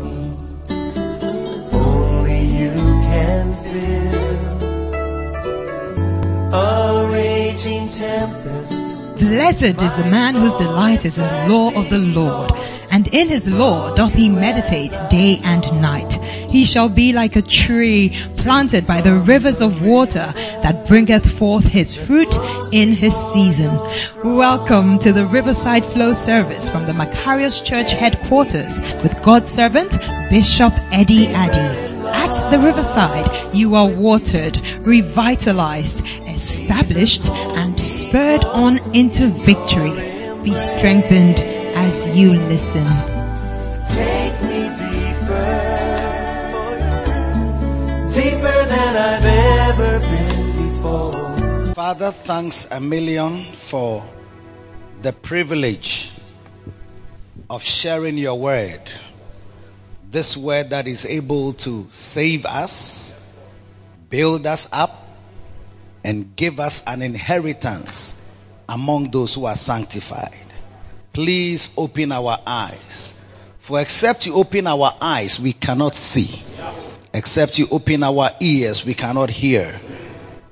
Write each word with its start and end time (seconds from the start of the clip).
me. 0.00 0.16
Only 1.72 2.40
you 2.58 2.70
can 3.10 3.54
fill 3.64 4.18
a 6.54 7.08
raging 7.12 7.88
tempest. 7.88 8.84
Blessed 9.18 9.82
is 9.82 9.96
the 9.96 10.04
man 10.04 10.34
whose 10.34 10.54
delight 10.54 11.04
is 11.04 11.18
in 11.18 11.24
the 11.24 11.48
law 11.52 11.68
of 11.74 11.90
the 11.90 11.98
Lord, 11.98 12.52
and 12.90 13.08
in 13.08 13.28
his 13.28 13.48
law 13.50 13.94
doth 13.94 14.14
he 14.14 14.28
meditate 14.28 14.96
day 15.10 15.40
and 15.42 15.82
night. 15.82 16.18
He 16.48 16.64
shall 16.64 16.88
be 16.88 17.12
like 17.12 17.36
a 17.36 17.42
tree 17.42 18.16
planted 18.38 18.86
by 18.86 19.02
the 19.02 19.14
rivers 19.14 19.60
of 19.60 19.82
water 19.82 20.32
that 20.34 20.86
bringeth 20.88 21.38
forth 21.38 21.66
his 21.66 21.94
fruit 21.94 22.34
in 22.72 22.92
his 22.92 23.14
season. 23.14 23.70
Welcome 24.24 24.98
to 25.00 25.12
the 25.12 25.26
Riverside 25.26 25.84
Flow 25.84 26.14
service 26.14 26.70
from 26.70 26.86
the 26.86 26.94
Macarius 26.94 27.60
Church 27.62 27.92
headquarters 27.92 28.80
with 29.02 29.22
God's 29.22 29.50
servant 29.50 29.98
Bishop 30.30 30.72
Eddie 30.90 31.26
Addy. 31.26 31.88
At 32.08 32.50
the 32.50 32.58
Riverside, 32.58 33.54
you 33.54 33.74
are 33.74 33.86
watered, 33.86 34.58
revitalized, 34.80 36.06
established, 36.26 37.28
and 37.28 37.78
spurred 37.78 38.44
on 38.44 38.78
into 38.94 39.28
victory. 39.28 39.92
Be 40.42 40.54
strengthened 40.54 41.40
as 41.40 42.08
you 42.16 42.32
listen. 42.32 42.86
Than 48.78 48.96
I've 48.96 49.24
ever 49.80 49.98
been 49.98 50.56
before. 50.56 51.74
Father, 51.74 52.12
thanks 52.12 52.68
a 52.70 52.80
million 52.80 53.52
for 53.54 54.08
the 55.02 55.12
privilege 55.12 56.12
of 57.50 57.62
sharing 57.62 58.18
your 58.18 58.38
word. 58.38 58.82
This 60.10 60.36
word 60.36 60.70
that 60.70 60.86
is 60.86 61.04
able 61.06 61.54
to 61.64 61.88
save 61.90 62.46
us, 62.46 63.14
build 64.10 64.46
us 64.46 64.68
up, 64.70 65.06
and 66.04 66.36
give 66.36 66.60
us 66.60 66.82
an 66.86 67.02
inheritance 67.02 68.14
among 68.68 69.10
those 69.10 69.34
who 69.34 69.44
are 69.46 69.56
sanctified. 69.56 70.46
Please 71.12 71.70
open 71.76 72.12
our 72.12 72.38
eyes. 72.46 73.14
For 73.58 73.80
except 73.80 74.26
you 74.26 74.34
open 74.34 74.66
our 74.68 74.94
eyes, 75.00 75.40
we 75.40 75.52
cannot 75.52 75.94
see. 75.96 76.30
Except 77.18 77.58
you 77.58 77.66
open 77.72 78.04
our 78.04 78.30
ears, 78.38 78.84
we 78.84 78.94
cannot 78.94 79.28
hear. 79.28 79.80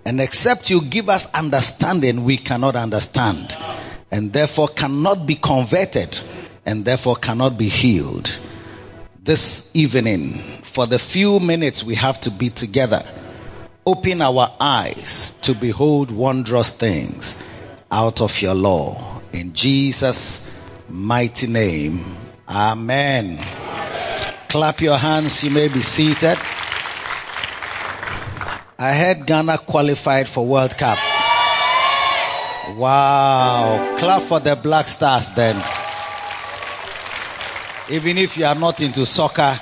And 0.04 0.20
except 0.20 0.68
you 0.68 0.80
give 0.82 1.08
us 1.08 1.32
understanding, 1.32 2.24
we 2.24 2.38
cannot 2.38 2.74
understand. 2.74 3.56
And 4.10 4.32
therefore 4.32 4.66
cannot 4.66 5.26
be 5.26 5.36
converted. 5.36 6.18
And 6.64 6.84
therefore 6.84 7.14
cannot 7.14 7.56
be 7.56 7.68
healed. 7.68 8.36
This 9.22 9.64
evening, 9.74 10.42
for 10.64 10.88
the 10.88 10.98
few 10.98 11.38
minutes 11.38 11.84
we 11.84 11.94
have 11.94 12.20
to 12.22 12.32
be 12.32 12.50
together, 12.50 13.04
open 13.86 14.20
our 14.20 14.52
eyes 14.58 15.34
to 15.42 15.54
behold 15.54 16.10
wondrous 16.10 16.72
things 16.72 17.36
out 17.92 18.20
of 18.20 18.42
your 18.42 18.54
law. 18.54 19.22
In 19.32 19.52
Jesus' 19.52 20.40
mighty 20.88 21.46
name. 21.46 22.16
Amen. 22.48 23.65
Clap 24.56 24.80
your 24.80 24.96
hands. 24.96 25.44
You 25.44 25.50
may 25.50 25.68
be 25.68 25.82
seated. 25.82 26.38
I 28.78 28.94
heard 28.94 29.26
Ghana 29.26 29.58
qualified 29.58 30.26
for 30.30 30.46
World 30.46 30.78
Cup. 30.78 30.96
Wow. 32.78 33.96
Clap 33.98 34.22
for 34.22 34.40
the 34.40 34.56
Black 34.56 34.88
Stars 34.88 35.28
then. 35.36 35.62
Even 37.90 38.16
if 38.16 38.38
you 38.38 38.46
are 38.46 38.54
not 38.54 38.80
into 38.80 39.04
soccer, 39.04 39.60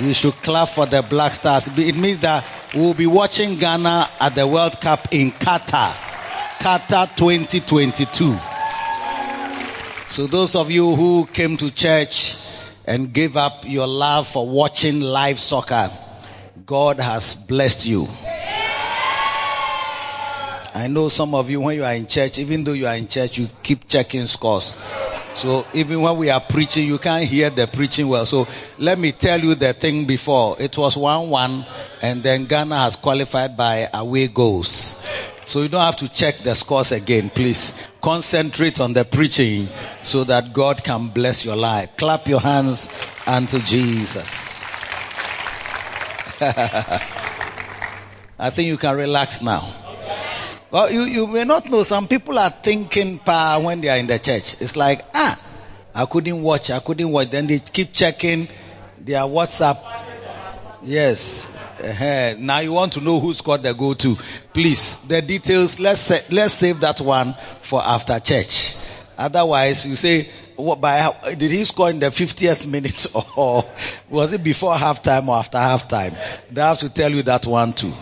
you 0.00 0.12
should 0.12 0.34
clap 0.42 0.70
for 0.70 0.86
the 0.86 1.02
Black 1.02 1.32
Stars. 1.32 1.68
It 1.68 1.96
means 1.96 2.18
that 2.18 2.44
we'll 2.74 2.94
be 2.94 3.06
watching 3.06 3.60
Ghana 3.60 4.10
at 4.18 4.34
the 4.34 4.48
World 4.48 4.80
Cup 4.80 5.06
in 5.12 5.30
Qatar. 5.30 5.92
Qatar 6.58 7.14
2022. 7.14 8.36
So 10.08 10.26
those 10.26 10.56
of 10.56 10.72
you 10.72 10.96
who 10.96 11.24
came 11.32 11.56
to 11.58 11.70
church 11.70 12.36
and 12.86 13.12
give 13.12 13.36
up 13.36 13.64
your 13.66 13.86
love 13.86 14.28
for 14.28 14.48
watching 14.48 15.00
live 15.00 15.38
soccer, 15.38 15.90
God 16.66 17.00
has 17.00 17.34
blessed 17.34 17.86
you. 17.86 18.08
I 20.76 20.88
know 20.88 21.08
some 21.08 21.34
of 21.36 21.50
you 21.50 21.60
when 21.60 21.76
you 21.76 21.84
are 21.84 21.94
in 21.94 22.08
church, 22.08 22.38
even 22.38 22.64
though 22.64 22.72
you 22.72 22.88
are 22.88 22.96
in 22.96 23.06
church, 23.06 23.38
you 23.38 23.48
keep 23.62 23.86
checking 23.86 24.26
scores. 24.26 24.76
So 25.34 25.66
even 25.72 26.00
when 26.00 26.16
we 26.16 26.30
are 26.30 26.40
preaching, 26.40 26.86
you 26.86 26.98
can't 26.98 27.24
hear 27.24 27.50
the 27.50 27.66
preaching 27.66 28.08
well. 28.08 28.26
So 28.26 28.46
let 28.78 28.98
me 28.98 29.12
tell 29.12 29.40
you 29.40 29.54
the 29.54 29.72
thing 29.72 30.04
before. 30.06 30.56
It 30.60 30.76
was 30.78 30.94
1-1 30.94 31.66
and 32.02 32.22
then 32.22 32.46
Ghana 32.46 32.76
has 32.76 32.96
qualified 32.96 33.56
by 33.56 33.88
away 33.92 34.28
goals. 34.28 35.00
So 35.46 35.62
you 35.62 35.68
don't 35.68 35.82
have 35.82 35.96
to 35.96 36.08
check 36.08 36.38
the 36.38 36.54
scores 36.54 36.92
again, 36.92 37.30
please. 37.30 37.74
Concentrate 38.00 38.80
on 38.80 38.94
the 38.94 39.04
preaching 39.04 39.68
so 40.02 40.24
that 40.24 40.52
God 40.52 40.82
can 40.82 41.08
bless 41.08 41.44
your 41.44 41.56
life. 41.56 41.96
Clap 41.96 42.28
your 42.28 42.40
hands 42.40 42.88
unto 43.26 43.58
Jesus. 43.60 44.64
I 46.40 47.00
think 48.50 48.68
you 48.68 48.78
can 48.78 48.96
relax 48.96 49.42
now. 49.42 49.72
Well, 50.70 50.90
you, 50.90 51.02
you 51.02 51.26
may 51.28 51.44
not 51.44 51.70
know, 51.70 51.84
some 51.84 52.08
people 52.08 52.38
are 52.38 52.50
thinking 52.50 53.20
power 53.20 53.62
when 53.62 53.80
they 53.80 53.88
are 53.90 53.96
in 53.96 54.08
the 54.08 54.18
church. 54.18 54.60
It's 54.60 54.74
like, 54.74 55.02
ah, 55.14 55.40
I 55.94 56.06
couldn't 56.06 56.42
watch, 56.42 56.70
I 56.70 56.80
couldn't 56.80 57.10
watch. 57.10 57.30
Then 57.30 57.46
they 57.46 57.60
keep 57.60 57.92
checking 57.92 58.48
their 58.98 59.20
WhatsApp. 59.20 59.78
Yes. 60.84 61.48
Uh-huh. 61.82 62.36
Now 62.38 62.58
you 62.58 62.72
want 62.72 62.92
to 62.94 63.00
know 63.00 63.18
who 63.18 63.32
scored 63.34 63.62
the 63.62 63.72
goal 63.72 63.94
to. 63.96 64.16
Please, 64.52 64.96
the 65.08 65.22
details, 65.22 65.80
let's, 65.80 66.00
sa- 66.00 66.18
let's 66.30 66.54
save 66.54 66.80
that 66.80 67.00
one 67.00 67.34
for 67.62 67.82
after 67.82 68.18
church. 68.20 68.74
Otherwise, 69.16 69.86
you 69.86 69.96
say, 69.96 70.28
what, 70.56 70.80
by, 70.80 71.14
did 71.36 71.50
he 71.50 71.64
score 71.64 71.90
in 71.90 72.00
the 72.00 72.06
50th 72.06 72.66
minute 72.66 73.06
or 73.36 73.64
was 74.10 74.32
it 74.32 74.42
before 74.44 74.74
halftime 74.74 75.28
or 75.28 75.36
after 75.36 75.58
halftime? 75.58 76.16
They 76.50 76.60
have 76.60 76.78
to 76.80 76.88
tell 76.90 77.10
you 77.10 77.22
that 77.24 77.46
one 77.46 77.72
too. 77.72 77.92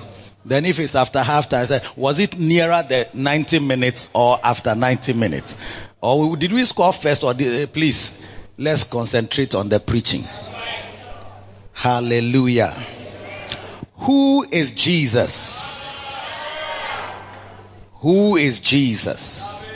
Then 0.44 0.64
if 0.66 0.80
it's 0.80 0.96
after 0.96 1.20
halftime, 1.20 1.66
say, 1.66 1.82
was 1.96 2.18
it 2.18 2.36
nearer 2.38 2.82
the 2.86 3.08
90 3.14 3.60
minutes 3.60 4.08
or 4.12 4.38
after 4.42 4.74
90 4.74 5.12
minutes? 5.12 5.56
Or 6.00 6.36
did 6.36 6.52
we 6.52 6.64
score 6.64 6.92
first 6.92 7.22
or 7.22 7.32
did, 7.32 7.62
uh, 7.62 7.70
please, 7.72 8.12
let's 8.58 8.82
concentrate 8.84 9.54
on 9.54 9.68
the 9.68 9.78
preaching. 9.78 10.24
Hallelujah. 11.72 12.74
Who 13.96 14.46
is 14.50 14.72
Jesus? 14.72 16.20
Who 17.94 18.36
is 18.36 18.60
Jesus? 18.60 19.68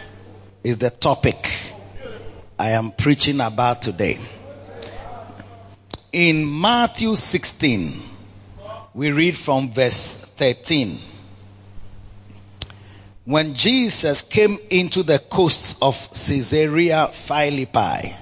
Is 0.63 0.79
the 0.79 0.91
topic 0.91 1.57
I 2.59 2.71
am 2.71 2.91
preaching 2.93 3.41
about 3.41 3.83
today. 3.83 4.19
In 6.13 6.61
Matthew 6.61 7.15
16, 7.15 8.03
we 8.95 9.13
read 9.13 9.37
from 9.37 9.71
verse 9.71 10.15
13. 10.15 10.99
When 13.25 13.55
Jesus 13.55 14.23
came 14.23 14.59
into 14.71 15.03
the 15.03 15.19
coasts 15.19 15.77
of 15.83 15.97
Caesarea 16.13 17.09
Philippi, 17.09 18.15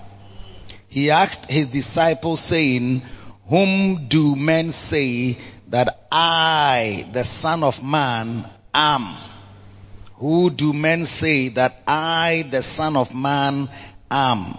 he 0.89 1.11
asked 1.11 1.51
his 1.51 1.69
disciples 1.69 2.41
saying, 2.41 3.03
whom 3.49 4.09
do 4.09 4.37
men 4.37 4.71
say 4.71 5.39
that 5.69 6.07
I, 6.11 7.09
the 7.13 7.25
son 7.25 7.63
of 7.63 7.83
man, 7.83 8.49
am? 8.73 9.17
Who 10.15 10.51
do 10.51 10.73
men 10.73 11.05
say 11.05 11.49
that 11.49 11.83
I, 11.87 12.47
the 12.51 12.63
son 12.63 12.97
of 12.97 13.15
man, 13.15 13.69
am? 14.11 14.59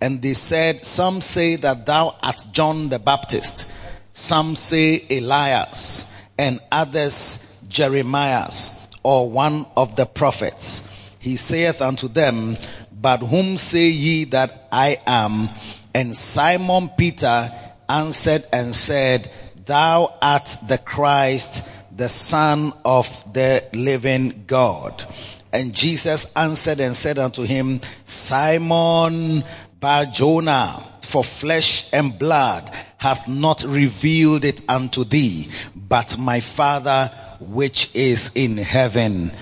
And 0.00 0.20
they 0.20 0.34
said, 0.34 0.84
some 0.84 1.20
say 1.20 1.56
that 1.56 1.86
thou 1.86 2.16
art 2.22 2.44
John 2.52 2.90
the 2.90 2.98
Baptist. 2.98 3.70
Some 4.12 4.56
say 4.56 5.04
Elias 5.10 6.06
and 6.38 6.60
others 6.70 7.58
Jeremias 7.68 8.72
or 9.02 9.30
one 9.30 9.66
of 9.76 9.96
the 9.96 10.04
prophets. 10.04 10.86
He 11.18 11.36
saith 11.36 11.80
unto 11.80 12.08
them, 12.08 12.58
but 12.92 13.18
whom 13.18 13.56
say 13.56 13.88
ye 13.88 14.24
that 14.24 14.68
I 14.70 14.98
am? 15.06 15.48
And 15.94 16.14
Simon 16.14 16.90
Peter 16.96 17.52
answered 17.88 18.44
and 18.52 18.74
said, 18.74 19.30
thou 19.64 20.14
art 20.22 20.56
the 20.68 20.78
Christ, 20.78 21.66
the 21.94 22.08
son 22.08 22.72
of 22.84 23.08
the 23.32 23.64
living 23.72 24.44
God. 24.46 25.04
And 25.52 25.74
Jesus 25.74 26.30
answered 26.36 26.80
and 26.80 26.94
said 26.94 27.18
unto 27.18 27.42
him, 27.42 27.80
Simon 28.04 29.44
Barjona, 29.80 30.84
for 31.00 31.24
flesh 31.24 31.92
and 31.92 32.18
blood 32.18 32.70
hath 32.98 33.28
not 33.28 33.62
revealed 33.62 34.44
it 34.44 34.62
unto 34.68 35.04
thee, 35.04 35.48
but 35.74 36.18
my 36.18 36.40
Father 36.40 37.12
which 37.40 37.94
is 37.94 38.32
in 38.34 38.56
heaven. 38.56 39.32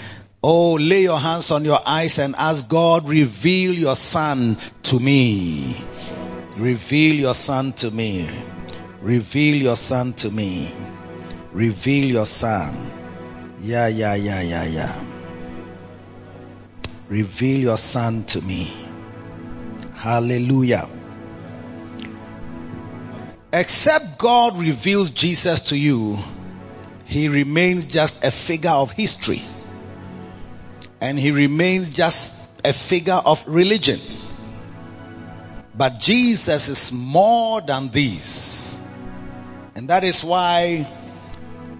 Oh, 0.43 0.75
lay 0.75 1.03
your 1.03 1.19
hands 1.19 1.51
on 1.51 1.65
your 1.65 1.81
eyes 1.87 2.19
and 2.19 2.37
ask 2.37 2.69
God, 2.69 3.09
reveal 3.09 3.73
your 3.73 3.97
son 3.97 4.59
to 4.85 5.01
me. 5.01 5.77
Reveal 6.57 7.17
your 7.17 7.35
son 7.35 7.73
to 7.75 7.91
me. 7.91 8.29
Reveal 9.01 9.57
your 9.57 9.77
son 9.77 10.13
to 10.15 10.31
me. 10.31 10.73
Reveal 11.53 12.05
your 12.05 12.27
son. 12.27 12.93
Yeah, 13.61 13.89
yeah, 13.89 14.15
yeah, 14.15 14.41
yeah, 14.41 14.65
yeah. 14.65 15.05
Reveal 17.09 17.61
your 17.61 17.77
son 17.77 18.25
to 18.27 18.41
me. 18.41 18.73
Hallelujah. 19.95 20.89
Except 23.53 24.19
God 24.19 24.57
reveals 24.57 25.11
Jesus 25.11 25.61
to 25.73 25.77
you, 25.77 26.19
he 27.05 27.29
remains 27.29 27.87
just 27.87 28.25
a 28.25 28.31
figure 28.31 28.71
of 28.71 28.93
history. 28.93 29.43
And 31.01 31.19
he 31.19 31.33
remains 31.33 31.91
just 31.91 32.33
a 32.65 32.73
figure 32.73 33.15
of 33.25 33.45
religion. 33.49 34.01
But 35.77 35.99
Jesus 35.99 36.69
is 36.69 36.93
more 36.93 37.61
than 37.61 37.89
these. 37.91 38.79
And 39.75 39.89
that 39.89 40.05
is 40.05 40.23
why 40.23 40.89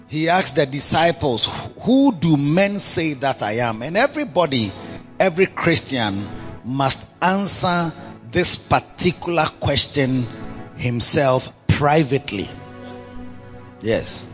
he 0.07 0.29
asked 0.29 0.55
the 0.55 0.65
disciples, 0.65 1.49
Who 1.81 2.13
do 2.13 2.35
men 2.35 2.79
say 2.79 3.13
that 3.13 3.41
I 3.41 3.53
am? 3.59 3.81
And 3.81 3.95
everybody, 3.95 4.73
every 5.19 5.47
Christian 5.47 6.27
must 6.65 7.07
answer 7.21 7.93
this 8.31 8.57
particular 8.57 9.45
question 9.45 10.27
himself 10.75 11.53
privately. 11.67 12.49
Yes. 13.81 14.25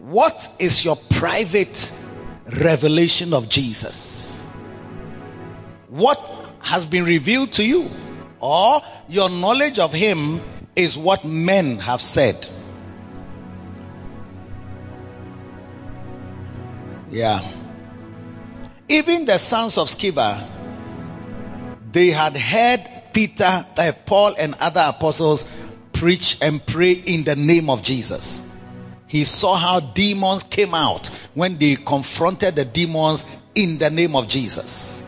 What 0.00 0.48
is 0.58 0.84
your 0.84 0.96
private 0.96 1.92
revelation 2.46 3.34
of 3.34 3.48
Jesus? 3.48 4.42
What 5.88 6.18
has 6.60 6.86
been 6.86 7.04
revealed 7.04 7.52
to 7.52 7.64
you? 7.64 7.90
Or 8.40 8.82
your 9.08 9.30
knowledge 9.30 9.78
of 9.78 9.92
Him 9.92 10.40
is 10.74 10.96
what 10.96 11.24
men 11.24 11.78
have 11.78 12.02
said? 12.02 12.46
Yeah. 17.10 17.50
Even 18.88 19.24
the 19.24 19.38
sons 19.38 19.78
of 19.78 19.88
Sceva, 19.88 20.46
they 21.92 22.10
had 22.10 22.36
heard 22.36 22.86
Peter, 23.12 23.66
uh, 23.78 23.92
Paul, 24.04 24.34
and 24.38 24.54
other 24.60 24.82
apostles 24.84 25.46
preach 25.92 26.36
and 26.42 26.64
pray 26.64 26.92
in 26.92 27.24
the 27.24 27.36
name 27.36 27.70
of 27.70 27.82
Jesus. 27.82 28.42
He 29.06 29.24
saw 29.24 29.54
how 29.54 29.80
demons 29.80 30.42
came 30.42 30.74
out 30.74 31.08
when 31.32 31.58
they 31.58 31.76
confronted 31.76 32.56
the 32.56 32.64
demons 32.64 33.24
in 33.54 33.78
the 33.78 33.88
name 33.88 34.14
of 34.14 34.28
Jesus. 34.28 35.02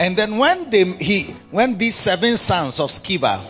And 0.00 0.16
then 0.16 0.38
when 0.38 0.70
they, 0.70 0.84
he, 0.84 1.24
when 1.50 1.76
these 1.76 1.94
seven 1.94 2.38
sons 2.38 2.80
of 2.80 2.90
Sceva, 2.90 3.44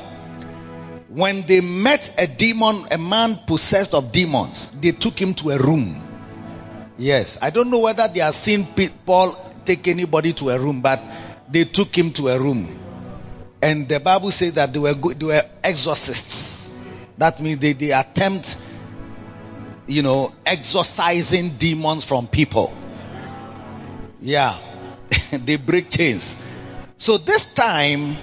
when 1.08 1.46
they 1.46 1.60
met 1.60 2.12
a 2.18 2.26
demon, 2.26 2.88
a 2.90 2.98
man 2.98 3.38
possessed 3.46 3.94
of 3.94 4.10
demons, 4.10 4.72
they 4.80 4.90
took 4.90 5.16
him 5.16 5.34
to 5.34 5.50
a 5.52 5.58
room. 5.58 6.08
Yes, 6.98 7.38
I 7.40 7.50
don't 7.50 7.70
know 7.70 7.78
whether 7.78 8.08
they 8.08 8.18
have 8.18 8.34
seen 8.34 8.66
Paul 9.06 9.38
take 9.64 9.86
anybody 9.86 10.32
to 10.34 10.50
a 10.50 10.58
room, 10.58 10.80
but 10.80 11.00
they 11.48 11.64
took 11.66 11.96
him 11.96 12.12
to 12.14 12.28
a 12.30 12.38
room. 12.40 12.80
And 13.62 13.88
the 13.88 14.00
Bible 14.00 14.32
says 14.32 14.54
that 14.54 14.72
they 14.72 14.80
were, 14.80 14.94
they 14.94 15.26
were 15.26 15.44
exorcists. 15.62 16.68
That 17.16 17.40
means 17.40 17.60
they, 17.60 17.74
they 17.74 17.92
attempt, 17.92 18.58
you 19.86 20.02
know, 20.02 20.34
exorcising 20.44 21.50
demons 21.58 22.02
from 22.02 22.26
people. 22.26 22.76
Yeah. 24.20 24.58
they 25.32 25.56
break 25.56 25.90
chains. 25.90 26.36
So 26.98 27.18
this 27.18 27.52
time, 27.54 28.16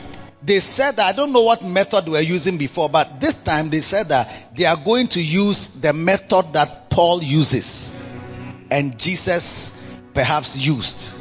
they 0.43 0.59
said 0.59 0.99
I 0.99 1.13
don't 1.13 1.33
know 1.33 1.41
what 1.41 1.63
method 1.63 2.05
they 2.05 2.11
were 2.11 2.19
using 2.21 2.57
before, 2.57 2.89
but 2.89 3.19
this 3.19 3.35
time 3.35 3.69
they 3.69 3.81
said 3.81 4.09
that 4.09 4.55
they 4.55 4.65
are 4.65 4.77
going 4.77 5.07
to 5.09 5.21
use 5.21 5.67
the 5.69 5.93
method 5.93 6.53
that 6.53 6.89
Paul 6.89 7.23
uses. 7.23 7.97
And 8.69 8.99
Jesus 8.99 9.73
perhaps 10.13 10.55
used. 10.55 11.13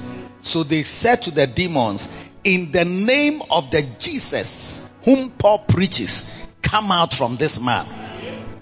So 0.43 0.63
they 0.63 0.83
said 0.83 1.23
to 1.23 1.31
the 1.31 1.47
demons, 1.47 2.09
in 2.45 2.73
the 2.73 2.85
name 2.85 3.43
of 3.51 3.71
the 3.71 3.83
Jesus 3.99 4.81
whom 5.03 5.31
Paul 5.31 5.61
preaches, 5.61 6.25
come 6.63 6.91
out 6.93 7.13
from 7.15 7.37
this 7.37 7.61
man. 7.61 8.06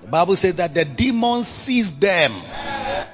The 0.05 0.11
Bible 0.11 0.37
says 0.37 0.57
that 0.57 0.75
the 0.75 0.85
demons 0.85 1.49
seized 1.49 1.99
them. 1.99 2.35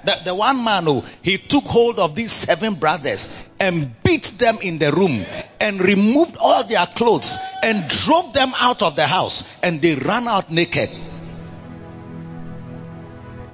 The, 0.04 0.16
the 0.25 0.34
one 0.34 0.64
man 0.64 0.84
who 0.84 1.04
he 1.22 1.38
took 1.38 1.64
hold 1.64 2.00
of 2.00 2.16
these 2.16 2.32
seven 2.32 2.75
brothers 2.75 3.28
and 3.60 3.94
beat 4.02 4.25
them 4.38 4.58
in 4.60 4.78
the 4.78 4.90
room 4.90 5.25
and 5.60 5.81
removed 5.81 6.37
all 6.37 6.64
their 6.64 6.87
clothes 6.87 7.38
and 7.62 7.88
drove 7.88 8.32
them 8.32 8.54
out 8.58 8.82
of 8.82 8.96
the 8.96 9.06
house 9.06 9.44
and 9.62 9.81
they 9.81 9.94
ran 9.94 10.26
out 10.26 10.50
naked. 10.50 10.90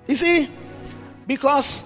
You 0.07 0.15
see, 0.15 0.49
because 1.27 1.85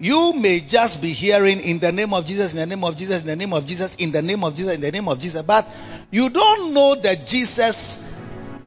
you 0.00 0.32
may 0.32 0.58
just 0.58 1.00
be 1.00 1.12
hearing 1.12 1.60
in 1.60 1.78
the 1.78 1.92
name 1.92 2.14
of 2.14 2.26
Jesus, 2.26 2.54
in 2.54 2.58
the 2.58 2.66
name 2.66 2.82
of 2.82 2.96
Jesus, 2.96 3.20
in 3.20 3.28
the 3.28 3.36
name 3.36 3.52
of 3.52 3.64
Jesus, 3.64 3.94
in 3.94 4.10
the 4.10 4.22
name 4.22 4.42
of 4.42 4.56
Jesus, 4.56 4.74
in 4.74 4.80
the 4.80 4.90
name 4.90 5.08
of 5.08 5.20
Jesus, 5.20 5.42
but 5.42 5.68
you 6.10 6.30
don't 6.30 6.74
know 6.74 6.96
that 6.96 7.26
Jesus 7.26 8.00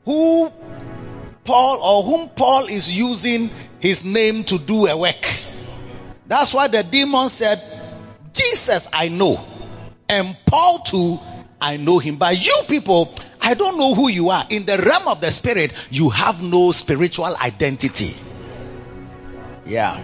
who 0.06 0.52
Paul 1.46 1.78
or 1.78 2.04
whom 2.04 2.30
Paul 2.30 2.66
is 2.66 2.92
using 2.92 3.52
his 3.80 4.04
name 4.04 4.44
to 4.46 4.60
do 4.60 4.88
a 4.88 4.98
work. 4.98 5.26
That's 6.28 6.54
why 6.54 6.68
the 6.68 6.84
demon 6.84 7.30
said, 7.30 7.62
Jesus 8.34 8.90
I 8.92 9.08
know. 9.08 9.46
And 10.10 10.36
Paul 10.46 10.80
too, 10.80 11.20
I 11.62 11.78
know 11.78 12.00
him. 12.00 12.18
But 12.18 12.44
you 12.44 12.64
people, 12.68 13.14
I 13.40 13.54
don't 13.54 13.78
know 13.78 13.94
who 13.94 14.10
you 14.10 14.30
are. 14.30 14.46
In 14.50 14.66
the 14.66 14.78
realm 14.78 15.08
of 15.08 15.22
the 15.22 15.32
spirit, 15.32 15.72
you 15.92 16.10
have 16.10 16.42
no 16.42 16.72
spiritual 16.72 17.36
identity. 17.36 18.16
Yeah. 19.66 20.02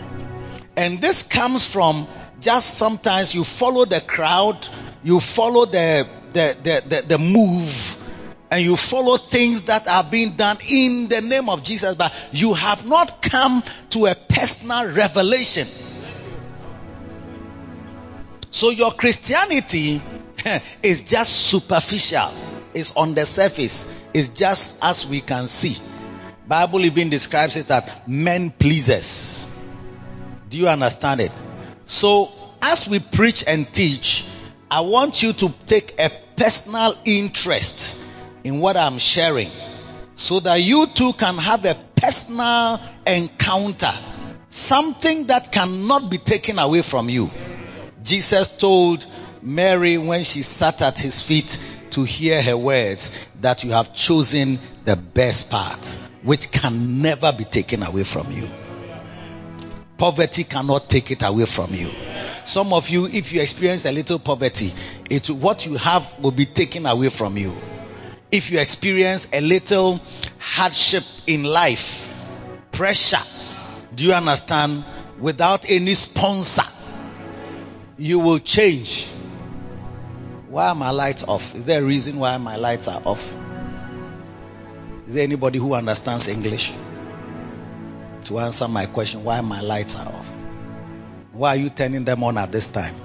And 0.75 1.01
this 1.01 1.23
comes 1.23 1.65
from 1.65 2.07
just 2.39 2.75
sometimes 2.75 3.35
you 3.35 3.43
follow 3.43 3.85
the 3.85 4.01
crowd, 4.01 4.67
you 5.03 5.19
follow 5.19 5.65
the, 5.65 6.07
the, 6.33 6.57
the, 6.61 6.83
the, 6.87 7.01
the 7.01 7.17
move, 7.17 7.97
and 8.51 8.65
you 8.65 8.75
follow 8.75 9.15
things 9.15 9.63
that 9.63 9.87
are 9.87 10.03
being 10.03 10.31
done 10.31 10.57
in 10.67 11.07
the 11.07 11.21
name 11.21 11.47
of 11.47 11.63
Jesus, 11.63 11.95
but 11.95 12.13
you 12.33 12.53
have 12.53 12.85
not 12.85 13.21
come 13.21 13.63
to 13.91 14.07
a 14.07 14.13
personal 14.13 14.91
revelation. 14.91 15.67
So 18.51 18.69
your 18.69 18.91
Christianity 18.91 20.01
is 20.83 21.03
just 21.03 21.31
superficial. 21.31 22.29
It's 22.73 22.93
on 22.93 23.15
the 23.15 23.25
surface. 23.25 23.87
It's 24.13 24.27
just 24.27 24.77
as 24.81 25.07
we 25.07 25.21
can 25.21 25.47
see. 25.47 25.77
Bible 26.45 26.83
even 26.83 27.09
describes 27.09 27.55
it 27.55 27.67
that 27.67 28.09
men 28.09 28.51
pleasers. 28.51 29.47
Do 30.49 30.57
you 30.57 30.67
understand 30.67 31.21
it? 31.21 31.31
So, 31.85 32.29
as 32.61 32.85
we 32.85 32.99
preach 32.99 33.45
and 33.47 33.71
teach, 33.73 34.25
I 34.69 34.81
want 34.81 35.23
you 35.23 35.31
to 35.31 35.53
take 35.65 35.97
a 35.97 36.11
personal 36.35 36.97
interest 37.05 37.97
in 38.43 38.59
what 38.59 38.77
I'm 38.77 38.97
sharing 38.97 39.49
so 40.15 40.39
that 40.39 40.55
you 40.55 40.87
too 40.87 41.13
can 41.13 41.37
have 41.37 41.65
a 41.65 41.75
personal 41.95 42.79
encounter. 43.05 43.93
Something 44.49 45.27
that 45.27 45.51
cannot 45.51 46.09
be 46.09 46.17
taken 46.17 46.59
away 46.59 46.81
from 46.81 47.09
you. 47.09 47.31
Jesus 48.03 48.47
told 48.47 49.05
Mary 49.41 49.97
when 49.97 50.23
she 50.23 50.41
sat 50.41 50.81
at 50.81 50.99
his 50.99 51.21
feet 51.21 51.57
to 51.91 52.03
hear 52.03 52.41
her 52.41 52.57
words 52.57 53.11
that 53.41 53.63
you 53.63 53.71
have 53.71 53.93
chosen 53.93 54.59
the 54.85 54.95
best 54.95 55.49
part, 55.49 55.97
which 56.23 56.51
can 56.51 57.01
never 57.01 57.31
be 57.31 57.45
taken 57.45 57.83
away 57.83 58.03
from 58.03 58.31
you. 58.31 58.49
Poverty 59.97 60.43
cannot 60.43 60.89
take 60.89 61.11
it 61.11 61.23
away 61.23 61.45
from 61.45 61.73
you. 61.73 61.91
Some 62.45 62.73
of 62.73 62.89
you, 62.89 63.05
if 63.05 63.31
you 63.33 63.41
experience 63.41 63.85
a 63.85 63.91
little 63.91 64.17
poverty, 64.19 64.73
it, 65.09 65.29
what 65.29 65.65
you 65.65 65.75
have 65.75 66.19
will 66.19 66.31
be 66.31 66.45
taken 66.45 66.85
away 66.85 67.09
from 67.09 67.37
you. 67.37 67.55
If 68.31 68.49
you 68.49 68.59
experience 68.59 69.27
a 69.33 69.41
little 69.41 69.99
hardship 70.39 71.03
in 71.27 71.43
life, 71.43 72.07
pressure, 72.71 73.23
do 73.93 74.05
you 74.05 74.13
understand? 74.13 74.85
Without 75.19 75.69
any 75.69 75.93
sponsor, 75.93 76.63
you 77.97 78.19
will 78.19 78.39
change. 78.39 79.07
Why 80.49 80.69
are 80.69 80.75
my 80.75 80.89
lights 80.89 81.23
off? 81.23 81.53
Is 81.55 81.65
there 81.65 81.81
a 81.81 81.85
reason 81.85 82.17
why 82.17 82.37
my 82.37 82.55
lights 82.55 82.87
are 82.87 83.01
off? 83.05 83.35
Is 85.07 85.13
there 85.13 85.23
anybody 85.23 85.59
who 85.59 85.73
understands 85.75 86.27
English? 86.27 86.73
to 88.25 88.39
answer 88.39 88.67
my 88.67 88.85
question 88.85 89.23
why 89.23 89.41
my 89.41 89.61
lights 89.61 89.95
are 89.95 90.07
off. 90.07 90.25
Why 91.33 91.49
are 91.49 91.59
you 91.59 91.69
turning 91.69 92.05
them 92.05 92.23
on 92.23 92.37
at 92.37 92.51
this 92.51 92.67
time? 92.67 92.95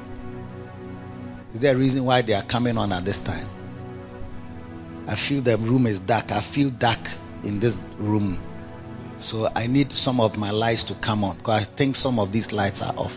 Is 1.54 1.60
there 1.60 1.74
a 1.74 1.78
reason 1.78 2.04
why 2.04 2.22
they 2.22 2.34
are 2.34 2.42
coming 2.42 2.76
on 2.76 2.92
at 2.92 3.04
this 3.04 3.18
time? 3.18 3.48
I 5.06 5.14
feel 5.14 5.40
the 5.42 5.56
room 5.56 5.86
is 5.86 5.98
dark. 5.98 6.32
I 6.32 6.40
feel 6.40 6.70
dark 6.70 7.00
in 7.44 7.60
this 7.60 7.76
room. 7.98 8.38
So 9.18 9.50
I 9.54 9.66
need 9.66 9.92
some 9.92 10.20
of 10.20 10.36
my 10.36 10.50
lights 10.50 10.84
to 10.84 10.94
come 10.94 11.24
on 11.24 11.38
because 11.38 11.62
I 11.62 11.64
think 11.64 11.96
some 11.96 12.18
of 12.18 12.32
these 12.32 12.52
lights 12.52 12.82
are 12.82 12.94
off. 12.96 13.16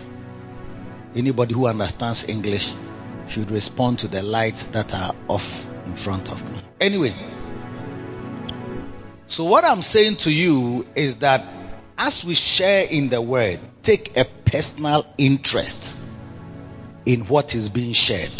Anybody 1.16 1.56
who 1.56 1.68
understands 1.68 2.28
English, 2.28 2.74
should 3.30 3.52
respond 3.52 4.00
to 4.00 4.08
the 4.08 4.22
lights 4.24 4.68
that 4.68 4.94
are 4.94 5.16
off 5.28 5.66
in 5.86 5.96
front 5.96 6.30
of 6.32 6.44
me. 6.52 6.60
Anyway, 6.82 7.14
so 9.28 9.46
what 9.46 9.64
I'm 9.64 9.82
saying 9.82 10.18
to 10.18 10.32
you 10.32 10.88
is 10.96 11.18
that 11.18 11.46
as 11.98 12.26
we 12.26 12.34
share 12.34 12.86
in 12.90 13.10
the 13.10 13.22
word, 13.22 13.60
take 13.84 14.18
a 14.18 14.26
personal 14.26 15.06
interest 15.18 15.96
in 17.06 17.22
what 17.28 17.56
is 17.56 17.70
being 17.70 17.94
shared 17.94 18.32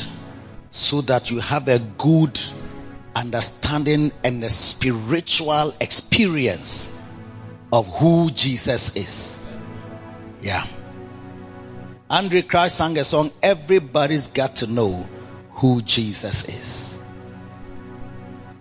so 0.72 1.02
that 1.02 1.30
you 1.30 1.40
have 1.40 1.68
a 1.68 1.80
good 1.80 2.40
understanding 3.16 4.12
and 4.24 4.44
a 4.44 4.50
spiritual 4.50 5.74
experience 5.80 6.92
of 7.72 7.88
who 7.88 8.32
Jesus 8.32 8.96
is. 8.96 9.40
Yeah. 10.42 10.66
Andraé 12.10 12.48
Crouch 12.48 12.72
sang 12.72 12.98
a 12.98 13.04
song, 13.04 13.32
Everybody's 13.44 14.28
got 14.28 14.58
to 14.58 14.68
know 14.68 15.08
who 15.52 15.82
Jesus 15.82 16.48
is. 16.48 17.00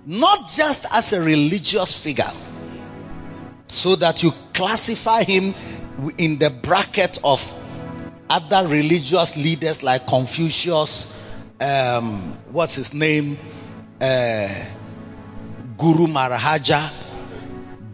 Not 0.05 0.49
just 0.49 0.87
as 0.91 1.13
a 1.13 1.21
religious 1.23 1.93
figure, 1.93 2.31
so 3.69 3.97
that 3.97 4.23
you 4.23 4.33
classify 4.53 5.23
him 5.23 5.55
in 6.17 6.39
the 6.39 6.51
bracket 6.51 7.19
of 7.23 7.55
other 8.29 8.67
religious 8.67 9.37
leaders 9.37 9.83
like 9.83 10.07
Confucius, 10.07 11.09
um, 11.61 12.39
what's 12.51 12.77
his 12.77 12.95
name, 12.95 13.39
uh, 14.01 14.49
Guru 15.77 16.07
Maharaja, 16.07 16.91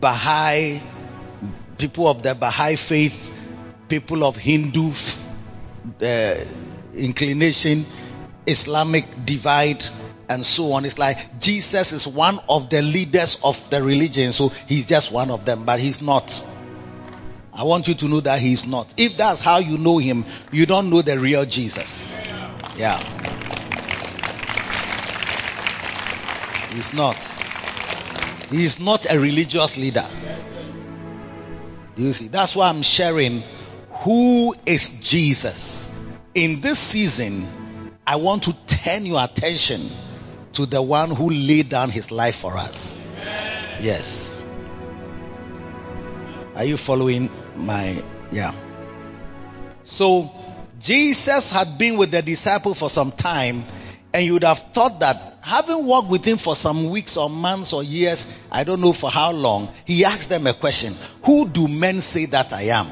Baha'i, 0.00 0.80
people 1.78 2.08
of 2.08 2.22
the 2.22 2.34
Baha'i 2.34 2.76
faith, 2.76 3.32
people 3.88 4.24
of 4.24 4.36
Hindu 4.36 4.92
uh, 6.02 6.34
inclination, 6.94 7.86
Islamic 8.46 9.24
divide, 9.24 9.84
and 10.28 10.44
so 10.44 10.72
on. 10.72 10.84
It's 10.84 10.98
like 10.98 11.40
Jesus 11.40 11.92
is 11.92 12.06
one 12.06 12.40
of 12.48 12.70
the 12.70 12.82
leaders 12.82 13.38
of 13.42 13.70
the 13.70 13.82
religion, 13.82 14.32
so 14.32 14.48
he's 14.66 14.86
just 14.86 15.12
one 15.12 15.30
of 15.30 15.44
them, 15.44 15.64
but 15.64 15.80
he's 15.80 16.02
not. 16.02 16.44
I 17.52 17.62
want 17.64 17.86
you 17.86 17.94
to 17.94 18.08
know 18.08 18.20
that 18.20 18.40
he's 18.40 18.66
not. 18.66 18.92
If 18.96 19.16
that's 19.16 19.40
how 19.40 19.58
you 19.58 19.78
know 19.78 19.98
him, 19.98 20.24
you 20.50 20.66
don't 20.66 20.90
know 20.90 21.02
the 21.02 21.18
real 21.18 21.44
Jesus. 21.44 22.12
Yeah. 22.76 22.98
He's 26.74 26.92
not. 26.92 27.16
He 28.50 28.64
is 28.64 28.80
not 28.80 29.06
a 29.08 29.18
religious 29.18 29.76
leader. 29.76 30.06
You 31.96 32.12
see? 32.12 32.26
That's 32.26 32.56
why 32.56 32.68
I'm 32.68 32.82
sharing 32.82 33.44
who 34.02 34.54
is 34.66 34.90
Jesus. 35.00 35.88
In 36.34 36.60
this 36.60 36.80
season, 36.80 37.46
I 38.04 38.16
want 38.16 38.44
to 38.44 38.52
turn 38.66 39.06
your 39.06 39.22
attention 39.22 39.88
to 40.54 40.66
the 40.66 40.82
one 40.82 41.10
who 41.10 41.30
laid 41.30 41.68
down 41.68 41.90
his 41.90 42.10
life 42.10 42.36
for 42.36 42.56
us. 42.56 42.96
Yes. 43.80 44.44
Are 46.56 46.64
you 46.64 46.76
following 46.76 47.30
my, 47.56 48.02
yeah. 48.32 48.52
So, 49.84 50.32
Jesus 50.80 51.50
had 51.50 51.78
been 51.78 51.96
with 51.96 52.10
the 52.10 52.22
disciple 52.22 52.74
for 52.74 52.90
some 52.90 53.12
time, 53.12 53.64
and 54.12 54.26
you 54.26 54.34
would 54.34 54.44
have 54.44 54.58
thought 54.72 55.00
that 55.00 55.33
having 55.44 55.86
worked 55.86 56.08
with 56.08 56.24
him 56.24 56.38
for 56.38 56.56
some 56.56 56.88
weeks 56.88 57.18
or 57.18 57.28
months 57.28 57.74
or 57.74 57.82
years, 57.82 58.26
I 58.50 58.64
don't 58.64 58.80
know 58.80 58.94
for 58.94 59.10
how 59.10 59.32
long, 59.32 59.68
he 59.84 60.04
asked 60.04 60.30
them 60.30 60.46
a 60.46 60.54
question. 60.54 60.94
Who 61.24 61.46
do 61.46 61.68
men 61.68 62.00
say 62.00 62.24
that 62.26 62.52
I 62.52 62.62
am? 62.62 62.88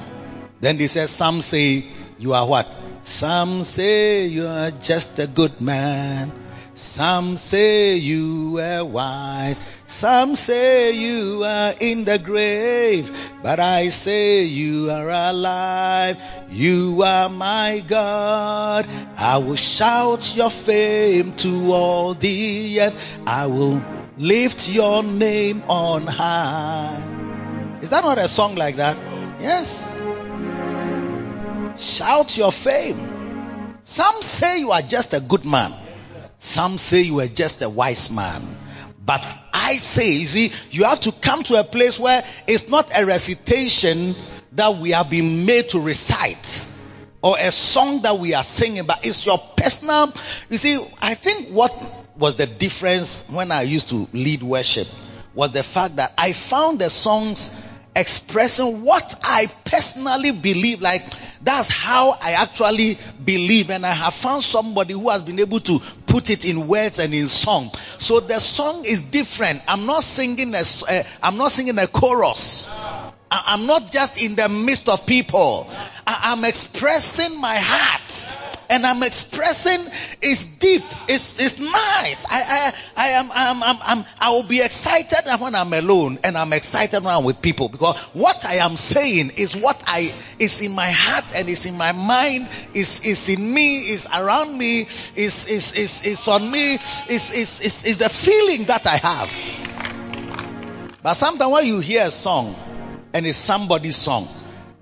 Then 0.60 0.76
they 0.76 0.86
said, 0.86 1.08
some 1.08 1.40
say 1.40 1.86
you 2.18 2.34
are 2.34 2.46
what? 2.46 2.72
Some 3.04 3.64
say 3.64 4.26
you 4.26 4.46
are 4.46 4.70
just 4.70 5.18
a 5.18 5.26
good 5.26 5.60
man. 5.62 6.30
Some 6.74 7.36
say 7.36 7.96
you 7.96 8.58
are 8.58 8.82
wise. 8.82 9.60
Some 9.86 10.36
say 10.36 10.92
you 10.92 11.44
are 11.44 11.74
in 11.78 12.04
the 12.04 12.18
grave. 12.18 13.14
But 13.42 13.60
I 13.60 13.90
say 13.90 14.44
you 14.44 14.90
are 14.90 15.08
alive. 15.10 16.16
You 16.50 17.02
are 17.02 17.28
my 17.28 17.84
God. 17.86 18.88
I 19.18 19.36
will 19.36 19.56
shout 19.56 20.34
your 20.34 20.48
fame 20.48 21.34
to 21.36 21.72
all 21.74 22.14
the 22.14 22.80
earth. 22.80 22.96
I 23.26 23.46
will 23.46 23.82
lift 24.16 24.70
your 24.70 25.02
name 25.02 25.62
on 25.68 26.06
high. 26.06 27.78
Is 27.82 27.90
that 27.90 28.02
not 28.02 28.16
a 28.16 28.28
song 28.28 28.54
like 28.54 28.76
that? 28.76 28.96
Yes. 29.40 29.86
Shout 31.76 32.38
your 32.38 32.52
fame. 32.52 33.78
Some 33.84 34.22
say 34.22 34.60
you 34.60 34.70
are 34.70 34.82
just 34.82 35.12
a 35.12 35.20
good 35.20 35.44
man. 35.44 35.81
Some 36.42 36.76
say 36.76 37.02
you 37.02 37.20
are 37.20 37.28
just 37.28 37.62
a 37.62 37.68
wise 37.70 38.10
man. 38.10 38.42
But 39.06 39.24
I 39.54 39.76
say, 39.76 40.16
you 40.16 40.26
see, 40.26 40.52
you 40.72 40.82
have 40.84 40.98
to 41.02 41.12
come 41.12 41.44
to 41.44 41.54
a 41.54 41.62
place 41.62 42.00
where 42.00 42.24
it's 42.48 42.68
not 42.68 42.90
a 42.92 43.06
recitation 43.06 44.16
that 44.52 44.76
we 44.76 44.90
have 44.90 45.08
been 45.08 45.46
made 45.46 45.68
to 45.68 45.80
recite 45.80 46.66
or 47.22 47.36
a 47.38 47.52
song 47.52 48.02
that 48.02 48.18
we 48.18 48.34
are 48.34 48.42
singing, 48.42 48.84
but 48.86 49.06
it's 49.06 49.24
your 49.24 49.38
personal. 49.56 50.12
You 50.50 50.58
see, 50.58 50.84
I 51.00 51.14
think 51.14 51.50
what 51.50 51.72
was 52.18 52.34
the 52.34 52.46
difference 52.46 53.24
when 53.28 53.52
I 53.52 53.62
used 53.62 53.90
to 53.90 54.08
lead 54.12 54.42
worship 54.42 54.88
was 55.34 55.52
the 55.52 55.62
fact 55.62 55.96
that 55.96 56.12
I 56.18 56.32
found 56.32 56.80
the 56.80 56.90
songs 56.90 57.52
expressing 57.94 58.82
what 58.82 59.14
I 59.22 59.50
personally 59.64 60.32
believe. 60.32 60.80
Like 60.80 61.02
that's 61.42 61.70
how 61.70 62.16
I 62.20 62.32
actually 62.32 62.98
believe, 63.24 63.70
and 63.70 63.84
I 63.84 63.92
have 63.92 64.14
found 64.14 64.42
somebody 64.42 64.94
who 64.94 65.10
has 65.10 65.22
been 65.22 65.40
able 65.40 65.60
to 65.60 65.80
put 66.06 66.30
it 66.30 66.44
in 66.44 66.68
words 66.68 66.98
and 66.98 67.12
in 67.12 67.28
song. 67.28 67.70
So 67.98 68.20
the 68.20 68.38
song 68.38 68.84
is 68.84 69.02
different. 69.02 69.62
I'm 69.66 69.86
not 69.86 70.04
singing 70.04 70.54
a, 70.54 70.62
uh, 70.88 71.02
I'm 71.22 71.36
not 71.36 71.52
singing 71.52 71.78
a 71.78 71.86
chorus. 71.86 72.70
I, 73.32 73.54
am 73.54 73.66
not 73.66 73.90
just 73.90 74.20
in 74.20 74.36
the 74.36 74.48
midst 74.50 74.90
of 74.90 75.06
people. 75.06 75.66
I, 76.06 76.32
I'm 76.32 76.44
expressing 76.44 77.40
my 77.40 77.56
heart 77.56 78.26
and 78.68 78.84
I'm 78.84 79.02
expressing 79.02 79.80
is 80.20 80.44
deep. 80.44 80.82
It's, 81.08 81.40
it's 81.40 81.58
nice. 81.58 82.26
I, 82.28 82.42
I, 82.42 82.74
I 82.94 83.08
am, 83.08 83.30
I'm, 83.32 83.62
I'm, 83.62 83.78
I'm, 83.82 84.04
I 84.20 84.32
will 84.32 84.42
be 84.42 84.60
excited 84.60 85.24
when 85.40 85.54
I'm 85.54 85.72
alone 85.72 86.18
and 86.22 86.36
I'm 86.36 86.52
excited 86.52 87.02
when 87.02 87.14
I'm 87.14 87.24
with 87.24 87.40
people 87.40 87.70
because 87.70 87.98
what 88.12 88.44
I 88.44 88.56
am 88.56 88.76
saying 88.76 89.32
is 89.38 89.56
what 89.56 89.82
I, 89.86 90.14
is 90.38 90.60
in 90.60 90.72
my 90.72 90.90
heart 90.90 91.34
and 91.34 91.48
is 91.48 91.64
in 91.64 91.78
my 91.78 91.92
mind, 91.92 92.50
is, 92.74 93.00
is 93.00 93.30
in 93.30 93.54
me, 93.54 93.78
is 93.78 94.06
around 94.14 94.58
me, 94.58 94.82
is, 95.16 95.46
is, 95.48 95.72
is, 95.72 96.04
is 96.04 96.28
on 96.28 96.50
me, 96.50 96.74
is, 96.74 97.08
is, 97.08 97.60
is, 97.60 97.84
is 97.86 97.98
the 97.98 98.10
feeling 98.10 98.64
that 98.66 98.86
I 98.86 98.96
have. 98.96 99.38
But 101.02 101.14
sometimes 101.14 101.50
when 101.50 101.66
you 101.66 101.80
hear 101.80 102.06
a 102.06 102.10
song 102.10 102.56
and 103.12 103.26
it's 103.26 103.38
somebody's 103.38 103.96
song, 103.96 104.28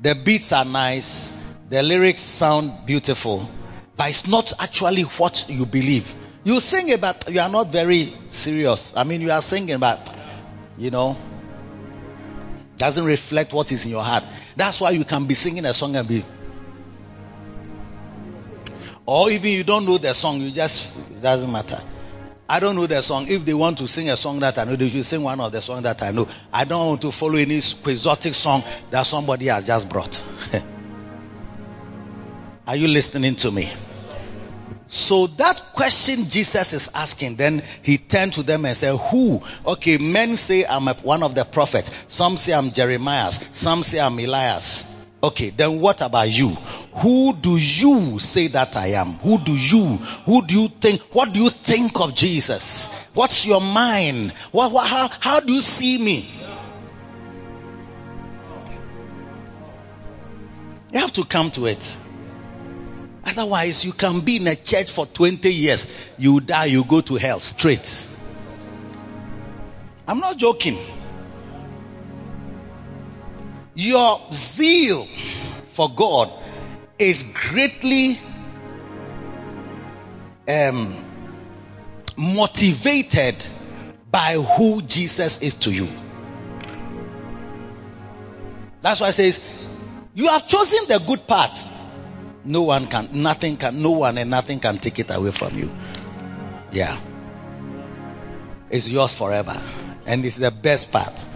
the 0.01 0.15
beats 0.15 0.53
are 0.53 0.65
nice, 0.65 1.35
the 1.69 1.83
lyrics 1.83 2.21
sound 2.21 2.87
beautiful, 2.87 3.49
but 3.97 4.09
it's 4.09 4.27
not 4.27 4.53
actually 4.59 5.03
what 5.03 5.47
you 5.49 5.67
believe. 5.67 6.15
You 6.43 6.61
sing 6.61 6.89
it, 6.89 7.01
but 7.01 7.29
you 7.31 7.41
are 7.41 7.51
not 7.51 7.69
very 7.69 8.15
serious. 8.31 8.95
I 8.97 9.05
mean, 9.05 9.21
you 9.21 9.31
are 9.31 9.43
singing, 9.43 9.79
but 9.79 10.15
you 10.79 10.91
know, 10.91 11.17
doesn't 12.79 13.05
reflect 13.05 13.53
what 13.53 13.71
is 13.73 13.85
in 13.85 13.91
your 13.91 14.03
heart. 14.03 14.25
That's 14.57 14.81
why 14.81 14.91
you 14.91 15.05
can 15.05 15.27
be 15.27 15.35
singing 15.35 15.67
a 15.67 15.75
song 15.75 15.97
and 15.97 16.09
be, 16.09 16.25
or 19.05 19.31
even 19.31 19.51
you 19.51 19.65
don't 19.65 19.85
know 19.85 19.99
the 19.99 20.15
song, 20.15 20.41
you 20.41 20.51
just 20.51 20.91
it 21.11 21.21
doesn't 21.21 21.51
matter. 21.53 21.83
I 22.51 22.59
don't 22.59 22.75
know 22.75 22.89
the 22.89 23.01
song. 23.01 23.29
If 23.29 23.45
they 23.45 23.55
want 23.55 23.79
to 23.79 23.87
sing 23.87 24.11
a 24.11 24.17
song 24.17 24.41
that 24.41 24.59
I 24.59 24.65
know, 24.65 24.75
they 24.75 24.89
should 24.89 25.05
sing 25.05 25.23
one 25.23 25.39
of 25.39 25.53
the 25.53 25.63
songs 25.63 25.85
that 25.85 26.03
I 26.03 26.11
know. 26.11 26.27
I 26.53 26.65
don't 26.65 26.85
want 26.85 27.03
to 27.03 27.13
follow 27.13 27.37
any 27.37 27.61
quixotic 27.61 28.35
song 28.35 28.65
that 28.91 29.05
somebody 29.05 29.47
has 29.47 29.69
just 29.69 29.89
brought. 29.89 30.21
Are 32.67 32.75
you 32.75 32.89
listening 32.89 33.37
to 33.37 33.53
me? 33.53 33.71
So 34.89 35.29
that 35.29 35.63
question 35.75 36.29
Jesus 36.29 36.73
is 36.73 36.91
asking, 36.93 37.37
then 37.37 37.63
he 37.83 37.99
turned 37.99 38.33
to 38.33 38.43
them 38.43 38.65
and 38.65 38.77
said, 38.77 38.97
who? 38.97 39.43
Okay, 39.65 39.99
men 39.99 40.37
say 40.37 40.67
I'm 40.67 40.89
one 40.89 41.23
of 41.23 41.37
the 41.37 41.45
prophets. 41.45 41.93
Some 42.09 42.37
say 42.37 42.53
I'm 42.53 42.73
Jeremiah. 42.73 43.31
Some 43.53 43.85
say 43.85 44.01
I'm 44.01 44.19
Elias. 44.19 44.85
Okay, 45.23 45.51
then 45.51 45.81
what 45.81 46.01
about 46.01 46.31
you? 46.31 46.49
Who 46.49 47.35
do 47.35 47.57
you 47.59 48.19
say 48.19 48.47
that 48.49 48.75
I 48.77 48.93
am? 48.93 49.15
Who 49.15 49.39
do 49.39 49.55
you, 49.55 49.97
who 50.25 50.47
do 50.47 50.63
you 50.63 50.69
think, 50.69 51.03
what 51.13 51.33
do 51.33 51.43
you 51.43 51.51
think 51.51 52.01
of 52.01 52.15
Jesus? 52.15 52.89
What's 53.13 53.45
your 53.45 53.61
mind? 53.61 54.33
What, 54.51 54.73
what, 54.73 54.87
how, 54.87 55.09
how 55.21 55.41
do 55.41 55.53
you 55.53 55.61
see 55.61 55.99
me? 55.99 56.31
You 60.93 61.01
have 61.01 61.13
to 61.13 61.25
come 61.25 61.51
to 61.53 61.67
it. 61.67 61.99
Otherwise, 63.25 63.85
you 63.85 63.93
can 63.93 64.21
be 64.21 64.37
in 64.37 64.47
a 64.47 64.57
church 64.57 64.91
for 64.91 65.05
20 65.07 65.53
years. 65.53 65.87
You 66.19 66.41
die, 66.41 66.67
you 66.67 66.85
go 66.85 67.03
to 67.03 67.17
hell 67.17 67.41
straight. 67.41 68.07
I'm 70.09 70.19
not 70.19 70.39
joking. 70.39 70.79
Your 73.81 74.21
zeal 74.31 75.07
for 75.73 75.89
God 75.89 76.31
is 76.99 77.23
greatly 77.23 78.21
um, 80.47 81.03
motivated 82.15 83.37
by 84.11 84.35
who 84.35 84.83
Jesus 84.83 85.41
is 85.41 85.55
to 85.55 85.73
you. 85.73 85.89
That's 88.83 89.01
why 89.01 89.09
it 89.09 89.13
says, 89.15 89.43
you 90.15 90.29
have 90.29 90.47
chosen 90.47 90.81
the 90.87 90.99
good 90.99 91.27
part. 91.27 91.57
No 92.45 92.65
one 92.65 92.87
can, 92.87 93.23
nothing 93.23 93.57
can, 93.57 93.81
no 93.81 93.93
one 93.93 94.19
and 94.19 94.29
nothing 94.29 94.61
can 94.61 94.77
take 94.77 94.99
it 94.99 95.11
away 95.11 95.31
from 95.31 95.57
you. 95.57 95.71
Yeah. 96.71 97.01
It's 98.69 98.91
yours 98.91 99.15
forever. 99.15 99.59
And 100.05 100.27
it's 100.27 100.37
the 100.37 100.51
best 100.51 100.93
part. 100.93 101.27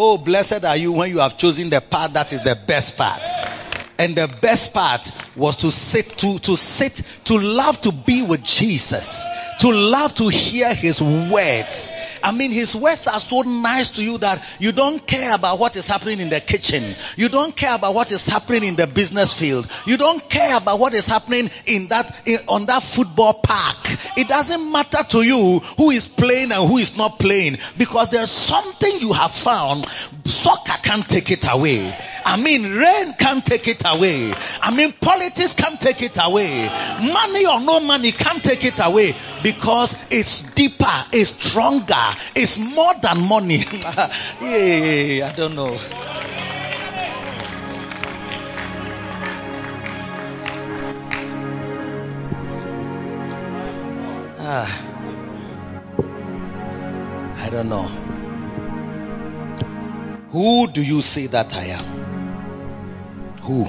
Oh, 0.00 0.16
blessed 0.16 0.64
are 0.64 0.76
you 0.76 0.92
when 0.92 1.10
you 1.10 1.18
have 1.18 1.36
chosen 1.36 1.70
the 1.70 1.80
path 1.80 2.12
that 2.12 2.32
is 2.32 2.40
the 2.44 2.54
best 2.54 2.96
part. 2.96 3.67
And 3.98 4.14
the 4.14 4.28
best 4.28 4.72
part 4.72 5.10
was 5.34 5.56
to 5.56 5.72
sit, 5.72 6.16
to, 6.18 6.38
to 6.40 6.56
sit, 6.56 7.02
to 7.24 7.36
love 7.36 7.80
to 7.80 7.90
be 7.90 8.22
with 8.22 8.44
Jesus, 8.44 9.26
to 9.58 9.72
love 9.72 10.14
to 10.16 10.28
hear 10.28 10.72
his 10.72 11.02
words. 11.02 11.92
I 12.22 12.30
mean, 12.30 12.52
his 12.52 12.76
words 12.76 13.08
are 13.08 13.18
so 13.18 13.42
nice 13.42 13.90
to 13.90 14.02
you 14.04 14.18
that 14.18 14.44
you 14.60 14.70
don't 14.70 15.04
care 15.04 15.34
about 15.34 15.58
what 15.58 15.74
is 15.74 15.88
happening 15.88 16.20
in 16.20 16.28
the 16.28 16.40
kitchen. 16.40 16.94
You 17.16 17.28
don't 17.28 17.56
care 17.56 17.74
about 17.74 17.92
what 17.94 18.12
is 18.12 18.24
happening 18.26 18.62
in 18.62 18.76
the 18.76 18.86
business 18.86 19.32
field. 19.32 19.66
You 19.84 19.96
don't 19.96 20.28
care 20.30 20.56
about 20.56 20.78
what 20.78 20.94
is 20.94 21.08
happening 21.08 21.50
in 21.66 21.88
that, 21.88 22.22
in, 22.24 22.38
on 22.46 22.66
that 22.66 22.84
football 22.84 23.34
park. 23.34 23.76
It 24.16 24.28
doesn't 24.28 24.70
matter 24.70 25.02
to 25.10 25.22
you 25.22 25.58
who 25.76 25.90
is 25.90 26.06
playing 26.06 26.52
and 26.52 26.68
who 26.68 26.78
is 26.78 26.96
not 26.96 27.18
playing 27.18 27.58
because 27.76 28.10
there's 28.10 28.30
something 28.30 29.00
you 29.00 29.12
have 29.12 29.32
found. 29.32 29.86
Soccer 30.24 30.80
can't 30.82 31.08
take 31.08 31.32
it 31.32 31.46
away. 31.50 31.96
I 32.24 32.40
mean, 32.40 32.62
rain 32.62 33.14
can't 33.18 33.44
take 33.44 33.66
it 33.68 33.82
away. 33.88 34.32
I 34.60 34.74
mean, 34.74 34.92
politics 34.92 35.54
can't 35.54 35.80
take 35.80 36.02
it 36.02 36.18
away. 36.22 36.68
Money 37.00 37.46
or 37.46 37.60
no 37.60 37.80
money 37.80 38.12
can't 38.12 38.42
take 38.42 38.64
it 38.64 38.78
away 38.82 39.14
because 39.42 39.96
it's 40.10 40.42
deeper, 40.42 40.86
it's 41.12 41.30
stronger, 41.30 42.16
it's 42.34 42.58
more 42.58 42.94
than 43.00 43.20
money. 43.20 43.58
yeah, 44.40 45.30
I 45.30 45.34
don't 45.36 45.54
know. 45.54 45.78
Ah, 54.40 54.70
I 57.44 57.50
don't 57.50 57.68
know. 57.68 58.08
Who 60.30 60.68
do 60.68 60.82
you 60.82 61.02
say 61.02 61.26
that 61.28 61.54
I 61.54 61.64
am? 61.64 61.97
Who 63.48 63.66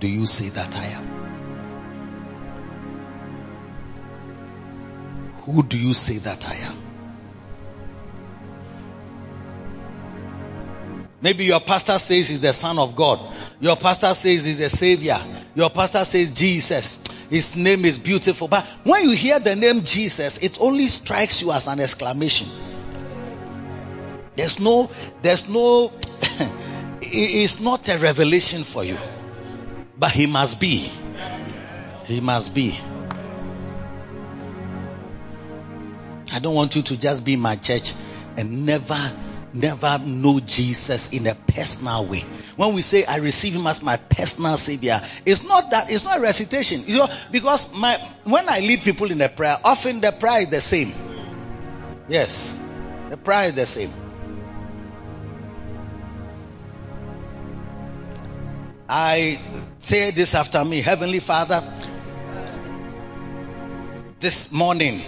do 0.00 0.06
you 0.06 0.26
say 0.26 0.50
that 0.50 0.76
I 0.76 0.84
am? 0.88 1.06
Who 5.46 5.62
do 5.62 5.78
you 5.78 5.94
say 5.94 6.18
that 6.18 6.46
I 6.46 6.56
am? 6.56 6.76
Maybe 11.22 11.44
your 11.46 11.60
pastor 11.60 11.98
says 11.98 12.28
he's 12.28 12.42
the 12.42 12.52
son 12.52 12.78
of 12.78 12.94
God. 12.96 13.34
Your 13.60 13.76
pastor 13.76 14.12
says 14.12 14.44
he's 14.44 14.60
a 14.60 14.68
savior. 14.68 15.16
Your 15.54 15.70
pastor 15.70 16.04
says 16.04 16.30
Jesus. 16.30 16.98
His 17.30 17.56
name 17.56 17.86
is 17.86 17.98
beautiful. 17.98 18.46
But 18.46 18.66
when 18.84 19.08
you 19.08 19.16
hear 19.16 19.40
the 19.40 19.56
name 19.56 19.84
Jesus, 19.84 20.36
it 20.36 20.60
only 20.60 20.86
strikes 20.88 21.40
you 21.40 21.50
as 21.50 21.66
an 21.66 21.80
exclamation. 21.80 22.50
There's 24.36 24.60
no, 24.60 24.90
there's 25.22 25.48
no, 25.48 25.92
it's 27.02 27.60
not 27.60 27.88
a 27.88 27.98
revelation 27.98 28.64
for 28.64 28.84
you. 28.84 28.98
But 29.98 30.12
he 30.12 30.26
must 30.26 30.60
be. 30.60 30.90
He 32.04 32.20
must 32.20 32.54
be. 32.54 32.78
I 36.32 36.38
don't 36.38 36.54
want 36.54 36.76
you 36.76 36.82
to 36.82 36.96
just 36.96 37.24
be 37.24 37.34
in 37.34 37.40
my 37.40 37.56
church 37.56 37.94
and 38.36 38.64
never, 38.64 38.98
never 39.52 39.98
know 39.98 40.40
Jesus 40.40 41.10
in 41.10 41.26
a 41.26 41.34
personal 41.34 42.06
way. 42.06 42.24
When 42.56 42.72
we 42.74 42.82
say 42.82 43.04
I 43.04 43.16
receive 43.16 43.54
him 43.54 43.66
as 43.66 43.82
my 43.82 43.96
personal 43.96 44.56
savior, 44.56 45.02
it's 45.26 45.42
not 45.42 45.70
that, 45.72 45.90
it's 45.90 46.04
not 46.04 46.18
a 46.18 46.20
recitation. 46.20 46.84
You 46.86 46.98
know, 46.98 47.08
because 47.30 47.72
my, 47.72 47.96
when 48.24 48.48
I 48.48 48.60
lead 48.60 48.82
people 48.82 49.10
in 49.10 49.20
a 49.20 49.28
prayer, 49.28 49.58
often 49.64 50.00
the 50.00 50.12
prayer 50.12 50.42
is 50.42 50.48
the 50.48 50.60
same. 50.60 50.92
Yes. 52.08 52.54
The 53.10 53.16
prayer 53.16 53.48
is 53.48 53.54
the 53.54 53.66
same. 53.66 53.92
I 58.92 59.40
say 59.78 60.10
this 60.10 60.34
after 60.34 60.64
me, 60.64 60.80
Heavenly 60.80 61.20
Father, 61.20 61.62
this 64.18 64.50
morning 64.50 65.02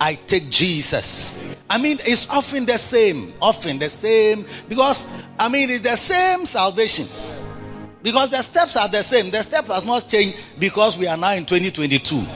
I 0.00 0.14
take 0.14 0.48
Jesus. 0.48 1.30
I 1.68 1.76
mean, 1.76 1.98
it's 2.00 2.26
often 2.30 2.64
the 2.64 2.78
same, 2.78 3.34
often 3.42 3.78
the 3.78 3.90
same, 3.90 4.46
because 4.70 5.06
I 5.38 5.50
mean, 5.50 5.68
it's 5.68 5.82
the 5.82 5.96
same 5.96 6.46
salvation. 6.46 7.06
Because 8.02 8.30
the 8.30 8.40
steps 8.40 8.74
are 8.76 8.88
the 8.88 9.02
same. 9.02 9.30
The 9.30 9.42
step 9.42 9.66
has 9.66 9.84
not 9.84 10.08
changed 10.08 10.38
because 10.58 10.96
we 10.96 11.06
are 11.06 11.16
now 11.18 11.32
in 11.32 11.44
2022. 11.44 12.26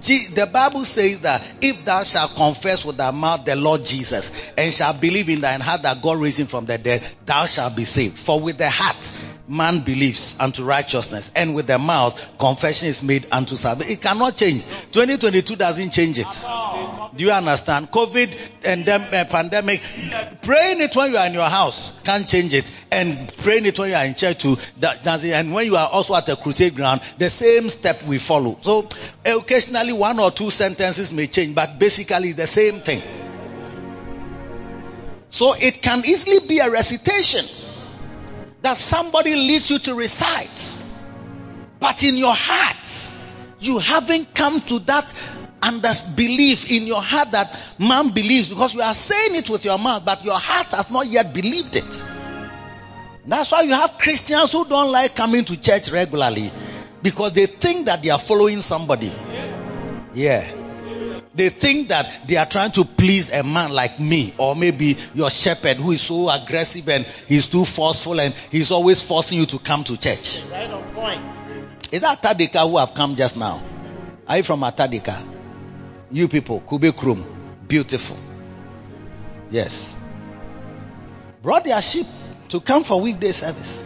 G- 0.00 0.28
the 0.28 0.46
Bible 0.46 0.84
says 0.84 1.20
that 1.20 1.42
if 1.60 1.84
thou 1.84 2.02
shalt 2.04 2.34
confess 2.34 2.84
with 2.84 2.96
thy 2.96 3.10
mouth 3.10 3.44
the 3.44 3.56
Lord 3.56 3.84
Jesus 3.84 4.32
and 4.56 4.72
shalt 4.72 5.00
believe 5.00 5.28
in 5.28 5.40
thine 5.40 5.60
heart 5.60 5.82
that 5.82 6.00
God 6.00 6.18
raised 6.18 6.40
him 6.40 6.46
from 6.46 6.64
the 6.64 6.78
dead, 6.78 7.02
thou 7.26 7.44
shalt 7.46 7.76
be 7.76 7.84
saved. 7.84 8.18
For 8.18 8.40
with 8.40 8.58
the 8.58 8.70
heart 8.70 9.12
man 9.48 9.80
believes 9.80 10.36
unto 10.40 10.64
righteousness 10.64 11.30
and 11.34 11.54
with 11.54 11.66
the 11.66 11.78
mouth 11.78 12.20
confession 12.38 12.88
is 12.88 13.02
made 13.02 13.26
unto 13.30 13.56
salvation. 13.56 13.92
It 13.92 14.02
cannot 14.02 14.36
change. 14.36 14.64
2022 14.92 15.56
doesn't 15.56 15.90
change 15.90 16.18
it. 16.18 16.46
Do 17.16 17.24
you 17.24 17.30
understand? 17.30 17.90
COVID 17.90 18.36
and 18.64 18.84
then 18.84 19.02
uh, 19.14 19.24
pandemic, 19.24 19.80
praying 20.42 20.80
it 20.80 20.94
when 20.96 21.12
you 21.12 21.16
are 21.16 21.26
in 21.26 21.34
your 21.34 21.48
house 21.48 21.94
can't 22.04 22.28
change 22.28 22.54
it, 22.54 22.70
and 22.90 23.32
praying 23.38 23.66
it 23.66 23.78
when 23.78 23.90
you 23.90 23.96
are 23.96 24.04
in 24.04 24.14
church 24.14 24.38
too. 24.38 24.58
That, 24.80 25.06
it. 25.24 25.32
And 25.32 25.52
when 25.52 25.66
you 25.66 25.76
are 25.76 25.88
also 25.88 26.14
at 26.14 26.28
a 26.28 26.36
crusade 26.36 26.74
ground, 26.74 27.00
the 27.18 27.30
same 27.30 27.68
step 27.68 28.02
we 28.02 28.18
follow. 28.18 28.58
So 28.62 28.88
occasionally 29.24 29.92
one 29.92 30.18
or 30.20 30.30
two 30.30 30.50
sentences 30.50 31.12
may 31.12 31.26
change, 31.26 31.54
but 31.54 31.78
basically 31.78 32.32
the 32.32 32.46
same 32.46 32.80
thing. 32.80 33.02
So 35.30 35.54
it 35.54 35.82
can 35.82 36.02
easily 36.06 36.46
be 36.46 36.60
a 36.60 36.70
recitation 36.70 37.44
that 38.66 38.76
somebody 38.76 39.36
leads 39.36 39.70
you 39.70 39.78
to 39.78 39.94
recite, 39.94 40.76
but 41.78 42.02
in 42.02 42.16
your 42.16 42.34
heart 42.34 43.12
you 43.60 43.78
haven't 43.78 44.34
come 44.34 44.60
to 44.60 44.80
that 44.80 45.14
and 45.62 45.82
there's 45.82 46.00
belief 46.00 46.68
in 46.72 46.84
your 46.84 47.00
heart 47.00 47.30
that 47.30 47.56
man 47.78 48.10
believes 48.10 48.48
because 48.48 48.74
you 48.74 48.80
are 48.80 48.92
saying 48.92 49.36
it 49.36 49.48
with 49.48 49.64
your 49.64 49.78
mouth, 49.78 50.04
but 50.04 50.24
your 50.24 50.38
heart 50.38 50.66
has 50.72 50.90
not 50.90 51.06
yet 51.06 51.32
believed 51.32 51.76
it. 51.76 52.04
That's 53.24 53.52
why 53.52 53.62
you 53.62 53.72
have 53.72 53.98
Christians 53.98 54.50
who 54.50 54.64
don't 54.64 54.90
like 54.90 55.14
coming 55.14 55.44
to 55.44 55.60
church 55.60 55.88
regularly 55.92 56.50
because 57.02 57.34
they 57.34 57.46
think 57.46 57.86
that 57.86 58.02
they 58.02 58.10
are 58.10 58.18
following 58.18 58.62
somebody. 58.62 59.12
Yeah. 60.12 60.65
They 61.36 61.50
think 61.50 61.88
that 61.88 62.26
they 62.26 62.36
are 62.36 62.46
trying 62.46 62.72
to 62.72 62.84
please 62.84 63.30
a 63.30 63.42
man 63.42 63.70
like 63.70 64.00
me 64.00 64.32
or 64.38 64.56
maybe 64.56 64.96
your 65.14 65.30
shepherd 65.30 65.76
who 65.76 65.92
is 65.92 66.00
so 66.00 66.30
aggressive 66.30 66.88
and 66.88 67.04
he's 67.28 67.46
too 67.46 67.66
forceful 67.66 68.18
and 68.20 68.34
he's 68.50 68.70
always 68.70 69.02
forcing 69.02 69.38
you 69.38 69.46
to 69.46 69.58
come 69.58 69.84
to 69.84 69.98
church. 69.98 70.42
Right 70.50 70.70
on 70.70 70.94
point. 70.94 71.22
Is 71.92 72.00
that 72.00 72.22
Atadika 72.22 72.68
who 72.68 72.78
have 72.78 72.94
come 72.94 73.16
just 73.16 73.36
now? 73.36 73.62
Are 74.26 74.38
you 74.38 74.42
from 74.42 74.60
Atadika? 74.60 75.22
You 76.10 76.26
people, 76.26 76.60
Kube 76.60 76.90
Krum, 76.92 77.24
beautiful. 77.68 78.16
Yes. 79.50 79.94
Brought 81.42 81.64
their 81.64 81.82
sheep 81.82 82.06
to 82.48 82.60
come 82.60 82.82
for 82.82 83.00
weekday 83.00 83.32
service. 83.32 83.84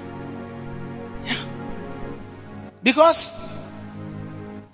Yeah. 1.24 1.36
Because 2.82 3.32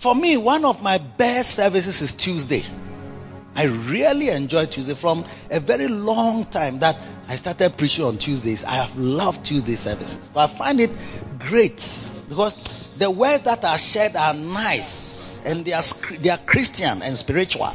for 0.06 0.14
me, 0.14 0.36
one 0.36 0.64
of 0.64 0.80
my 0.80 0.98
best 0.98 1.50
services 1.50 2.00
is 2.00 2.12
Tuesday. 2.12 2.62
I 3.56 3.64
really 3.64 4.28
enjoy 4.28 4.66
Tuesday 4.66 4.94
from 4.94 5.24
a 5.50 5.58
very 5.58 5.88
long 5.88 6.44
time 6.44 6.78
that 6.78 6.96
I 7.26 7.34
started 7.34 7.76
preaching 7.76 8.04
on 8.04 8.16
Tuesdays. 8.16 8.62
I 8.62 8.74
have 8.74 8.96
loved 8.96 9.44
Tuesday 9.44 9.74
services. 9.74 10.28
But 10.32 10.48
I 10.48 10.54
find 10.54 10.80
it 10.80 10.92
great 11.40 11.78
because 12.28 12.94
the 12.98 13.10
words 13.10 13.42
that 13.42 13.64
are 13.64 13.76
shared 13.76 14.14
are 14.14 14.32
nice 14.32 15.40
and 15.44 15.64
they 15.64 15.72
are, 15.72 15.82
they 16.20 16.28
are 16.28 16.38
Christian 16.38 17.02
and 17.02 17.16
spiritual. 17.16 17.74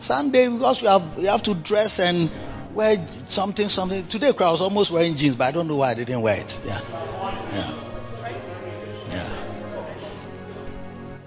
Sunday, 0.00 0.48
because 0.48 0.80
you 0.80 0.88
have, 0.88 1.18
you 1.18 1.26
have 1.26 1.42
to 1.42 1.54
dress 1.54 2.00
and 2.00 2.30
wear 2.72 3.06
something, 3.26 3.68
something. 3.68 4.06
Today, 4.06 4.28
I 4.28 4.50
was 4.50 4.62
almost 4.62 4.90
wearing 4.90 5.16
jeans, 5.16 5.36
but 5.36 5.48
I 5.48 5.50
don't 5.50 5.68
know 5.68 5.76
why 5.76 5.90
I 5.90 5.94
didn't 5.94 6.22
wear 6.22 6.40
it. 6.40 6.60
Yeah. 6.64 6.80
Yeah. 7.52 7.81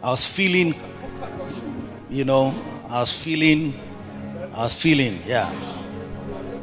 I 0.05 0.11
was 0.11 0.23
feeling, 0.23 0.75
you 2.11 2.25
know, 2.25 2.53
I 2.87 2.99
was 2.99 3.11
feeling, 3.11 3.73
I 4.53 4.65
was 4.65 4.75
feeling, 4.75 5.23
yeah. 5.25 5.51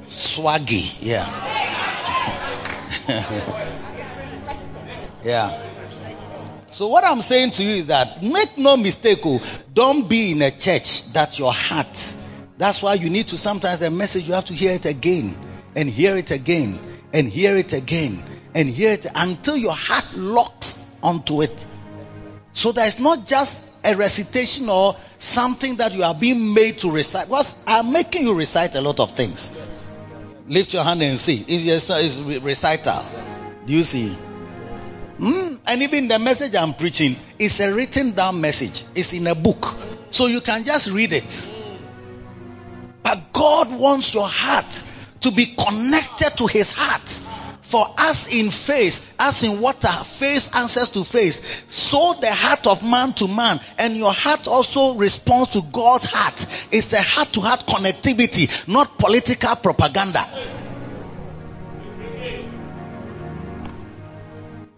Swaggy, 0.07 0.97
yeah. 1.01 1.27
yeah. 5.25 5.61
So 6.71 6.87
what 6.87 7.03
I'm 7.03 7.21
saying 7.21 7.51
to 7.53 7.65
you 7.65 7.77
is 7.79 7.87
that 7.87 8.23
make 8.23 8.59
no 8.59 8.77
mistake, 8.77 9.19
oh, 9.25 9.43
don't 9.75 10.09
be 10.09 10.31
in 10.31 10.43
a 10.43 10.53
church 10.53 11.13
that 11.13 11.41
your 11.41 11.53
heart. 11.53 12.15
That's 12.59 12.81
why 12.81 12.95
you 12.95 13.11
need 13.11 13.27
to 13.29 13.37
sometimes 13.37 13.83
a 13.83 13.91
message 13.91 14.29
you 14.29 14.35
have 14.35 14.47
to 14.47 14.55
hear 14.55 14.75
it 14.75 14.87
again 14.87 15.37
and 15.75 15.91
hear 15.91 16.17
it 16.17 16.31
again 16.31 16.79
and 17.13 17.29
hear 17.29 17.57
it 17.57 17.73
again 17.73 18.23
and 18.55 18.69
hear 18.69 18.93
it 18.93 19.07
until 19.13 19.57
your 19.57 19.75
heart 19.75 20.15
locks 20.15 20.81
onto 21.03 21.43
it. 21.43 21.67
So 22.55 22.73
that 22.73 22.89
it's 22.89 22.99
not 22.99 23.27
just 23.27 23.65
a 23.85 23.97
recitation 23.97 24.69
or 24.69 24.97
something 25.19 25.77
that 25.77 25.95
you 25.95 26.03
are 26.05 26.15
being 26.15 26.55
made 26.55 26.79
to 26.79 26.91
recite. 26.91 27.29
Because 27.29 27.55
I'm 27.67 27.93
making 27.93 28.25
you 28.25 28.35
recite 28.35 28.75
a 28.75 28.81
lot 28.81 29.01
of 29.01 29.13
things. 29.17 29.51
Lift 30.49 30.75
your 30.75 30.85
hand 30.85 31.03
and 31.03 31.19
see. 31.19 31.45
If 31.47 31.63
yes, 31.63 31.89
it's 31.91 32.19
recital. 32.43 33.03
Do 33.67 33.73
you 33.73 33.85
see? 33.85 34.17
Mm. 35.19 35.61
And 35.67 35.83
even 35.83 36.09
the 36.09 36.19
message 36.19 36.55
I'm 36.55 36.75
preaching 36.75 37.17
is 37.39 37.61
a 37.61 37.73
written 37.73 38.13
down 38.13 38.41
message. 38.41 38.85
It's 38.95 39.13
in 39.13 39.27
a 39.29 39.35
book. 39.35 39.75
So 40.11 40.27
you 40.27 40.41
can 40.41 40.65
just 40.65 40.91
read 40.91 41.13
it. 41.13 41.49
But 43.03 43.33
God 43.33 43.73
wants 43.73 44.13
your 44.15 44.29
heart 44.29 44.83
to 45.21 45.31
be 45.31 45.47
connected 45.47 46.37
to 46.39 46.47
His 46.47 46.73
heart. 46.73 47.23
For 47.73 47.89
us 47.97 48.31
in 48.31 48.51
face, 48.51 49.01
as 49.19 49.43
in 49.43 49.59
water, 49.59 49.89
face 49.89 50.55
answers 50.55 50.91
to 50.91 51.05
face. 51.05 51.41
So 51.69 52.13
the 52.21 52.31
heart 52.31 52.67
of 52.67 52.83
man 52.83 53.15
to 53.15 53.27
man, 53.27 53.61
and 53.79 53.97
your 53.97 54.13
heart 54.13 54.47
also 54.47 54.93
responds 54.97 55.49
to 55.53 55.63
God's 55.63 56.05
heart. 56.05 56.47
It's 56.71 56.93
a 56.93 57.01
heart 57.01 57.33
to 57.33 57.41
heart 57.41 57.61
connectivity, 57.67 58.69
not 58.69 58.99
political 58.99 59.57
propaganda. 59.57 60.29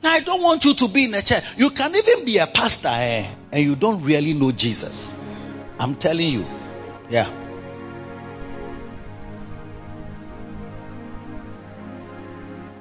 Now, 0.01 0.13
I 0.13 0.21
don't 0.21 0.43
want 0.43 0.65
you 0.65 0.75
to 0.75 0.87
be 0.87 1.07
in 1.07 1.15
a 1.15 1.23
church. 1.23 1.43
You 1.57 1.71
can 1.71 1.97
even 1.97 2.25
be 2.25 2.39
a 2.39 2.47
pastor 2.47 2.91
eh, 2.93 3.27
and 3.51 3.65
you 3.65 3.75
don't 3.75 4.05
really 4.05 4.35
know 4.35 4.53
Jesus. 4.53 5.13
I'm 5.81 5.97
telling 5.97 6.31
you. 6.31 6.47
Yeah. 7.11 7.29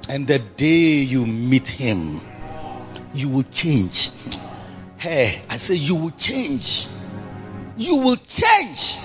And 0.09 0.27
the 0.27 0.39
day 0.39 1.01
you 1.03 1.25
meet 1.25 1.67
him, 1.67 2.21
you 3.13 3.29
will 3.29 3.43
change. 3.43 4.11
Hey, 4.97 5.41
I 5.49 5.57
say 5.57 5.75
you 5.75 5.95
will 5.95 6.11
change. 6.11 6.87
You 7.77 7.97
will 7.97 8.17
change. 8.17 8.97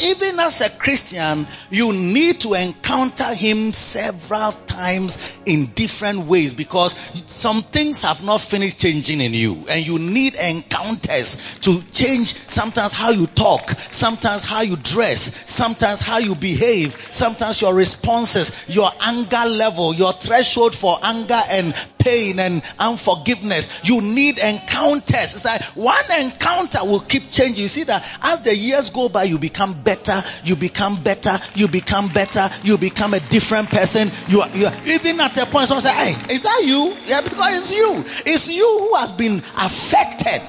Even 0.00 0.40
as 0.40 0.60
a 0.60 0.70
Christian, 0.70 1.46
you 1.70 1.92
need 1.92 2.40
to 2.40 2.54
encounter 2.54 3.32
Him 3.32 3.72
several 3.72 4.50
times 4.50 5.18
in 5.46 5.66
different 5.66 6.26
ways 6.26 6.52
because 6.52 6.96
some 7.28 7.62
things 7.62 8.02
have 8.02 8.24
not 8.24 8.40
finished 8.40 8.80
changing 8.80 9.20
in 9.20 9.32
you. 9.34 9.66
And 9.68 9.86
you 9.86 10.00
need 10.00 10.34
encounters 10.34 11.38
to 11.60 11.80
change 11.92 12.34
sometimes 12.48 12.92
how 12.92 13.10
you 13.10 13.28
talk, 13.28 13.70
sometimes 13.90 14.42
how 14.42 14.62
you 14.62 14.76
dress, 14.76 15.32
sometimes 15.48 16.00
how 16.00 16.18
you 16.18 16.34
behave, 16.34 16.96
sometimes 17.12 17.62
your 17.62 17.72
responses, 17.72 18.50
your 18.66 18.90
anger 19.00 19.48
level, 19.48 19.94
your 19.94 20.12
threshold 20.12 20.74
for 20.74 20.98
anger 21.04 21.40
and 21.48 21.72
pain 22.04 22.38
and 22.38 22.62
unforgiveness. 22.78 23.68
You 23.82 24.02
need 24.02 24.38
encounters. 24.38 25.34
It's 25.34 25.44
like 25.44 25.62
one 25.74 26.04
encounter 26.20 26.84
will 26.84 27.00
keep 27.00 27.30
changing. 27.30 27.62
You 27.62 27.68
see 27.68 27.84
that 27.84 28.06
as 28.22 28.42
the 28.42 28.54
years 28.54 28.90
go 28.90 29.08
by, 29.08 29.24
you 29.24 29.38
become 29.38 29.82
better, 29.82 30.22
you 30.44 30.54
become 30.54 31.02
better, 31.02 31.40
you 31.54 31.66
become 31.66 32.08
better, 32.08 32.50
you 32.62 32.76
become 32.76 33.14
a 33.14 33.20
different 33.20 33.70
person. 33.70 34.10
You 34.28 34.42
are, 34.42 34.50
you 34.50 34.66
are 34.66 34.74
even 34.86 35.18
at 35.20 35.36
a 35.38 35.46
point, 35.46 35.68
someone 35.68 35.82
say, 35.82 35.92
hey, 35.94 36.34
is 36.34 36.42
that 36.42 36.62
you? 36.64 36.94
Yeah, 37.06 37.22
because 37.22 37.56
it's 37.56 37.72
you. 37.72 38.04
It's 38.30 38.48
you 38.48 38.78
who 38.80 38.94
has 38.96 39.12
been 39.12 39.38
affected 39.38 40.42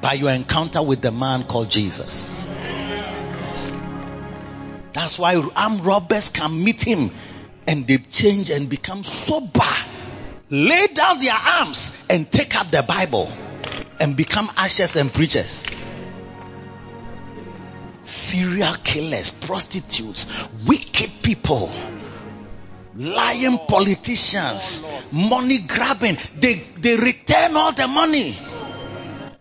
by 0.00 0.14
your 0.14 0.30
encounter 0.30 0.82
with 0.82 1.02
the 1.02 1.12
man 1.12 1.44
called 1.44 1.70
Jesus. 1.70 2.26
That's 4.94 5.18
why 5.18 5.34
armed 5.56 5.84
robbers 5.84 6.30
can 6.30 6.64
meet 6.64 6.82
him 6.82 7.10
and 7.66 7.86
they 7.86 7.98
change 7.98 8.50
and 8.50 8.68
become 8.68 9.02
sober 9.02 9.62
lay 10.50 10.86
down 10.88 11.18
their 11.18 11.34
arms 11.60 11.92
and 12.08 12.30
take 12.30 12.54
up 12.56 12.70
the 12.70 12.82
Bible 12.82 13.30
and 14.00 14.16
become 14.16 14.50
ushers 14.56 14.96
and 14.96 15.12
preachers. 15.12 15.64
Serial 18.04 18.74
killers, 18.84 19.30
prostitutes, 19.30 20.26
wicked 20.66 21.10
people, 21.22 21.72
lying 22.94 23.58
politicians, 23.66 24.82
money 25.12 25.60
grabbing. 25.60 26.16
They, 26.38 26.62
they 26.78 26.96
return 26.96 27.56
all 27.56 27.72
the 27.72 27.88
money 27.88 28.36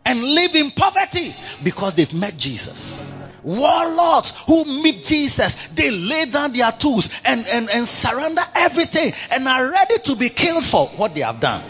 and 0.05 0.23
live 0.23 0.55
in 0.55 0.71
poverty 0.71 1.35
because 1.63 1.95
they've 1.95 2.13
met 2.13 2.37
Jesus 2.37 3.05
warlords 3.43 4.31
who 4.47 4.65
meet 4.81 5.03
Jesus, 5.03 5.55
they 5.67 5.91
lay 5.91 6.25
down 6.25 6.53
their 6.53 6.71
tools 6.71 7.09
and, 7.25 7.45
and, 7.47 7.69
and 7.69 7.87
surrender 7.87 8.41
everything 8.55 9.13
and 9.31 9.47
are 9.47 9.69
ready 9.69 9.99
to 10.05 10.15
be 10.15 10.29
killed 10.29 10.65
for 10.65 10.87
what 10.87 11.13
they 11.13 11.21
have 11.21 11.39
done. 11.39 11.63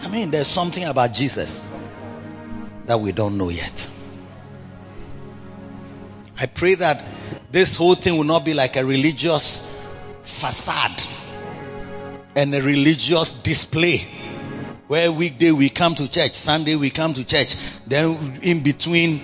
I 0.00 0.08
mean, 0.08 0.30
there's 0.30 0.46
something 0.46 0.84
about 0.84 1.12
Jesus 1.12 1.60
that 2.86 3.00
we 3.00 3.12
don't 3.12 3.36
know 3.36 3.48
yet. 3.48 3.90
I 6.40 6.46
pray 6.46 6.76
that 6.76 7.04
this 7.50 7.74
whole 7.74 7.96
thing 7.96 8.16
will 8.16 8.24
not 8.24 8.44
be 8.44 8.54
like 8.54 8.76
a 8.76 8.84
religious 8.84 9.62
facade 10.22 11.02
and 12.36 12.54
a 12.54 12.62
religious 12.62 13.32
display 13.32 14.06
where 14.86 15.10
weekday 15.10 15.52
we 15.52 15.68
come 15.68 15.94
to 15.96 16.08
church, 16.08 16.32
Sunday 16.32 16.76
we 16.76 16.90
come 16.90 17.14
to 17.14 17.24
church, 17.24 17.56
then 17.86 18.38
in 18.42 18.62
between 18.62 19.20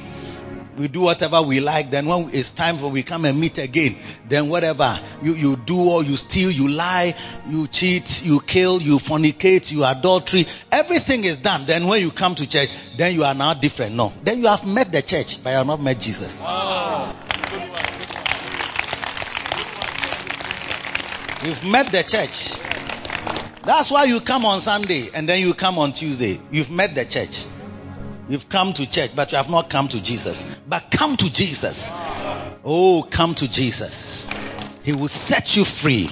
we 0.77 0.89
do 0.89 1.01
whatever 1.01 1.43
we 1.43 1.61
like. 1.61 1.91
Then 1.91 2.07
when 2.07 2.31
it's 2.33 2.51
time 2.51 2.79
for 2.79 2.91
we 2.91 3.03
come 3.03 3.25
and 3.25 3.41
meet 3.41 3.59
again, 3.59 3.97
then 4.29 4.49
whatever 4.49 4.99
you, 5.23 5.35
you 5.35 5.57
do 5.57 5.89
or 5.89 6.03
you 6.03 6.17
steal, 6.17 6.51
you 6.51 6.69
lie, 6.69 7.15
you 7.49 7.67
cheat, 7.67 8.25
you 8.25 8.41
kill, 8.41 8.81
you 8.81 8.99
fornicate, 8.99 9.71
you 9.71 9.85
adultery, 9.85 10.47
everything 10.71 11.25
is 11.25 11.39
done. 11.39 11.67
Then 11.67 11.87
when 11.87 12.01
you 12.01 12.11
come 12.11 12.35
to 12.37 12.49
church, 12.49 12.71
then 12.97 13.15
you 13.15 13.25
are 13.25 13.35
now 13.35 13.55
different. 13.55 13.95
No. 13.95 14.13
Then 14.23 14.41
you 14.41 14.49
have 14.49 14.65
met 14.67 14.93
the 14.93 15.03
church, 15.03 15.43
but 15.43 15.51
you 15.51 15.57
have 15.57 15.67
not 15.67 15.81
met 15.81 16.01
Jesus. 16.01 16.39
Oh. 16.41 17.15
You've 21.45 21.65
met 21.65 21.93
the 21.93 22.03
church. 22.03 22.53
That's 23.65 23.91
why 23.91 24.05
you 24.05 24.21
come 24.21 24.47
on 24.47 24.61
Sunday 24.61 25.11
and 25.13 25.29
then 25.29 25.41
you 25.41 25.55
come 25.55 25.79
on 25.79 25.93
Tuesday. 25.93 26.41
You've 26.51 26.71
met 26.71 26.95
the 26.95 27.05
church. 27.05 27.45
You've 28.29 28.49
come 28.49 28.73
to 28.75 28.91
church, 28.91 29.11
but 29.15 29.33
you 29.33 29.37
have 29.37 29.51
not 29.51 29.69
come 29.69 29.89
to 29.89 30.03
Jesus. 30.03 30.47
But 30.67 30.91
come 30.91 31.17
to 31.17 31.31
Jesus. 31.33 31.91
Oh, 32.65 33.07
come 33.09 33.35
to 33.35 33.49
Jesus. 33.49 34.27
He 34.83 34.93
will 34.93 35.09
set 35.09 35.57
you 35.57 35.65
free. 35.65 36.09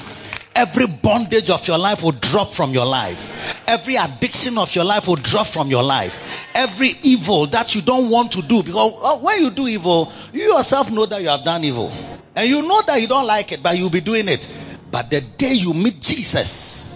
Every 0.55 0.87
bondage 0.87 1.49
of 1.49 1.67
your 1.67 1.79
life 1.79 2.03
will 2.03 2.13
drop 2.13 2.53
from 2.53 2.73
your 2.73 2.85
life. 2.85 3.63
Every 3.67 3.97
addiction 3.97 4.59
of 4.59 4.75
your 4.75 4.85
life 4.85 5.09
will 5.09 5.17
drop 5.17 5.47
from 5.47 5.69
your 5.69 5.83
life. 5.83 6.21
Every 6.55 6.91
evil 7.03 7.47
that 7.47 7.75
you 7.75 7.81
don't 7.81 8.11
want 8.11 8.33
to 8.33 8.43
do, 8.43 8.63
because 8.63 8.93
oh, 8.97 9.21
when 9.21 9.43
you 9.43 9.51
do 9.51 9.67
evil, 9.67 10.13
you 10.35 10.55
yourself 10.55 10.91
know 10.91 11.07
that 11.07 11.23
you 11.23 11.29
have 11.29 11.45
done 11.45 11.65
evil. 11.65 11.91
And 12.35 12.49
you 12.49 12.63
know 12.63 12.83
that 12.87 13.01
you 13.01 13.09
don't 13.09 13.27
like 13.27 13.53
it, 13.53 13.63
but 13.63 13.79
you'll 13.79 13.89
be 13.91 14.03
doing 14.03 14.29
it. 14.29 14.51
But 14.91 15.11
the 15.11 15.23
day 15.23 15.55
you 15.55 15.73
meet 15.73 16.01
Jesus, 16.01 16.92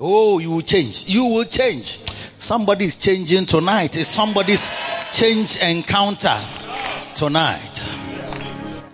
oh, 0.00 0.38
you 0.38 0.50
will 0.50 0.62
change. 0.62 1.04
You 1.06 1.26
will 1.26 1.44
change. 1.44 2.00
Somebody's 2.38 2.96
changing 2.96 3.46
tonight. 3.46 3.96
It's 3.96 4.08
somebody's 4.08 4.70
change 5.12 5.56
encounter 5.56 6.36
tonight. 7.14 7.94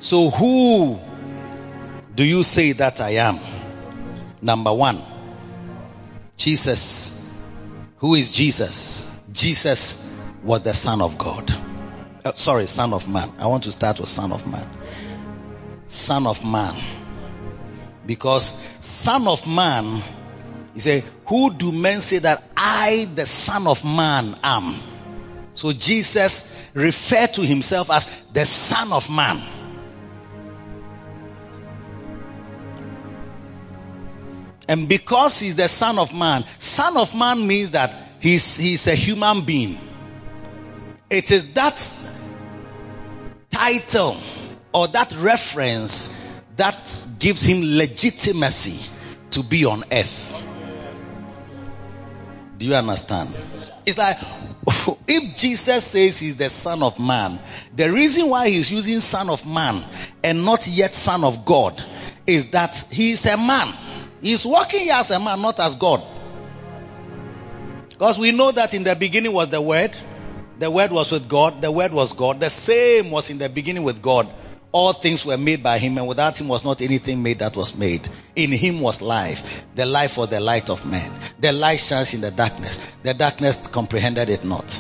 So 0.00 0.30
who 0.30 0.98
do 2.14 2.24
you 2.24 2.42
say 2.42 2.72
that 2.72 3.00
I 3.00 3.10
am? 3.10 3.40
Number 4.40 4.72
one, 4.72 5.00
Jesus. 6.36 7.18
Who 7.98 8.14
is 8.14 8.32
Jesus? 8.32 9.08
Jesus 9.32 9.96
was 10.42 10.62
the 10.62 10.74
Son 10.74 11.00
of 11.00 11.18
God. 11.18 11.54
Uh, 12.24 12.32
sorry, 12.34 12.66
Son 12.66 12.92
of 12.92 13.08
Man. 13.08 13.32
I 13.38 13.46
want 13.46 13.64
to 13.64 13.72
start 13.72 14.00
with 14.00 14.08
Son 14.08 14.32
of 14.32 14.46
Man. 14.46 14.68
Son 15.86 16.26
of 16.26 16.44
Man. 16.44 16.74
Because 18.04 18.56
Son 18.80 19.28
of 19.28 19.46
Man 19.46 20.02
he 20.74 20.80
said, 20.80 21.04
Who 21.26 21.52
do 21.52 21.72
men 21.72 22.00
say 22.00 22.18
that 22.18 22.42
I, 22.56 23.08
the 23.14 23.26
Son 23.26 23.66
of 23.66 23.84
Man, 23.84 24.36
am? 24.42 24.80
So 25.54 25.72
Jesus 25.72 26.50
referred 26.74 27.34
to 27.34 27.42
himself 27.42 27.90
as 27.90 28.08
the 28.32 28.46
Son 28.46 28.92
of 28.92 29.10
Man. 29.10 29.42
And 34.68 34.88
because 34.88 35.38
he's 35.38 35.56
the 35.56 35.68
Son 35.68 35.98
of 35.98 36.14
Man, 36.14 36.44
Son 36.58 36.96
of 36.96 37.14
Man 37.14 37.46
means 37.46 37.72
that 37.72 38.08
he's, 38.20 38.56
he's 38.56 38.86
a 38.86 38.94
human 38.94 39.44
being. 39.44 39.78
It 41.10 41.30
is 41.30 41.52
that 41.52 41.96
title 43.50 44.16
or 44.72 44.88
that 44.88 45.14
reference 45.16 46.10
that 46.56 47.02
gives 47.18 47.42
him 47.42 47.76
legitimacy 47.76 48.88
to 49.32 49.42
be 49.42 49.66
on 49.66 49.84
earth. 49.92 50.32
Do 52.62 52.68
you 52.68 52.76
understand? 52.76 53.34
It's 53.84 53.98
like 53.98 54.18
if 55.08 55.36
Jesus 55.36 55.82
says 55.84 56.20
he's 56.20 56.36
the 56.36 56.48
Son 56.48 56.84
of 56.84 57.00
Man, 57.00 57.40
the 57.74 57.90
reason 57.90 58.28
why 58.28 58.50
he's 58.50 58.70
using 58.70 59.00
Son 59.00 59.30
of 59.30 59.44
Man 59.44 59.84
and 60.22 60.44
not 60.44 60.68
yet 60.68 60.94
Son 60.94 61.24
of 61.24 61.44
God 61.44 61.84
is 62.24 62.50
that 62.50 62.76
he's 62.88 63.26
a 63.26 63.36
man. 63.36 63.74
He's 64.20 64.46
working 64.46 64.78
here 64.78 64.94
as 64.94 65.10
a 65.10 65.18
man, 65.18 65.42
not 65.42 65.58
as 65.58 65.74
God. 65.74 66.04
Because 67.88 68.16
we 68.16 68.30
know 68.30 68.52
that 68.52 68.74
in 68.74 68.84
the 68.84 68.94
beginning 68.94 69.32
was 69.32 69.48
the 69.48 69.60
Word, 69.60 69.90
the 70.60 70.70
Word 70.70 70.92
was 70.92 71.10
with 71.10 71.28
God, 71.28 71.62
the 71.62 71.72
Word 71.72 71.92
was 71.92 72.12
God, 72.12 72.38
the 72.38 72.48
same 72.48 73.10
was 73.10 73.28
in 73.28 73.38
the 73.38 73.48
beginning 73.48 73.82
with 73.82 74.00
God. 74.00 74.32
All 74.72 74.94
things 74.94 75.24
were 75.24 75.36
made 75.36 75.62
by 75.62 75.78
him, 75.78 75.98
and 75.98 76.08
without 76.08 76.40
him 76.40 76.48
was 76.48 76.64
not 76.64 76.80
anything 76.80 77.22
made 77.22 77.40
that 77.40 77.54
was 77.54 77.74
made. 77.74 78.08
In 78.34 78.50
him 78.50 78.80
was 78.80 79.02
life. 79.02 79.64
The 79.74 79.84
life 79.84 80.16
was 80.16 80.30
the 80.30 80.40
light 80.40 80.70
of 80.70 80.86
men. 80.86 81.12
The 81.38 81.52
light 81.52 81.78
shines 81.78 82.14
in 82.14 82.22
the 82.22 82.30
darkness. 82.30 82.80
The 83.02 83.12
darkness 83.12 83.66
comprehended 83.68 84.30
it 84.30 84.44
not. 84.44 84.72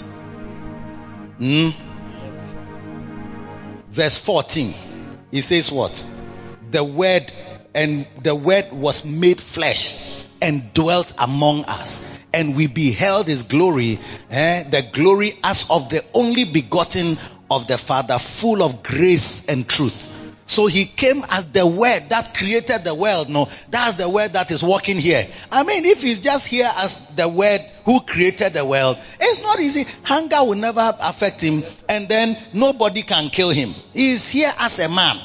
Hmm? 1.36 1.70
Verse 3.90 4.16
14. 4.16 4.74
He 5.30 5.42
says 5.42 5.70
what? 5.70 6.02
The 6.70 6.82
word 6.82 7.30
and 7.74 8.06
the 8.22 8.34
word 8.34 8.72
was 8.72 9.04
made 9.04 9.40
flesh 9.40 9.96
and 10.40 10.72
dwelt 10.72 11.12
among 11.18 11.64
us 11.66 12.02
and 12.32 12.56
we 12.56 12.66
beheld 12.66 13.26
his 13.26 13.42
glory, 13.42 14.00
eh, 14.30 14.62
the 14.64 14.82
glory 14.82 15.38
as 15.44 15.66
of 15.68 15.88
the 15.90 16.04
only 16.14 16.44
begotten 16.44 17.18
of 17.56 17.66
the 17.66 17.78
Father, 17.78 18.18
full 18.18 18.62
of 18.62 18.82
grace 18.82 19.46
and 19.46 19.68
truth. 19.68 20.10
So 20.46 20.66
he 20.66 20.84
came 20.84 21.24
as 21.30 21.46
the 21.46 21.66
word 21.66 22.10
that 22.10 22.34
created 22.34 22.84
the 22.84 22.94
world. 22.94 23.30
No, 23.30 23.48
that's 23.70 23.94
the 23.94 24.08
word 24.08 24.34
that 24.34 24.50
is 24.50 24.62
working 24.62 24.98
here. 24.98 25.26
I 25.50 25.62
mean, 25.62 25.86
if 25.86 26.02
he's 26.02 26.20
just 26.20 26.46
here 26.46 26.70
as 26.76 27.00
the 27.16 27.28
word 27.28 27.62
who 27.84 28.00
created 28.00 28.52
the 28.52 28.64
world, 28.64 28.98
it's 29.18 29.40
not 29.40 29.60
easy. 29.60 29.86
Hunger 30.02 30.44
will 30.44 30.56
never 30.56 30.94
affect 31.00 31.40
him 31.40 31.64
and 31.88 32.08
then 32.08 32.38
nobody 32.52 33.02
can 33.02 33.30
kill 33.30 33.50
him. 33.50 33.74
He 33.94 34.12
is 34.12 34.28
here 34.28 34.52
as 34.58 34.78
a 34.78 34.88
man. 34.88 35.16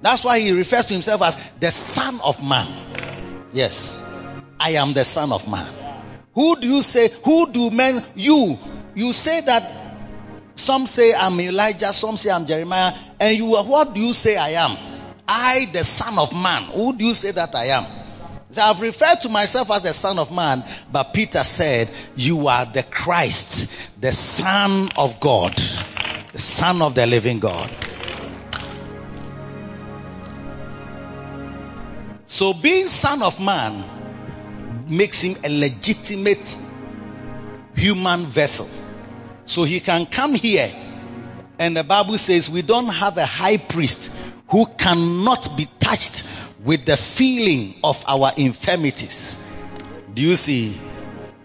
That's 0.00 0.22
why 0.22 0.38
he 0.38 0.52
refers 0.52 0.86
to 0.86 0.94
himself 0.94 1.22
as 1.22 1.36
the 1.58 1.72
son 1.72 2.20
of 2.22 2.42
man. 2.42 2.68
Yes. 3.52 3.96
I 4.60 4.70
am 4.72 4.92
the 4.92 5.04
son 5.04 5.32
of 5.32 5.48
man. 5.48 5.66
Who 6.34 6.54
do 6.54 6.68
you 6.68 6.82
say, 6.84 7.10
who 7.24 7.50
do 7.50 7.70
men, 7.72 8.04
you, 8.14 8.58
you 8.98 9.12
say 9.12 9.40
that 9.42 9.70
some 10.56 10.88
say 10.88 11.14
I'm 11.14 11.40
Elijah, 11.40 11.92
some 11.92 12.16
say 12.16 12.30
I'm 12.30 12.46
Jeremiah, 12.46 12.94
and 13.20 13.36
you, 13.36 13.54
are 13.54 13.62
what 13.62 13.94
do 13.94 14.00
you 14.00 14.12
say 14.12 14.36
I 14.36 14.50
am? 14.50 14.76
I, 15.28 15.68
the 15.72 15.84
son 15.84 16.18
of 16.18 16.32
man. 16.32 16.64
Who 16.64 16.96
do 16.96 17.04
you 17.04 17.14
say 17.14 17.30
that 17.30 17.54
I 17.54 17.66
am? 17.66 17.86
So 18.50 18.60
I've 18.60 18.80
referred 18.80 19.20
to 19.20 19.28
myself 19.28 19.70
as 19.70 19.82
the 19.82 19.92
son 19.92 20.18
of 20.18 20.32
man, 20.32 20.64
but 20.90 21.14
Peter 21.14 21.44
said, 21.44 21.88
you 22.16 22.48
are 22.48 22.64
the 22.66 22.82
Christ, 22.82 23.70
the 24.00 24.10
son 24.10 24.90
of 24.96 25.20
God, 25.20 25.56
the 26.32 26.40
son 26.40 26.82
of 26.82 26.96
the 26.96 27.06
living 27.06 27.38
God. 27.38 27.70
So 32.26 32.52
being 32.52 32.86
son 32.86 33.22
of 33.22 33.38
man 33.38 33.84
makes 34.88 35.20
him 35.20 35.36
a 35.44 35.48
legitimate 35.48 36.58
human 37.76 38.26
vessel. 38.26 38.68
So 39.48 39.64
he 39.64 39.80
can 39.80 40.04
come 40.04 40.34
here. 40.34 40.70
And 41.58 41.76
the 41.76 41.82
Bible 41.82 42.18
says 42.18 42.50
we 42.50 42.60
don't 42.62 42.88
have 42.88 43.16
a 43.16 43.24
high 43.24 43.56
priest 43.56 44.12
who 44.50 44.66
cannot 44.66 45.56
be 45.56 45.66
touched 45.80 46.22
with 46.62 46.84
the 46.84 46.98
feeling 46.98 47.74
of 47.82 48.02
our 48.06 48.32
infirmities. 48.36 49.38
Do 50.12 50.22
you 50.22 50.36
see? 50.36 50.78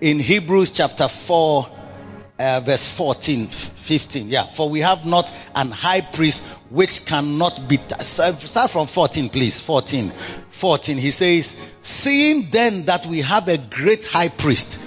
In 0.02 0.20
Hebrews 0.20 0.72
chapter 0.72 1.08
4, 1.08 1.70
uh, 2.39 2.60
verse 2.60 2.89
14, 2.89 3.48
15. 3.48 4.28
Yeah. 4.28 4.48
For 4.48 4.70
we 4.70 4.82
have 4.82 5.06
not 5.06 5.34
an 5.56 5.72
high 5.72 6.02
priest 6.02 6.44
which 6.70 7.06
cannot 7.06 7.70
be, 7.70 7.78
t- 7.78 8.04
start 8.04 8.70
from 8.70 8.88
14, 8.88 9.30
please. 9.30 9.62
14. 9.62 10.12
14. 10.50 10.98
He 10.98 11.12
says, 11.12 11.56
seeing 11.82 12.50
then 12.52 12.86
that 12.86 13.06
we 13.06 13.22
have 13.22 13.48
a 13.48 13.58
great 13.58 14.04
high 14.04 14.28
priest 14.30 14.78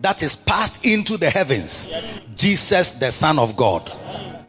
that 0.00 0.22
is 0.22 0.36
passed 0.36 0.84
into 0.84 1.16
the 1.16 1.30
heavens, 1.30 1.88
Jesus, 2.34 2.92
the 2.92 3.10
son 3.10 3.38
of 3.38 3.56
God. 3.56 3.90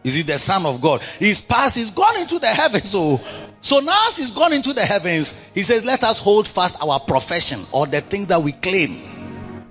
Is 0.04 0.14
he 0.14 0.22
the 0.22 0.40
son 0.40 0.66
of 0.66 0.82
God? 0.82 1.02
He's 1.20 1.42
passed, 1.42 1.76
he's 1.76 1.92
gone 1.92 2.18
into 2.18 2.40
the 2.40 2.48
heavens. 2.48 2.90
So, 2.90 3.22
so 3.62 3.80
now 3.80 4.08
as 4.08 4.18
he's 4.18 4.32
gone 4.32 4.54
into 4.54 4.74
the 4.74 4.86
heavens, 4.86 5.36
he 5.54 5.64
says, 5.64 5.84
let 5.84 6.04
us 6.04 6.20
hold 6.20 6.48
fast 6.48 6.78
our 6.82 7.00
profession 7.00 7.66
or 7.72 7.88
the 7.88 8.02
things 8.02 8.28
that 8.28 8.42
we 8.42 8.52
claim. 8.52 8.96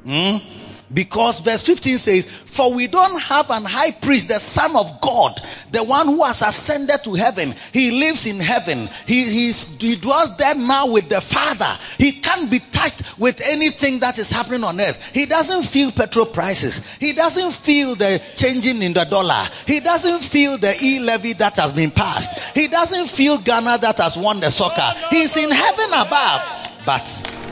Hmm? 0.05 0.56
Because 0.93 1.41
verse 1.41 1.63
15 1.63 1.99
says, 1.99 2.27
For 2.27 2.73
we 2.73 2.87
don't 2.87 3.21
have 3.21 3.51
an 3.51 3.65
high 3.65 3.91
priest, 3.91 4.29
the 4.29 4.39
Son 4.39 4.77
of 4.77 5.01
God, 5.01 5.41
the 5.73 5.83
one 5.83 6.07
who 6.07 6.23
has 6.23 6.43
ascended 6.43 7.03
to 7.05 7.15
heaven. 7.15 7.55
He 7.73 7.91
lives 7.91 8.27
in 8.27 8.39
heaven. 8.39 8.89
He, 9.07 9.25
he 9.53 9.97
dwells 9.97 10.37
there 10.37 10.55
now 10.55 10.89
with 10.89 11.09
the 11.09 11.21
Father. 11.21 11.77
He 11.99 12.13
can't 12.13 12.51
be 12.51 12.61
touched 12.61 13.19
with 13.19 13.41
anything 13.41 14.01
that 14.01 14.19
is 14.19 14.31
happening 14.31 14.63
on 14.63 14.81
earth. 14.81 15.11
He 15.13 15.27
doesn't 15.27 15.65
feel 15.65 15.91
petrol 15.91 16.27
prices. 16.27 16.85
He 17.01 17.15
doesn't 17.15 17.53
feel 17.53 17.97
the 17.97 18.23
changing 18.37 18.83
in 18.83 18.93
the 18.93 19.05
dollar. 19.05 19.49
He 19.67 19.81
doesn't 19.81 20.23
feel 20.23 20.57
the 20.57 20.77
e-levy 20.81 21.33
that 21.35 21.57
has 21.57 21.73
been 21.73 21.91
passed. 21.91 22.39
He 22.55 22.69
doesn't 22.69 23.09
feel 23.09 23.39
Ghana 23.39 23.79
that 23.79 23.99
has 23.99 24.17
won 24.17 24.39
the 24.39 24.51
soccer. 24.51 24.95
He's 25.11 25.37
in 25.37 25.51
heaven 25.51 25.91
above. 25.93 26.43
But 26.87 27.46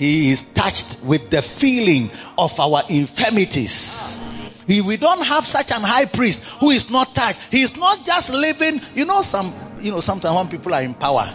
he 0.00 0.30
is 0.30 0.40
touched 0.54 1.02
with 1.02 1.28
the 1.28 1.42
feeling 1.42 2.10
of 2.38 2.58
our 2.58 2.82
infirmities. 2.88 4.18
We, 4.66 4.80
we 4.80 4.96
don't 4.96 5.20
have 5.20 5.46
such 5.46 5.72
an 5.72 5.82
high 5.82 6.06
priest 6.06 6.42
who 6.58 6.70
is 6.70 6.88
not 6.88 7.14
touched. 7.14 7.38
He 7.52 7.60
is 7.60 7.76
not 7.76 8.02
just 8.02 8.32
living, 8.32 8.80
you 8.94 9.04
know, 9.04 9.20
some, 9.20 9.52
you 9.78 9.90
know, 9.90 10.00
sometimes 10.00 10.34
when 10.34 10.48
people 10.48 10.72
are 10.72 10.80
in 10.80 10.94
power, 10.94 11.28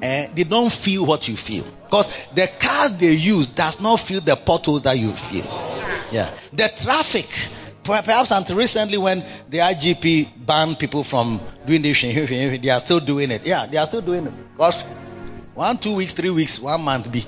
eh, 0.00 0.28
they 0.32 0.44
don't 0.44 0.70
feel 0.70 1.06
what 1.06 1.26
you 1.26 1.36
feel. 1.36 1.64
Because 1.86 2.08
the 2.36 2.46
cars 2.46 2.92
they 2.92 3.14
use 3.14 3.48
does 3.48 3.80
not 3.80 3.98
feel 3.98 4.20
the 4.20 4.36
potholes 4.36 4.82
that 4.82 4.96
you 4.96 5.12
feel. 5.12 5.46
Yeah. 6.12 6.32
The 6.52 6.68
traffic, 6.68 7.28
perhaps 7.82 8.30
until 8.30 8.58
recently 8.58 8.98
when 8.98 9.24
the 9.48 9.58
IGP 9.58 10.46
banned 10.46 10.78
people 10.78 11.02
from 11.02 11.40
doing 11.66 11.82
this, 11.82 12.00
they 12.02 12.70
are 12.70 12.78
still 12.78 13.00
doing 13.00 13.32
it. 13.32 13.44
Yeah, 13.44 13.66
they 13.66 13.76
are 13.76 13.86
still 13.86 14.02
doing 14.02 14.28
it. 14.28 14.52
Because 14.52 14.80
one, 15.56 15.78
two 15.78 15.96
weeks, 15.96 16.12
three 16.12 16.30
weeks, 16.30 16.60
one 16.60 16.82
month 16.82 17.10
be 17.10 17.26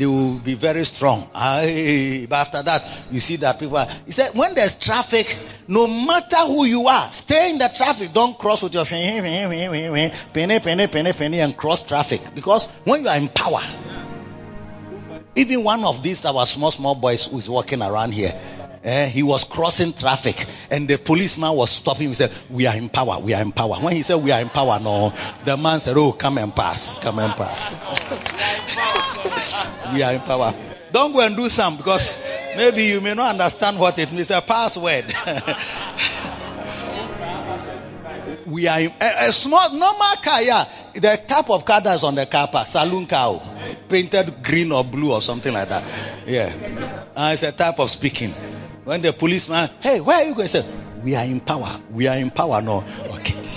they 0.00 0.06
will 0.06 0.38
be 0.38 0.54
very 0.54 0.86
strong. 0.86 1.28
But 1.30 2.32
after 2.32 2.62
that, 2.62 2.82
you 3.10 3.20
see 3.20 3.36
that 3.36 3.58
people 3.58 3.76
are, 3.76 3.86
he 4.06 4.12
said, 4.12 4.34
when 4.34 4.54
there's 4.54 4.74
traffic, 4.74 5.38
no 5.68 5.86
matter 5.86 6.38
who 6.38 6.64
you 6.64 6.88
are, 6.88 7.12
stay 7.12 7.50
in 7.50 7.58
the 7.58 7.68
traffic. 7.68 8.14
Don't 8.14 8.38
cross 8.38 8.62
with 8.62 8.72
your 8.72 8.84
penny, 8.86 10.10
penny, 10.32 10.58
penny, 10.88 11.12
penny, 11.12 11.40
and 11.40 11.54
cross 11.54 11.82
traffic. 11.82 12.22
Because 12.34 12.66
when 12.84 13.02
you 13.02 13.08
are 13.08 13.16
in 13.18 13.28
power, 13.28 13.60
even 15.36 15.62
one 15.62 15.84
of 15.84 16.02
these, 16.02 16.24
our 16.24 16.46
small, 16.46 16.70
small 16.70 16.94
boys 16.94 17.26
who 17.26 17.36
is 17.36 17.50
walking 17.50 17.82
around 17.82 18.12
here, 18.12 18.32
eh, 18.82 19.06
he 19.06 19.22
was 19.22 19.44
crossing 19.44 19.92
traffic 19.92 20.46
and 20.70 20.88
the 20.88 20.96
policeman 20.96 21.52
was 21.52 21.68
stopping 21.68 22.04
him. 22.04 22.10
He 22.12 22.14
said, 22.14 22.32
we 22.48 22.66
are 22.66 22.74
in 22.74 22.88
power, 22.88 23.18
we 23.18 23.34
are 23.34 23.42
in 23.42 23.52
power. 23.52 23.74
When 23.74 23.94
he 23.94 24.02
said 24.02 24.16
we 24.16 24.32
are 24.32 24.40
in 24.40 24.48
power, 24.48 24.80
no, 24.80 25.12
the 25.44 25.58
man 25.58 25.78
said, 25.78 25.98
oh, 25.98 26.12
come 26.12 26.38
and 26.38 26.56
pass, 26.56 26.96
come 26.96 27.18
and 27.18 27.34
pass. 27.34 29.06
we 29.92 30.02
are 30.02 30.12
in 30.12 30.20
power. 30.20 30.54
Don't 30.92 31.12
go 31.12 31.20
and 31.20 31.36
do 31.36 31.48
some 31.48 31.76
because 31.76 32.18
maybe 32.56 32.84
you 32.84 33.00
may 33.00 33.14
not 33.14 33.30
understand 33.30 33.78
what 33.78 33.98
it 33.98 34.12
means. 34.12 34.30
A 34.30 34.40
password. 34.40 35.04
we 38.46 38.66
are 38.66 38.80
in, 38.80 38.92
a, 39.00 39.28
a, 39.28 39.32
small 39.32 39.70
normal 39.70 40.16
car. 40.22 40.42
Yeah, 40.42 40.68
the 40.94 41.20
type 41.26 41.48
of 41.50 41.64
car 41.64 41.80
that's 41.80 42.02
on 42.02 42.16
the 42.16 42.26
car 42.26 42.48
park, 42.48 42.66
saloon 42.66 43.06
car, 43.06 43.40
painted 43.88 44.42
green 44.42 44.72
or 44.72 44.84
blue 44.84 45.12
or 45.12 45.22
something 45.22 45.52
like 45.52 45.68
that. 45.68 45.84
Yeah, 46.26 46.52
uh, 47.16 47.30
it's 47.32 47.42
a 47.44 47.52
type 47.52 47.78
of 47.78 47.90
speaking. 47.90 48.32
When 48.84 49.02
the 49.02 49.12
policeman, 49.12 49.70
hey, 49.80 50.00
where 50.00 50.16
are 50.16 50.24
you 50.24 50.34
going? 50.34 50.48
Say, 50.48 50.66
we 51.02 51.14
are 51.14 51.24
in 51.24 51.40
power. 51.40 51.80
We 51.90 52.08
are 52.08 52.16
in 52.16 52.30
power. 52.30 52.60
No, 52.60 52.84
okay. 53.04 53.49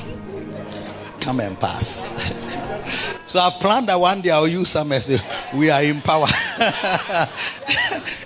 Come 1.23 1.39
and 1.39 1.59
pass. 1.59 2.09
So 3.25 3.39
I 3.39 3.49
planned 3.49 3.87
that 3.87 3.99
one 3.99 4.21
day 4.21 4.29
I'll 4.29 4.47
use 4.47 4.69
some 4.69 4.91
as 4.91 5.09
we 5.55 5.71
are 5.71 5.81
in 5.81 6.01
power. 6.01 6.27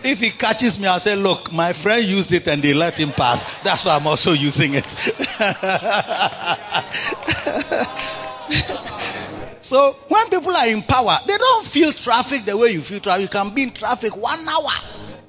if 0.04 0.20
he 0.20 0.32
catches 0.32 0.78
me, 0.80 0.88
I'll 0.88 1.00
say, 1.00 1.16
look, 1.16 1.54
my 1.54 1.72
friend 1.74 2.04
used 2.04 2.34
it 2.34 2.48
and 2.48 2.62
they 2.62 2.74
let 2.74 2.98
him 2.98 3.12
pass. 3.12 3.46
That's 3.64 3.86
why 3.86 3.96
I'm 3.96 4.06
also 4.06 4.34
using 4.34 4.74
it. 4.74 4.90
so 9.62 9.94
when 10.10 10.30
people 10.30 10.52
are 10.52 10.68
in 10.68 10.82
power, 10.82 11.20
they 11.26 11.38
don't 11.38 11.66
feel 11.66 11.94
traffic 11.94 12.44
the 12.46 12.58
way 12.58 12.72
you 12.72 12.82
feel 12.82 13.00
traffic. 13.00 13.22
You 13.22 13.30
can 13.30 13.54
be 13.54 13.64
in 13.64 13.72
traffic 13.72 14.18
one 14.18 14.40
hour. 14.50 14.72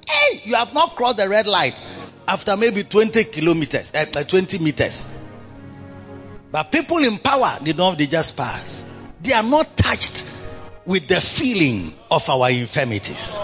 Hey, 0.08 0.40
you 0.44 0.56
have 0.56 0.74
not 0.74 0.96
crossed 0.96 1.18
the 1.18 1.28
red 1.28 1.46
light 1.46 1.80
after 2.26 2.56
maybe 2.56 2.82
20 2.82 3.22
kilometers, 3.24 3.92
uh, 3.94 4.06
20 4.06 4.58
meters. 4.58 5.06
But 6.50 6.72
people 6.72 6.98
in 6.98 7.18
power, 7.18 7.58
they 7.62 7.72
don't, 7.72 7.98
they 7.98 8.06
just 8.06 8.36
pass. 8.36 8.84
They 9.20 9.32
are 9.32 9.42
not 9.42 9.76
touched 9.76 10.24
with 10.86 11.06
the 11.08 11.20
feeling 11.20 11.94
of 12.10 12.28
our 12.30 12.50
infirmities. 12.50 13.36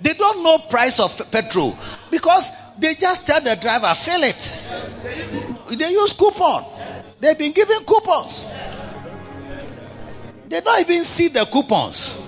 They 0.00 0.14
don't 0.14 0.42
know 0.42 0.58
price 0.58 0.98
of 0.98 1.30
petrol 1.30 1.76
because 2.10 2.50
they 2.78 2.94
just 2.94 3.26
tell 3.26 3.40
the 3.40 3.56
driver, 3.56 3.92
fill 3.94 4.22
it. 4.22 4.62
They 5.68 5.90
use 5.90 6.12
coupon. 6.14 6.64
They've 7.20 7.36
been 7.36 7.52
given 7.52 7.84
coupons. 7.84 8.48
They 10.48 10.60
don't 10.62 10.80
even 10.80 11.04
see 11.04 11.28
the 11.28 11.44
coupons. 11.44 12.20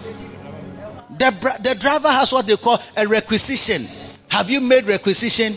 The, 1.19 1.59
the 1.61 1.75
driver 1.75 2.11
has 2.11 2.33
what 2.33 2.47
they 2.47 2.57
call 2.57 2.79
a 2.97 3.07
requisition. 3.07 3.87
Have 4.29 4.51
you 4.51 4.61
made 4.61 4.85
requisition? 4.85 5.57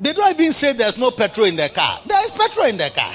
They 0.00 0.14
don't 0.14 0.30
even 0.30 0.52
say 0.52 0.72
there's 0.72 0.96
no 0.96 1.10
petrol 1.10 1.46
in 1.46 1.56
the 1.56 1.68
car. 1.68 2.00
There 2.06 2.24
is 2.24 2.32
petrol 2.32 2.66
in 2.66 2.78
the 2.78 2.90
car. 2.90 3.12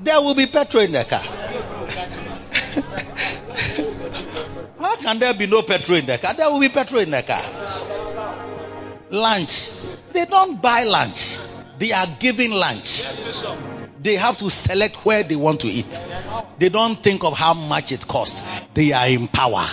There 0.00 0.20
will 0.20 0.34
be 0.34 0.46
petrol 0.46 0.82
in 0.82 0.92
the 0.92 1.04
car. 1.04 1.20
How 4.80 4.96
can 4.96 5.20
there 5.20 5.34
be 5.34 5.46
no 5.46 5.62
petrol 5.62 5.98
in 5.98 6.06
the 6.06 6.18
car? 6.18 6.34
There 6.34 6.50
will 6.50 6.60
be 6.60 6.68
petrol 6.68 7.02
in 7.02 7.10
the 7.10 7.22
car. 7.22 7.40
Lunch. 9.10 9.70
They 10.12 10.24
don't 10.24 10.60
buy 10.60 10.84
lunch. 10.84 11.38
They 11.78 11.92
are 11.92 12.06
giving 12.18 12.50
lunch. 12.50 13.04
They 14.00 14.16
have 14.16 14.38
to 14.38 14.50
select 14.50 15.06
where 15.06 15.22
they 15.22 15.36
want 15.36 15.60
to 15.60 15.68
eat. 15.68 16.02
They 16.58 16.68
don't 16.68 17.02
think 17.02 17.24
of 17.24 17.36
how 17.36 17.54
much 17.54 17.92
it 17.92 18.06
costs. 18.06 18.44
They 18.74 18.92
are 18.92 19.08
in 19.08 19.28
power. 19.28 19.66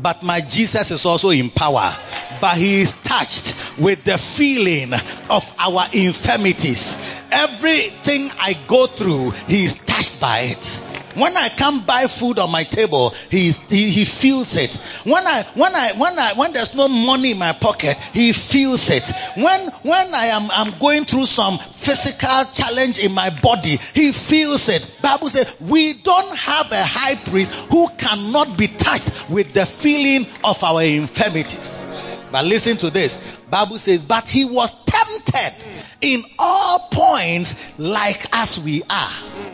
But 0.00 0.22
my 0.22 0.40
Jesus 0.40 0.90
is 0.90 1.04
also 1.06 1.30
in 1.30 1.50
power. 1.50 1.96
But 2.40 2.56
he 2.56 2.82
is 2.82 2.92
touched 2.92 3.54
with 3.78 4.04
the 4.04 4.18
feeling 4.18 4.92
of 5.28 5.54
our 5.58 5.86
infirmities. 5.92 6.98
Everything 7.30 8.30
I 8.38 8.54
go 8.66 8.86
through, 8.86 9.30
he 9.48 9.64
is 9.64 9.74
touched 9.76 10.20
by 10.20 10.40
it. 10.40 10.80
When 11.18 11.36
I 11.36 11.48
come 11.48 11.84
buy 11.84 12.06
food 12.06 12.38
on 12.38 12.50
my 12.50 12.64
table, 12.64 13.10
he, 13.30 13.50
he, 13.50 13.90
he 13.90 14.04
feels 14.04 14.54
it. 14.56 14.74
When 15.04 15.26
I, 15.26 15.42
when 15.54 15.74
I, 15.74 15.92
when 15.92 16.18
I, 16.18 16.32
when 16.34 16.52
there's 16.52 16.74
no 16.74 16.88
money 16.88 17.32
in 17.32 17.38
my 17.38 17.52
pocket, 17.52 17.96
he 18.12 18.32
feels 18.32 18.88
it. 18.90 19.04
When, 19.34 19.68
when 19.82 20.14
I 20.14 20.26
am, 20.26 20.48
I'm 20.50 20.78
going 20.78 21.04
through 21.04 21.26
some 21.26 21.58
physical 21.58 22.44
challenge 22.52 22.98
in 22.98 23.12
my 23.12 23.30
body, 23.30 23.76
he 23.94 24.12
feels 24.12 24.68
it. 24.68 24.98
Bible 25.02 25.28
says 25.28 25.54
we 25.60 25.94
don't 25.94 26.36
have 26.36 26.70
a 26.70 26.84
high 26.84 27.16
priest 27.16 27.52
who 27.52 27.88
cannot 27.88 28.56
be 28.56 28.68
touched 28.68 29.10
with 29.28 29.52
the 29.54 29.66
feeling 29.66 30.26
of 30.44 30.62
our 30.62 30.82
infirmities. 30.82 31.86
But 32.30 32.44
listen 32.44 32.76
to 32.78 32.90
this. 32.90 33.18
Bible 33.50 33.78
says, 33.78 34.02
but 34.02 34.28
he 34.28 34.44
was 34.44 34.74
tempted 34.84 35.54
in 36.00 36.22
all 36.38 36.88
points 36.90 37.56
like 37.78 38.26
as 38.32 38.60
we 38.60 38.82
are, 38.88 39.10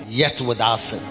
yet 0.09 0.40
without 0.40 0.81
sin. 0.81 1.03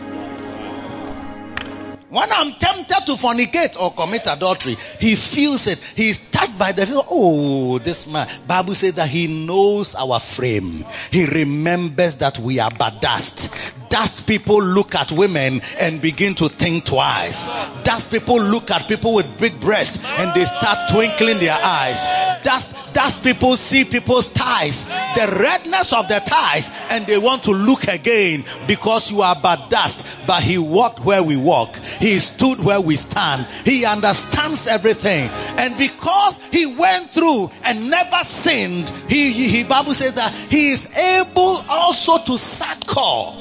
When 2.13 2.31
I'm 2.31 2.53
tempted 2.53 3.07
to 3.07 3.13
fornicate 3.13 3.75
or 3.75 3.91
commit 3.91 4.27
adultery, 4.27 4.77
he 4.99 5.15
feels 5.15 5.65
it. 5.65 5.79
He's 5.95 6.19
touched 6.19 6.59
by 6.59 6.71
the 6.71 6.85
feel. 6.85 7.03
Oh, 7.09 7.79
this 7.79 8.05
man. 8.05 8.27
Bible 8.45 8.75
says 8.75 8.93
that 8.93 9.09
he 9.09 9.25
knows 9.25 9.95
our 9.95 10.19
frame. 10.19 10.85
He 11.09 11.25
remembers 11.25 12.13
that 12.17 12.37
we 12.37 12.59
are 12.59 12.69
but 12.69 13.01
dust. 13.01 13.51
Dust 13.89 14.27
people 14.27 14.61
look 14.61 14.93
at 14.93 15.11
women 15.11 15.63
and 15.79 16.03
begin 16.03 16.35
to 16.35 16.49
think 16.49 16.85
twice. 16.85 17.47
Dust 17.81 18.11
people 18.11 18.39
look 18.39 18.69
at 18.69 18.87
people 18.87 19.15
with 19.15 19.39
big 19.39 19.59
breasts 19.59 19.97
and 20.03 20.35
they 20.35 20.45
start 20.45 20.91
twinkling 20.91 21.39
their 21.39 21.57
eyes. 21.59 22.43
Dust, 22.43 22.69
dust 22.93 23.23
people 23.23 23.57
see 23.57 23.85
people's 23.85 24.29
ties, 24.29 24.85
the 24.85 25.37
redness 25.39 25.93
of 25.93 26.07
the 26.07 26.19
ties, 26.19 26.71
and 26.89 27.05
they 27.05 27.17
want 27.17 27.43
to 27.43 27.51
look 27.51 27.87
again 27.87 28.45
because 28.67 29.11
you 29.11 29.21
are 29.21 29.35
but 29.35 29.69
dust. 29.69 30.05
But 30.25 30.43
he 30.43 30.57
walked 30.57 30.99
where 30.99 31.23
we 31.23 31.35
walk. 31.37 31.77
He 31.77 32.19
stood 32.19 32.63
where 32.63 32.81
we 32.81 32.95
stand. 32.97 33.47
He 33.65 33.85
understands 33.85 34.67
everything. 34.67 35.29
And 35.57 35.77
because 35.77 36.39
he 36.51 36.65
went 36.65 37.11
through 37.11 37.51
and 37.63 37.89
never 37.89 38.23
sinned, 38.23 38.89
he, 39.09 39.31
he 39.31 39.63
Bible 39.63 39.93
says 39.93 40.13
that 40.13 40.33
he 40.33 40.71
is 40.71 40.95
able 40.95 41.63
also 41.69 42.17
to 42.19 42.37
succor 42.37 43.33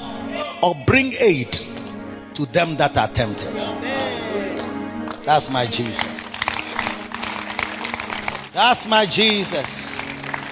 or 0.63 0.75
bring 0.87 1.13
aid 1.19 1.53
to 2.35 2.47
them 2.47 2.77
that 2.77 2.97
are 2.97 3.09
tempted. 3.09 3.53
That's 5.25 5.51
my 5.51 5.67
Jesus. 5.67 6.32
That's 8.53 8.87
my 8.87 9.07
Jesus. 9.07 9.91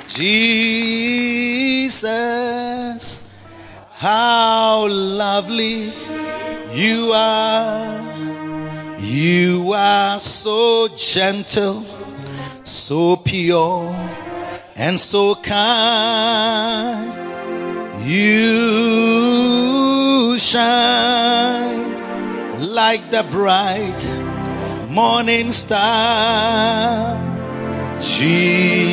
Jesus, 0.09 0.43
how 3.93 4.89
lovely 4.89 5.93
you 6.73 7.13
are. 7.13 8.01
You 8.99 9.75
are 9.75 10.19
so 10.19 10.89
gentle, 10.89 11.85
so 12.65 13.17
pure, 13.17 13.95
and 14.77 14.99
so 14.99 15.35
kind. 15.35 17.13
You 18.09 18.79
shine 20.39 21.93
like 22.63 23.11
the 23.11 23.25
bright 23.31 24.09
morning 24.91 25.53
star. 25.53 27.30
Jesus. 28.01 28.91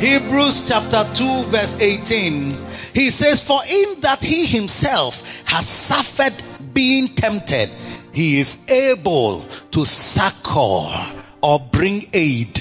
Hebrews 0.00 0.68
chapter 0.68 1.04
2 1.14 1.44
verse 1.44 1.80
18. 1.80 2.56
He 2.92 3.10
says, 3.10 3.42
For 3.42 3.60
in 3.68 4.00
that 4.00 4.22
he 4.22 4.46
himself 4.46 5.22
has 5.44 5.66
suffered 5.66 6.34
being 6.72 7.08
tempted, 7.08 7.70
he 8.12 8.38
is 8.38 8.58
able 8.68 9.46
to 9.72 9.84
succor 9.84 10.88
or 11.42 11.60
bring 11.72 12.08
aid 12.12 12.54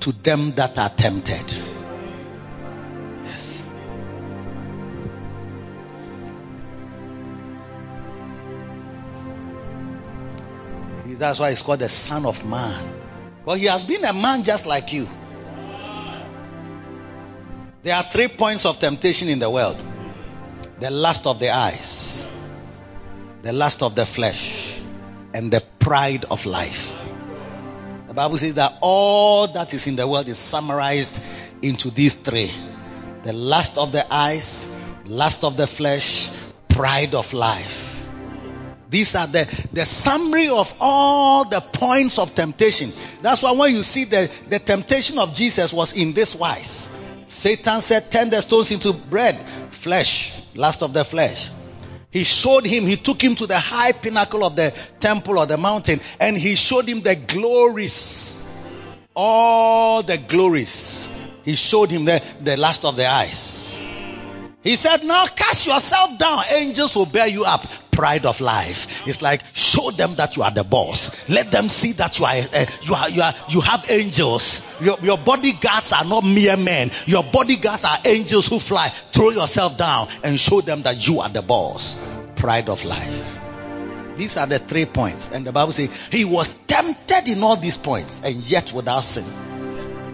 to 0.00 0.12
them 0.12 0.52
that 0.52 0.78
are 0.78 0.90
tempted. 0.90 1.77
That's 11.18 11.40
why 11.40 11.50
he's 11.50 11.62
called 11.62 11.80
the 11.80 11.88
Son 11.88 12.24
of 12.26 12.44
Man. 12.44 12.94
Well, 13.44 13.56
he 13.56 13.66
has 13.66 13.84
been 13.84 14.04
a 14.04 14.12
man 14.12 14.44
just 14.44 14.66
like 14.66 14.92
you. 14.92 15.08
There 17.82 17.94
are 17.94 18.02
three 18.02 18.28
points 18.28 18.66
of 18.66 18.78
temptation 18.78 19.28
in 19.28 19.38
the 19.38 19.50
world 19.50 19.82
the 20.78 20.90
lust 20.90 21.26
of 21.26 21.40
the 21.40 21.50
eyes, 21.50 22.28
the 23.42 23.52
lust 23.52 23.82
of 23.82 23.96
the 23.96 24.06
flesh, 24.06 24.80
and 25.34 25.52
the 25.52 25.60
pride 25.80 26.24
of 26.30 26.46
life. 26.46 26.94
The 28.06 28.14
Bible 28.14 28.38
says 28.38 28.54
that 28.54 28.78
all 28.80 29.48
that 29.48 29.74
is 29.74 29.86
in 29.88 29.96
the 29.96 30.06
world 30.06 30.28
is 30.28 30.38
summarized 30.38 31.20
into 31.62 31.90
these 31.90 32.14
three 32.14 32.50
the 33.24 33.32
lust 33.32 33.76
of 33.76 33.90
the 33.90 34.06
eyes, 34.12 34.70
lust 35.04 35.42
of 35.42 35.56
the 35.56 35.66
flesh, 35.66 36.30
pride 36.68 37.14
of 37.14 37.32
life. 37.32 37.87
These 38.90 39.16
are 39.16 39.26
the, 39.26 39.46
the 39.72 39.84
summary 39.84 40.48
of 40.48 40.74
all 40.80 41.44
the 41.44 41.60
points 41.60 42.18
of 42.18 42.34
temptation. 42.34 42.92
That's 43.20 43.42
why 43.42 43.52
when 43.52 43.74
you 43.74 43.82
see 43.82 44.04
the, 44.04 44.30
the 44.48 44.58
temptation 44.58 45.18
of 45.18 45.34
Jesus 45.34 45.72
was 45.72 45.92
in 45.92 46.14
this 46.14 46.34
wise. 46.34 46.90
Satan 47.26 47.82
said, 47.82 48.10
turn 48.10 48.30
the 48.30 48.40
stones 48.40 48.70
into 48.70 48.94
bread, 48.94 49.72
flesh, 49.72 50.32
lust 50.54 50.82
of 50.82 50.94
the 50.94 51.04
flesh. 51.04 51.50
He 52.10 52.24
showed 52.24 52.64
him, 52.64 52.86
he 52.86 52.96
took 52.96 53.22
him 53.22 53.34
to 53.34 53.46
the 53.46 53.58
high 53.58 53.92
pinnacle 53.92 54.42
of 54.42 54.56
the 54.56 54.72
temple 54.98 55.38
or 55.38 55.44
the 55.44 55.58
mountain 55.58 56.00
and 56.18 56.38
he 56.38 56.54
showed 56.54 56.88
him 56.88 57.02
the 57.02 57.16
glories. 57.16 58.34
All 59.14 60.02
the 60.02 60.16
glories. 60.16 61.12
He 61.42 61.54
showed 61.54 61.90
him 61.90 62.06
the, 62.06 62.22
the 62.40 62.56
lust 62.56 62.86
of 62.86 62.96
the 62.96 63.06
eyes. 63.06 63.78
He 64.62 64.76
said, 64.76 65.04
now 65.04 65.26
cast 65.26 65.66
yourself 65.66 66.18
down. 66.18 66.44
Angels 66.54 66.94
will 66.96 67.06
bear 67.06 67.26
you 67.26 67.44
up. 67.44 67.66
Pride 67.98 68.26
of 68.26 68.40
life. 68.40 69.08
It's 69.08 69.22
like 69.22 69.42
show 69.54 69.90
them 69.90 70.14
that 70.14 70.36
you 70.36 70.44
are 70.44 70.52
the 70.52 70.62
boss. 70.62 71.10
Let 71.28 71.50
them 71.50 71.68
see 71.68 71.90
that 71.94 72.16
you 72.20 72.26
are, 72.26 72.36
uh, 72.36 72.66
you 72.80 72.94
are, 72.94 73.10
you 73.10 73.22
are, 73.22 73.34
you 73.48 73.60
have 73.60 73.90
angels. 73.90 74.62
Your, 74.80 75.00
your 75.02 75.18
bodyguards 75.18 75.92
are 75.92 76.04
not 76.04 76.22
mere 76.22 76.56
men. 76.56 76.92
Your 77.06 77.24
bodyguards 77.24 77.84
are 77.84 77.98
angels 78.04 78.46
who 78.46 78.60
fly. 78.60 78.92
Throw 79.12 79.30
yourself 79.30 79.76
down 79.76 80.10
and 80.22 80.38
show 80.38 80.60
them 80.60 80.82
that 80.82 81.08
you 81.08 81.18
are 81.18 81.28
the 81.28 81.42
boss. 81.42 81.98
Pride 82.36 82.68
of 82.68 82.84
life. 82.84 83.24
These 84.16 84.36
are 84.36 84.46
the 84.46 84.60
three 84.60 84.86
points. 84.86 85.30
And 85.32 85.44
the 85.44 85.50
Bible 85.50 85.72
says 85.72 85.90
he 86.12 86.24
was 86.24 86.54
tempted 86.68 87.26
in 87.26 87.42
all 87.42 87.56
these 87.56 87.78
points 87.78 88.22
and 88.24 88.48
yet 88.48 88.72
without 88.72 89.00
sin. 89.00 89.24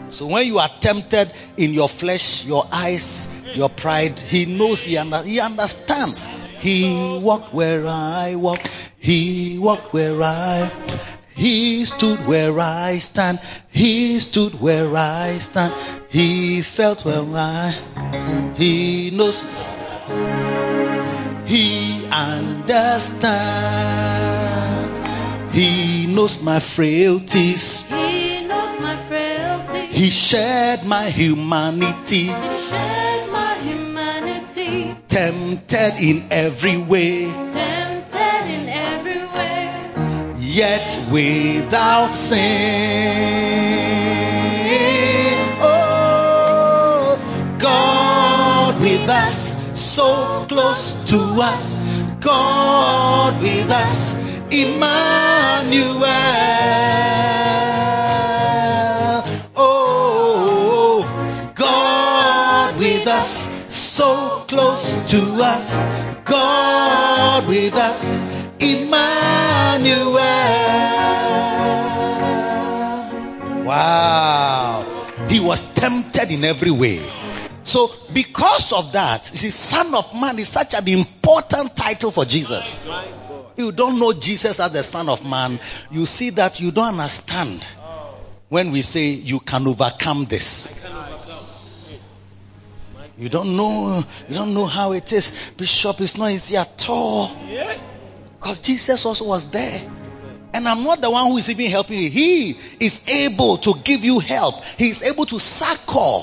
So 0.09 0.27
when 0.29 0.47
you 0.47 0.59
are 0.59 0.71
tempted 0.81 1.31
in 1.59 1.75
your 1.75 1.91
flesh, 1.91 2.47
your 2.47 2.67
eyes, 2.73 3.29
your 3.55 3.69
pride, 3.69 4.19
he 4.19 4.47
knows, 4.47 4.85
he, 4.85 4.97
under, 4.97 5.23
he 5.23 5.39
understands. 5.39 6.27
He 6.65 7.21
walked 7.21 7.53
where 7.53 7.87
I 7.87 8.37
walk. 8.37 8.61
He 8.99 9.59
walked 9.59 9.93
where 9.93 10.23
I, 10.23 10.73
He 11.37 11.85
stood 11.85 12.27
where 12.27 12.59
I 12.59 12.97
stand. 13.05 13.39
He 13.69 14.19
stood 14.19 14.59
where 14.59 14.97
I 14.97 15.37
stand. 15.45 15.75
He 16.09 16.63
felt 16.63 17.05
where 17.05 17.21
I. 17.21 17.77
He 18.57 19.11
knows. 19.11 19.45
He 21.45 22.09
understands. 22.11 22.73
He 25.53 26.07
knows 26.07 26.41
my 26.41 26.61
frailties. 26.61 27.85
He 27.89 28.41
knows 28.41 28.81
my 28.81 28.97
frailty. 29.05 29.85
He 29.93 30.09
shared 30.09 30.85
my 30.85 31.11
humanity. 31.11 32.33
Tempted 35.15 35.95
in 36.01 36.27
every 36.33 36.77
way. 36.77 37.27
Tempted 37.31 38.51
in 38.51 38.69
every 38.69 39.25
way. 39.27 40.35
yet 40.41 40.89
without 41.13 42.11
sin. 42.11 42.35
Oh, 45.61 47.17
God 47.61 48.81
with 48.81 49.09
us, 49.09 49.55
so 49.79 50.47
close 50.49 50.99
to 51.11 51.19
us. 51.41 51.77
God 52.19 53.41
with 53.41 53.71
us, 53.71 54.17
Emmanuel. 54.51 56.03
Oh, 59.55 61.07
God 61.55 62.79
with 62.81 63.07
us, 63.07 63.49
so 63.73 64.34
close 64.55 65.11
to 65.11 65.21
us. 65.43 65.75
God 66.25 67.49
with 67.49 67.75
us, 67.75 68.21
Emmanuel. 68.61 70.15
Wow. 73.65 75.27
He 75.29 75.41
was 75.41 75.61
tempted 75.75 76.31
in 76.31 76.45
every 76.45 76.71
way. 76.71 77.03
So, 77.65 77.91
because 78.13 78.73
of 78.73 78.93
that, 78.93 79.31
you 79.33 79.39
see, 79.39 79.51
Son 79.51 79.95
of 79.95 80.15
Man 80.15 80.39
is 80.39 80.49
such 80.49 80.75
an 80.75 80.87
important 80.89 81.75
title 81.77 82.11
for 82.11 82.25
Jesus. 82.25 82.79
You 83.57 83.73
don't 83.73 83.99
know 83.99 84.13
Jesus 84.13 84.61
as 84.61 84.71
the 84.71 84.83
Son 84.83 85.09
of 85.09 85.25
Man, 85.25 85.59
you 85.91 86.07
see 86.07 86.31
that 86.31 86.61
you 86.61 86.71
don't 86.71 87.01
understand 87.01 87.67
when 88.51 88.71
we 88.71 88.83
say 88.83 89.09
you 89.11 89.41
can 89.41 89.67
overcome 89.67 90.27
this. 90.27 90.69
You 93.17 93.29
don't 93.29 93.57
know, 93.57 94.03
you 94.29 94.35
don't 94.35 94.55
know 94.55 94.67
how 94.67 94.93
it 94.93 95.13
is. 95.13 95.33
Bishop, 95.57 96.01
is 96.01 96.17
not 96.17 96.31
easy 96.31 96.57
at 96.57 96.89
all. 96.89 97.31
Because 98.41 98.61
Jesus 98.61 99.05
also 99.07 99.27
was 99.27 99.49
there. 99.51 99.91
And 100.53 100.69
I'm 100.69 100.85
not 100.85 101.01
the 101.01 101.11
one 101.11 101.27
who 101.31 101.37
is 101.39 101.49
even 101.51 101.71
helping 101.71 101.99
you. 101.99 102.11
He 102.11 102.57
is 102.81 103.09
able 103.09 103.59
to 103.59 103.75
give 103.83 104.05
you 104.05 104.19
help. 104.21 104.65
He 104.65 104.89
is 104.89 105.03
able 105.03 105.27
to 105.27 105.39
succor. 105.39 106.21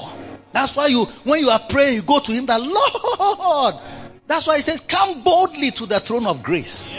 That's 0.54 0.76
why 0.76 0.88
you, 0.88 1.06
when 1.24 1.40
you 1.40 1.50
are 1.50 1.60
praying, 1.60 1.96
you 1.96 2.02
go 2.02 2.20
to 2.20 2.32
Him, 2.32 2.46
the 2.46 2.58
Lord. 2.58 3.76
That's 4.28 4.48
why 4.48 4.58
He 4.58 4.62
says, 4.62 4.82
come 4.82 5.24
boldly 5.24 5.72
to 5.72 5.86
the 5.86 6.00
throne 6.00 6.28
of 6.28 6.44
grace. 6.44 6.94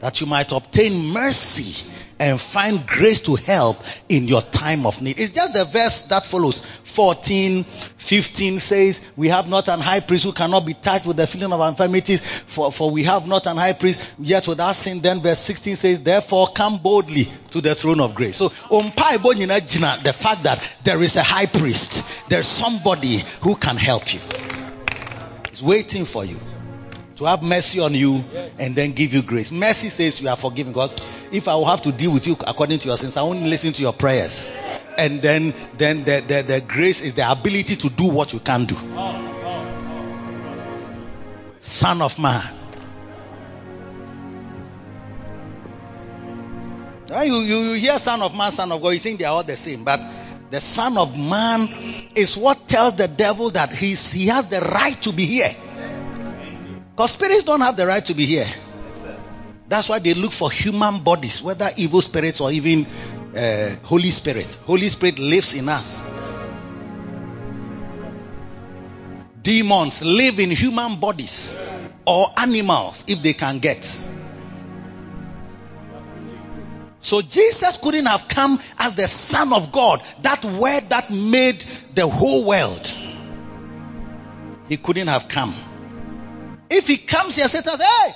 That 0.00 0.20
you 0.20 0.26
might 0.26 0.52
obtain 0.52 1.06
mercy 1.12 1.86
and 2.20 2.38
find 2.38 2.86
grace 2.86 3.22
to 3.22 3.34
help 3.34 3.78
in 4.08 4.28
your 4.28 4.42
time 4.42 4.86
of 4.86 5.00
need. 5.00 5.18
It's 5.18 5.32
just 5.32 5.54
the 5.54 5.64
verse 5.64 6.02
that 6.02 6.24
follows. 6.26 6.62
14, 6.84 7.64
15 7.64 8.58
says, 8.58 9.00
we 9.16 9.28
have 9.28 9.48
not 9.48 9.68
an 9.68 9.80
high 9.80 10.00
priest 10.00 10.24
who 10.24 10.32
cannot 10.32 10.66
be 10.66 10.74
touched 10.74 11.06
with 11.06 11.16
the 11.16 11.26
feeling 11.26 11.52
of 11.52 11.60
our 11.60 11.70
infirmities, 11.70 12.20
for, 12.46 12.70
for 12.70 12.90
we 12.90 13.04
have 13.04 13.26
not 13.26 13.46
an 13.46 13.56
high 13.56 13.72
priest 13.72 14.02
yet 14.18 14.46
without 14.46 14.76
sin. 14.76 15.00
Then 15.00 15.22
verse 15.22 15.38
16 15.38 15.76
says, 15.76 16.02
therefore 16.02 16.48
come 16.48 16.82
boldly 16.82 17.32
to 17.52 17.62
the 17.62 17.74
throne 17.74 18.00
of 18.00 18.14
grace. 18.14 18.36
So, 18.36 18.48
the 18.48 20.12
fact 20.12 20.42
that 20.44 20.62
there 20.84 21.02
is 21.02 21.16
a 21.16 21.22
high 21.22 21.46
priest, 21.46 22.04
there's 22.28 22.48
somebody 22.48 23.22
who 23.40 23.54
can 23.56 23.78
help 23.78 24.12
you. 24.12 24.20
He's 25.50 25.62
waiting 25.62 26.04
for 26.04 26.24
you 26.24 26.38
to 27.20 27.26
have 27.26 27.42
mercy 27.42 27.80
on 27.80 27.92
you 27.92 28.24
and 28.58 28.74
then 28.74 28.92
give 28.92 29.12
you 29.12 29.20
grace. 29.20 29.52
Mercy 29.52 29.90
says 29.90 30.22
you 30.22 30.28
are 30.30 30.36
forgiven. 30.36 30.72
God, 30.72 30.98
if 31.30 31.48
I 31.48 31.54
will 31.54 31.66
have 31.66 31.82
to 31.82 31.92
deal 31.92 32.12
with 32.12 32.26
you 32.26 32.32
according 32.46 32.78
to 32.78 32.88
your 32.88 32.96
sins, 32.96 33.18
I 33.18 33.22
won't 33.22 33.42
listen 33.42 33.74
to 33.74 33.82
your 33.82 33.92
prayers. 33.92 34.50
And 34.96 35.20
then, 35.20 35.52
then 35.76 36.04
the, 36.04 36.24
the, 36.26 36.42
the 36.42 36.60
grace 36.62 37.02
is 37.02 37.12
the 37.12 37.30
ability 37.30 37.76
to 37.76 37.90
do 37.90 38.08
what 38.08 38.32
you 38.32 38.40
can 38.40 38.64
do. 38.64 38.74
Oh, 38.74 38.96
oh, 38.96 39.44
oh. 39.44 41.04
Son 41.60 42.00
of 42.00 42.18
man. 42.18 42.42
Now 47.10 47.20
you, 47.20 47.34
you, 47.40 47.58
you 47.58 47.72
hear 47.74 47.98
son 47.98 48.22
of 48.22 48.34
man, 48.34 48.50
son 48.50 48.72
of 48.72 48.80
God, 48.80 48.88
you 48.90 48.98
think 48.98 49.18
they 49.18 49.26
are 49.26 49.34
all 49.34 49.44
the 49.44 49.58
same. 49.58 49.84
But 49.84 50.00
the 50.50 50.60
son 50.60 50.96
of 50.96 51.18
man 51.18 51.68
is 52.14 52.34
what 52.34 52.66
tells 52.66 52.96
the 52.96 53.08
devil 53.08 53.50
that 53.50 53.74
he's, 53.74 54.10
he 54.10 54.28
has 54.28 54.46
the 54.46 54.62
right 54.62 54.96
to 55.02 55.12
be 55.12 55.26
here. 55.26 55.54
Because 57.00 57.12
spirits 57.12 57.44
don't 57.44 57.62
have 57.62 57.78
the 57.78 57.86
right 57.86 58.04
to 58.04 58.12
be 58.12 58.26
here. 58.26 58.46
That's 59.70 59.88
why 59.88 60.00
they 60.00 60.12
look 60.12 60.32
for 60.32 60.50
human 60.50 61.02
bodies, 61.02 61.40
whether 61.40 61.70
evil 61.78 62.02
spirits 62.02 62.42
or 62.42 62.52
even 62.52 62.84
uh, 63.34 63.76
Holy 63.84 64.10
Spirit. 64.10 64.58
Holy 64.66 64.86
Spirit 64.90 65.18
lives 65.18 65.54
in 65.54 65.70
us. 65.70 66.02
Demons 69.40 70.02
live 70.02 70.40
in 70.40 70.50
human 70.50 71.00
bodies 71.00 71.56
or 72.06 72.26
animals 72.36 73.06
if 73.08 73.22
they 73.22 73.32
can 73.32 73.60
get. 73.60 73.82
So 77.00 77.22
Jesus 77.22 77.78
couldn't 77.78 78.04
have 78.04 78.28
come 78.28 78.60
as 78.78 78.92
the 78.92 79.08
Son 79.08 79.54
of 79.54 79.72
God, 79.72 80.02
that 80.20 80.44
word 80.44 80.90
that 80.90 81.10
made 81.10 81.64
the 81.94 82.06
whole 82.06 82.44
world. 82.44 82.92
He 84.68 84.76
couldn't 84.76 85.08
have 85.08 85.28
come. 85.28 85.54
If 86.70 86.86
he 86.86 86.98
comes 86.98 87.34
here, 87.34 87.48
Satan 87.48 87.76
says, 87.76 87.82
Hey, 87.82 88.14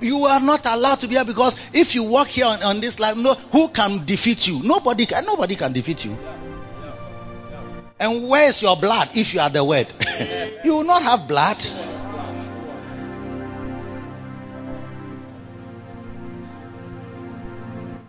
you 0.00 0.26
are 0.26 0.40
not 0.40 0.66
allowed 0.66 1.00
to 1.00 1.08
be 1.08 1.14
here 1.14 1.24
because 1.24 1.56
if 1.72 1.94
you 1.94 2.02
walk 2.02 2.28
here 2.28 2.44
on, 2.44 2.62
on 2.62 2.80
this 2.80 3.00
life, 3.00 3.16
no, 3.16 3.34
who 3.34 3.68
can 3.68 4.04
defeat 4.04 4.46
you? 4.46 4.62
Nobody 4.62 5.06
can, 5.06 5.24
nobody 5.24 5.56
can 5.56 5.72
defeat 5.72 6.04
you. 6.04 6.18
And 7.98 8.28
where's 8.28 8.60
your 8.60 8.76
blood 8.76 9.10
if 9.14 9.32
you 9.32 9.40
are 9.40 9.48
the 9.48 9.64
word? 9.64 9.86
you 10.64 10.74
will 10.74 10.84
not 10.84 11.02
have 11.02 11.26
blood. 11.26 11.56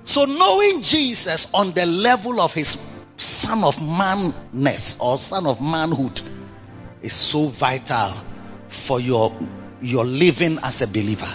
So 0.04 0.26
knowing 0.26 0.82
Jesus 0.82 1.48
on 1.54 1.72
the 1.72 1.86
level 1.86 2.42
of 2.42 2.54
his 2.54 2.78
son 3.18 3.64
of 3.64 3.82
manness 3.82 4.98
or 5.00 5.18
son 5.18 5.48
of 5.48 5.62
manhood 5.62 6.22
is 7.02 7.14
so 7.14 7.48
vital 7.48 8.14
for 8.76 9.00
your 9.00 9.36
your 9.82 10.06
living 10.06 10.60
as 10.64 10.82
a 10.82 10.88
believer. 10.88 11.32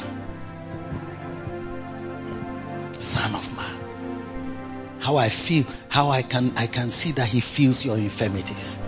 Son 2.99 3.34
of 3.34 3.57
man. 3.57 5.01
How 5.01 5.16
I 5.16 5.30
feel, 5.30 5.64
how 5.88 6.11
I 6.11 6.22
can 6.22 6.53
I 6.57 6.66
can 6.66 6.91
see 6.91 7.12
that 7.12 7.26
he 7.26 7.41
feels 7.41 7.84
your 7.84 7.97
infirmities. 7.97 8.78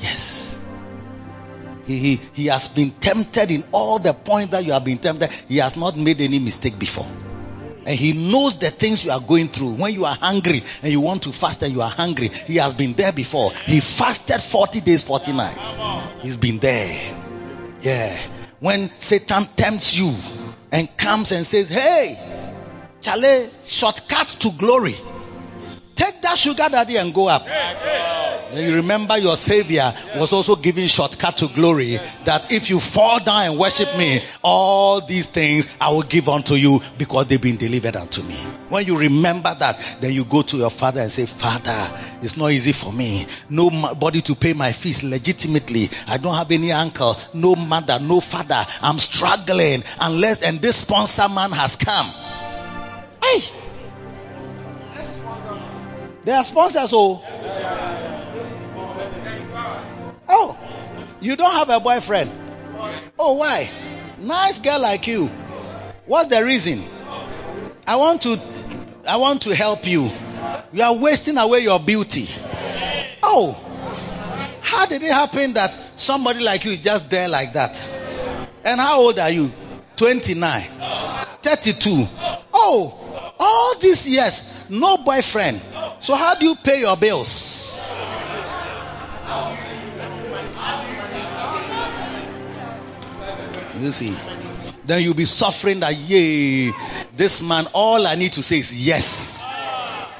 Yes. 0.00 0.58
He, 1.86 1.98
he, 1.98 2.20
he 2.34 2.46
has 2.46 2.68
been 2.68 2.90
tempted 2.90 3.50
in 3.50 3.64
all 3.72 3.98
the 3.98 4.12
points 4.12 4.50
that 4.52 4.64
you 4.64 4.72
have 4.72 4.84
been 4.84 4.98
tempted. 4.98 5.30
He 5.48 5.56
has 5.58 5.74
not 5.74 5.96
made 5.96 6.20
any 6.20 6.38
mistake 6.38 6.78
before. 6.78 7.06
And 7.86 7.98
he 7.98 8.30
knows 8.30 8.58
the 8.58 8.68
things 8.70 9.06
you 9.06 9.10
are 9.10 9.20
going 9.20 9.48
through. 9.48 9.72
When 9.72 9.94
you 9.94 10.04
are 10.04 10.14
hungry 10.14 10.62
and 10.82 10.92
you 10.92 11.00
want 11.00 11.22
to 11.22 11.32
fast 11.32 11.62
and 11.62 11.72
you 11.72 11.80
are 11.80 11.88
hungry, 11.88 12.28
he 12.28 12.56
has 12.56 12.74
been 12.74 12.92
there 12.92 13.12
before. 13.12 13.52
He 13.64 13.80
fasted 13.80 14.42
40 14.42 14.82
days, 14.82 15.02
40 15.04 15.32
nights. 15.32 15.74
He's 16.20 16.36
been 16.36 16.58
there. 16.58 17.27
Yeah. 17.80 18.16
When 18.60 18.90
Satan 18.98 19.48
tempts 19.56 19.96
you 19.98 20.12
and 20.72 20.94
comes 20.96 21.32
and 21.32 21.46
says, 21.46 21.68
Hey, 21.68 22.18
Charlie, 23.00 23.50
shortcut 23.64 24.28
to 24.40 24.50
glory. 24.50 24.96
Take 25.98 26.22
that 26.22 26.38
sugar 26.38 26.68
daddy 26.70 26.96
and 26.96 27.12
go 27.12 27.26
up. 27.26 27.44
Then 27.44 28.70
you 28.70 28.76
remember 28.76 29.18
your 29.18 29.36
savior 29.36 29.92
was 30.14 30.32
also 30.32 30.54
giving 30.54 30.86
shortcut 30.86 31.38
to 31.38 31.48
glory 31.48 31.96
that 32.24 32.52
if 32.52 32.70
you 32.70 32.78
fall 32.78 33.18
down 33.18 33.42
and 33.46 33.58
worship 33.58 33.98
me, 33.98 34.22
all 34.44 35.00
these 35.00 35.26
things 35.26 35.68
I 35.80 35.90
will 35.90 36.04
give 36.04 36.28
unto 36.28 36.54
you 36.54 36.80
because 36.96 37.26
they've 37.26 37.40
been 37.40 37.56
delivered 37.56 37.96
unto 37.96 38.22
me. 38.22 38.36
When 38.68 38.86
you 38.86 38.96
remember 38.96 39.52
that, 39.58 39.98
then 40.00 40.12
you 40.12 40.24
go 40.24 40.42
to 40.42 40.56
your 40.56 40.70
father 40.70 41.00
and 41.00 41.10
say, 41.10 41.26
Father, 41.26 41.74
it's 42.22 42.36
not 42.36 42.52
easy 42.52 42.70
for 42.70 42.92
me. 42.92 43.26
Nobody 43.50 44.22
to 44.22 44.36
pay 44.36 44.52
my 44.52 44.70
fees 44.70 45.02
legitimately. 45.02 45.90
I 46.06 46.18
don't 46.18 46.36
have 46.36 46.52
any 46.52 46.70
uncle, 46.70 47.16
no 47.34 47.56
mother, 47.56 47.98
no 47.98 48.20
father. 48.20 48.64
I'm 48.82 49.00
struggling 49.00 49.82
unless, 50.00 50.42
and 50.42 50.62
this 50.62 50.76
sponsor 50.76 51.28
man 51.28 51.50
has 51.50 51.74
come. 51.74 52.06
Hey! 53.20 53.57
They 56.24 56.32
are 56.32 56.44
sponsors, 56.44 56.90
oh. 56.92 57.22
Oh, 60.28 60.58
you 61.20 61.36
don't 61.36 61.52
have 61.52 61.70
a 61.70 61.80
boyfriend. 61.80 62.30
Oh, 63.18 63.34
why? 63.34 63.70
Nice 64.18 64.60
girl 64.60 64.80
like 64.80 65.06
you. 65.06 65.26
What's 66.06 66.28
the 66.28 66.44
reason? 66.44 66.84
I 67.86 67.96
want 67.96 68.22
to, 68.22 68.40
I 69.06 69.16
want 69.16 69.42
to 69.42 69.54
help 69.54 69.86
you. 69.86 70.10
You 70.72 70.82
are 70.82 70.94
wasting 70.94 71.38
away 71.38 71.60
your 71.60 71.80
beauty. 71.80 72.28
Oh, 73.22 73.52
how 74.60 74.86
did 74.86 75.02
it 75.02 75.12
happen 75.12 75.54
that 75.54 75.74
somebody 75.96 76.40
like 76.40 76.64
you 76.64 76.72
is 76.72 76.80
just 76.80 77.08
there 77.08 77.28
like 77.28 77.54
that? 77.54 77.92
And 78.64 78.80
how 78.80 79.00
old 79.00 79.18
are 79.18 79.30
you? 79.30 79.50
29, 79.98 80.62
32. 81.42 82.08
Oh, 82.54 83.34
all 83.38 83.78
these 83.78 84.08
years, 84.08 84.44
no 84.68 84.96
boyfriend. 84.96 85.60
So 86.00 86.14
how 86.14 86.36
do 86.36 86.46
you 86.46 86.54
pay 86.54 86.80
your 86.80 86.96
bills? 86.96 87.84
You 93.80 93.92
see, 93.92 94.16
then 94.84 95.02
you'll 95.02 95.14
be 95.14 95.24
suffering 95.24 95.80
that, 95.80 95.94
yay, 95.96 96.72
this 97.16 97.42
man, 97.42 97.66
all 97.74 98.06
I 98.06 98.14
need 98.14 98.32
to 98.34 98.42
say 98.42 98.58
is 98.58 98.72
yes. 98.86 99.44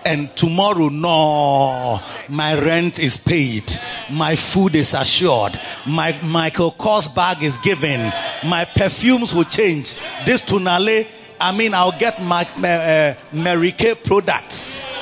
And 0.05 0.35
tomorrow, 0.37 0.89
no, 0.89 2.01
my 2.29 2.59
rent 2.59 2.99
is 2.99 3.17
paid. 3.17 3.65
My 4.11 4.37
food 4.37 4.75
is 4.75 4.95
assured. 4.95 5.61
My 5.87 6.21
Michael 6.23 6.73
Kors 6.73 7.15
bag 7.15 7.43
is 7.43 7.59
given. 7.59 8.13
My 8.45 8.65
perfumes 8.65 9.35
will 9.35 9.45
change. 9.45 9.95
This 10.25 10.43
Tunale, 10.43 11.07
I 11.41 11.53
mean, 11.53 11.75
I'll 11.75 11.99
get 11.99 12.23
my, 12.23 12.43
uh, 12.65 13.15
Mary 13.33 13.73
Kay 13.73 13.95
products. 13.95 14.97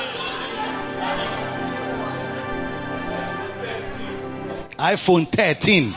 iPhone 4.77 5.31
13. 5.31 5.95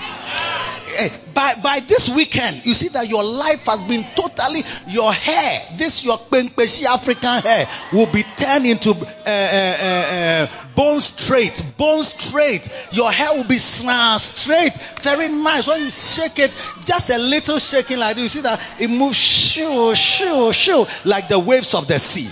By 1.35 1.55
by 1.63 1.81
this 1.81 2.09
weekend, 2.09 2.67
you 2.67 2.75
see 2.75 2.89
that 2.89 3.09
your 3.09 3.25
life 3.25 3.61
has 3.67 3.81
been 3.83 4.05
totally 4.15 4.63
your 4.89 5.13
hair, 5.13 5.63
this 5.77 6.05
your 6.05 6.19
Penkpeshi 6.19 6.85
African 6.85 7.43
hair, 7.43 7.69
will 7.93 8.07
be 8.07 8.23
turned 8.37 8.67
into 8.67 8.91
uh, 8.91 8.95
uh, 9.27 9.29
uh, 9.29 10.47
bone 10.75 11.01
straight, 11.01 11.63
bone 11.77 12.03
straight. 12.03 12.69
Your 12.93 13.11
hair 13.11 13.35
will 13.35 13.45
be 13.45 13.57
sna- 13.57 14.19
straight, 14.19 14.73
very 15.03 15.29
nice. 15.29 15.67
When 15.67 15.85
you 15.85 15.91
shake 15.91 16.39
it, 16.39 16.53
just 16.85 17.11
a 17.11 17.19
little 17.19 17.59
shaking 17.59 17.99
like 17.99 18.17
this, 18.17 18.23
you 18.23 18.29
see 18.29 18.41
that 18.43 18.61
it 18.79 18.89
moves 18.89 19.17
shoo 19.17 19.95
shoo 19.95 20.53
shoo 20.53 20.87
like 21.05 21.29
the 21.29 21.39
waves 21.39 21.75
of 21.75 21.87
the 21.89 21.99
sea. 21.99 22.31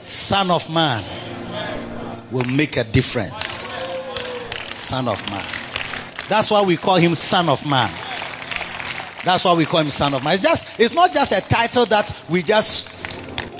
Son 0.00 0.50
of 0.50 0.68
man 0.70 1.27
will 2.30 2.44
make 2.44 2.76
a 2.76 2.84
difference. 2.84 3.86
Son 4.74 5.08
of 5.08 5.28
man. 5.30 5.44
That's 6.28 6.50
why 6.50 6.62
we 6.62 6.76
call 6.76 6.96
him 6.96 7.14
Son 7.14 7.48
of 7.48 7.66
Man. 7.66 7.90
That's 9.24 9.44
why 9.44 9.54
we 9.54 9.64
call 9.66 9.80
him 9.80 9.90
Son 9.90 10.14
of 10.14 10.22
Man. 10.22 10.34
It's 10.34 10.42
just, 10.42 10.66
it's 10.78 10.94
not 10.94 11.12
just 11.12 11.32
a 11.32 11.40
title 11.40 11.86
that 11.86 12.14
we 12.28 12.42
just 12.42 12.88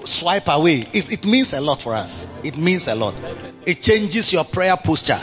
swipe 0.05 0.49
away. 0.49 0.87
It's, 0.93 1.11
it 1.11 1.25
means 1.25 1.53
a 1.53 1.61
lot 1.61 1.83
for 1.83 1.95
us. 1.95 2.27
It 2.43 2.57
means 2.57 2.87
a 2.89 2.95
lot. 2.95 3.15
It 3.67 3.81
changes 3.81 4.33
your 4.33 4.45
prayer 4.45 4.77
posture. 4.77 5.19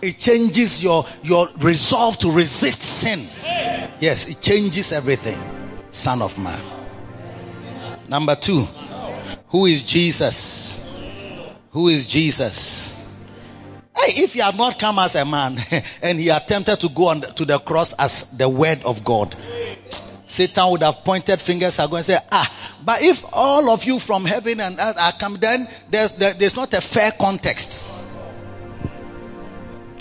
It 0.00 0.18
changes 0.18 0.82
your, 0.82 1.06
your 1.22 1.48
resolve 1.58 2.18
to 2.18 2.30
resist 2.30 2.80
sin. 2.82 3.26
Yes, 4.00 4.28
it 4.28 4.40
changes 4.40 4.92
everything. 4.92 5.40
Son 5.90 6.22
of 6.22 6.38
Man. 6.38 6.62
Number 8.08 8.36
two, 8.36 8.66
who 9.48 9.66
is 9.66 9.82
Jesus? 9.82 10.85
Who 11.76 11.88
is 11.88 12.06
Jesus? 12.06 12.96
Hey, 13.94 14.22
if 14.22 14.32
he 14.32 14.40
had 14.40 14.56
not 14.56 14.78
come 14.78 14.98
as 14.98 15.14
a 15.14 15.26
man 15.26 15.58
and 16.02 16.18
he 16.18 16.30
attempted 16.30 16.80
to 16.80 16.88
go 16.88 17.08
on 17.08 17.20
to 17.20 17.44
the 17.44 17.58
cross 17.58 17.92
as 17.92 18.22
the 18.34 18.48
word 18.48 18.82
of 18.86 19.04
God, 19.04 19.36
Satan 20.26 20.70
would 20.70 20.80
have 20.80 21.04
pointed 21.04 21.38
fingers 21.38 21.78
at 21.78 21.90
God 21.90 21.96
and 21.96 22.04
said, 22.06 22.22
ah, 22.32 22.50
but 22.82 23.02
if 23.02 23.22
all 23.30 23.68
of 23.68 23.84
you 23.84 23.98
from 23.98 24.24
heaven 24.24 24.58
and 24.58 24.78
earth 24.80 24.98
are 24.98 25.12
come, 25.12 25.34
then 25.34 25.68
there's, 25.90 26.12
there, 26.12 26.32
there's 26.32 26.56
not 26.56 26.72
a 26.72 26.80
fair 26.80 27.10
context. 27.10 27.84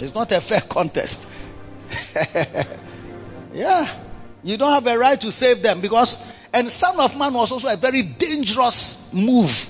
It's 0.01 0.15
not 0.15 0.31
a 0.31 0.39
fair 0.39 0.61
contest. 0.61 1.27
yeah. 3.53 3.93
You 4.43 4.55
don't 4.55 4.71
have 4.71 4.87
a 4.87 4.97
right 4.97 5.19
to 5.19 5.29
save 5.29 5.61
them 5.61 5.81
because, 5.81 6.23
and 6.55 6.71
Son 6.71 6.97
of 7.01 7.17
Man 7.17 7.33
was 7.33 7.51
also 7.51 7.67
a 7.67 7.75
very 7.75 8.01
dangerous 8.01 8.97
move. 9.11 9.69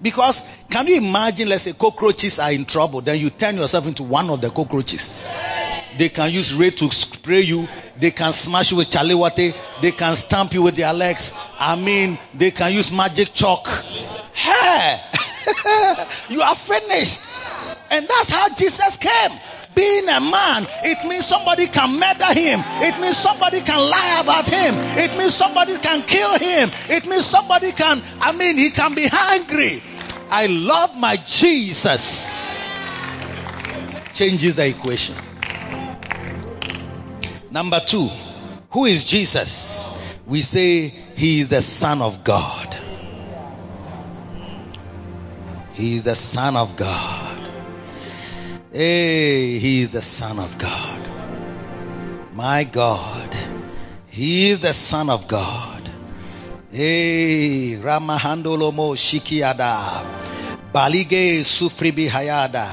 Because 0.00 0.42
can 0.70 0.86
you 0.86 0.96
imagine, 0.96 1.50
let's 1.50 1.64
say 1.64 1.74
cockroaches 1.74 2.38
are 2.38 2.50
in 2.50 2.64
trouble, 2.64 3.02
then 3.02 3.18
you 3.18 3.28
turn 3.28 3.58
yourself 3.58 3.86
into 3.86 4.04
one 4.04 4.30
of 4.30 4.40
the 4.40 4.48
cockroaches. 4.48 5.10
They 5.98 6.08
can 6.08 6.32
use 6.32 6.54
Raid 6.54 6.78
to 6.78 6.90
spray 6.90 7.42
you. 7.42 7.68
They 8.00 8.10
can 8.10 8.32
smash 8.32 8.70
you 8.70 8.78
with 8.78 8.88
chaliwate. 8.88 9.54
They 9.82 9.92
can 9.92 10.16
stamp 10.16 10.54
you 10.54 10.62
with 10.62 10.76
their 10.76 10.94
legs. 10.94 11.34
I 11.58 11.76
mean, 11.76 12.18
they 12.32 12.50
can 12.50 12.72
use 12.72 12.90
magic 12.90 13.34
chalk. 13.34 13.68
Hey! 14.32 15.00
you 16.30 16.40
are 16.40 16.56
finished. 16.56 17.22
And 17.90 18.08
that's 18.08 18.28
how 18.30 18.48
Jesus 18.54 18.96
came. 18.96 19.38
Being 19.74 20.08
a 20.08 20.20
man, 20.20 20.66
it 20.84 21.08
means 21.08 21.26
somebody 21.26 21.66
can 21.66 21.98
murder 21.98 22.32
him. 22.32 22.60
It 22.80 23.00
means 23.00 23.16
somebody 23.16 23.60
can 23.60 23.78
lie 23.78 24.20
about 24.22 24.48
him. 24.48 24.74
It 24.98 25.18
means 25.18 25.34
somebody 25.34 25.76
can 25.78 26.02
kill 26.02 26.38
him. 26.38 26.70
It 26.88 27.06
means 27.06 27.26
somebody 27.26 27.72
can, 27.72 28.02
I 28.20 28.32
mean, 28.32 28.56
he 28.56 28.70
can 28.70 28.94
be 28.94 29.06
hungry. 29.10 29.82
I 30.30 30.46
love 30.46 30.96
my 30.96 31.16
Jesus. 31.16 32.70
Changes 34.12 34.54
the 34.54 34.66
equation. 34.66 35.16
Number 37.50 37.80
two, 37.80 38.08
who 38.70 38.84
is 38.84 39.04
Jesus? 39.04 39.90
We 40.26 40.40
say 40.40 40.88
he 40.88 41.40
is 41.40 41.48
the 41.48 41.60
Son 41.60 42.00
of 42.00 42.24
God. 42.24 42.76
He 45.74 45.96
is 45.96 46.04
the 46.04 46.14
Son 46.14 46.56
of 46.56 46.76
God. 46.76 47.43
Hey, 48.76 49.60
he 49.60 49.82
is 49.82 49.90
the 49.90 50.02
Son 50.02 50.40
of 50.40 50.58
God. 50.58 51.00
My 52.32 52.64
God. 52.64 53.32
He 54.08 54.50
is 54.50 54.58
the 54.58 54.72
Son 54.72 55.10
of 55.10 55.28
God. 55.28 55.88
Hey, 56.72 57.78
Ramahandolomo 57.80 58.96
Shikiada. 58.96 60.72
Balige 60.72 61.44
Sufribi 61.44 62.08
Hayada. 62.08 62.66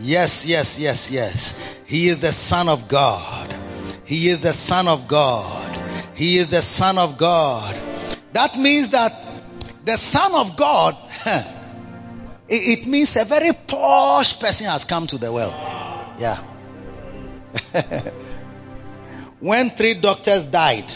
Yes, 0.00 0.44
yes, 0.44 0.78
yes, 0.78 1.10
yes. 1.10 1.56
He 1.86 2.08
is 2.08 2.18
the 2.18 2.30
Son 2.30 2.68
of 2.68 2.86
God. 2.86 3.56
He 4.04 4.28
is 4.28 4.42
the 4.42 4.52
Son 4.52 4.86
of 4.86 5.08
God. 5.08 5.80
He 6.14 6.36
is 6.36 6.50
the 6.50 6.60
Son 6.60 6.98
of 6.98 7.16
God. 7.16 7.74
That 8.34 8.58
means 8.58 8.90
that 8.90 9.14
the 9.86 9.96
Son 9.96 10.34
of 10.34 10.58
God, 10.58 10.94
it, 12.52 12.86
means 12.86 13.16
a 13.16 13.24
very 13.24 13.52
posh 13.52 14.38
person 14.38 14.66
has 14.66 14.84
come 14.84 15.06
to 15.06 15.18
the 15.18 15.32
world. 15.32 15.54
Yeah. 16.18 16.36
when 19.40 19.70
three 19.70 19.94
doctors 19.94 20.44
died 20.44 20.92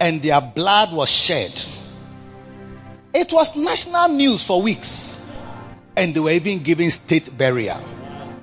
and 0.00 0.22
their 0.22 0.40
blood 0.40 0.92
was 0.94 1.10
shed, 1.10 1.52
it 3.12 3.32
was 3.32 3.54
national 3.54 4.08
news 4.08 4.44
for 4.44 4.62
weeks. 4.62 5.20
And 5.94 6.14
they 6.14 6.20
were 6.20 6.30
even 6.30 6.60
giving 6.60 6.88
state 6.88 7.36
burial. 7.36 7.76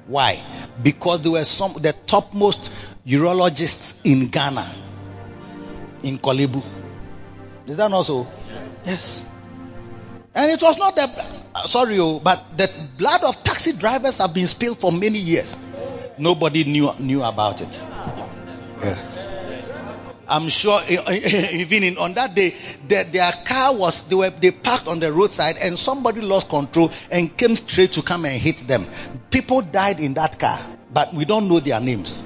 Why? 0.06 0.44
Because 0.82 1.22
they 1.22 1.30
were 1.30 1.46
some, 1.46 1.74
the 1.82 1.94
topmost 2.06 2.72
urologists 3.08 3.96
in 4.04 4.28
Ghana, 4.28 4.72
in 6.04 6.20
Korle 6.20 6.52
Bu. 6.52 6.62
Is 7.66 7.78
that 7.78 7.90
not 7.90 8.04
so? 8.04 8.28
Yes. 8.86 9.26
And 10.36 10.52
it 10.52 10.62
was 10.62 10.78
not 10.78 10.96
the, 10.96 11.68
sorry, 11.68 12.00
oh, 12.00 12.20
but 12.20 12.58
the 12.58 12.70
blood 12.98 13.24
of 13.24 13.44
taxi 13.44 13.74
drivers 13.74 14.20
have 14.20 14.34
been 14.34 14.48
spilled 14.48 14.80
for 14.80 14.92
many 14.92 15.20
years. 15.20 15.58
Nobody 16.18 16.64
knew, 16.66 16.92
knew 17.00 17.24
about 17.24 17.62
it. 17.62 17.82
I'm 20.28 20.48
sure 20.50 20.80
even 20.90 21.84
in, 21.84 21.98
on 21.98 22.14
that 22.14 22.36
day, 22.36 22.56
their, 22.88 23.04
their 23.06 23.32
car 23.32 23.74
was, 23.74 24.04
they 24.04 24.16
were, 24.16 24.30
they 24.30 24.52
parked 24.52 24.88
on 24.88 25.00
the 25.00 25.12
roadside 25.12 25.58
and 25.58 25.78
somebody 25.78 26.22
lost 26.22 26.50
control 26.50 26.92
and 27.10 27.36
came 27.36 27.56
straight 27.56 27.94
to 27.94 28.04
come 28.04 28.26
and 28.26 28.40
hit 28.40 28.58
them. 28.58 28.86
People 29.32 29.62
died 29.62 30.00
in 30.00 30.14
that 30.14 30.38
car, 30.38 30.60
but 30.94 31.14
we 31.14 31.26
don't 31.26 31.48
know 31.48 31.60
their 31.60 31.80
names. 31.80 32.24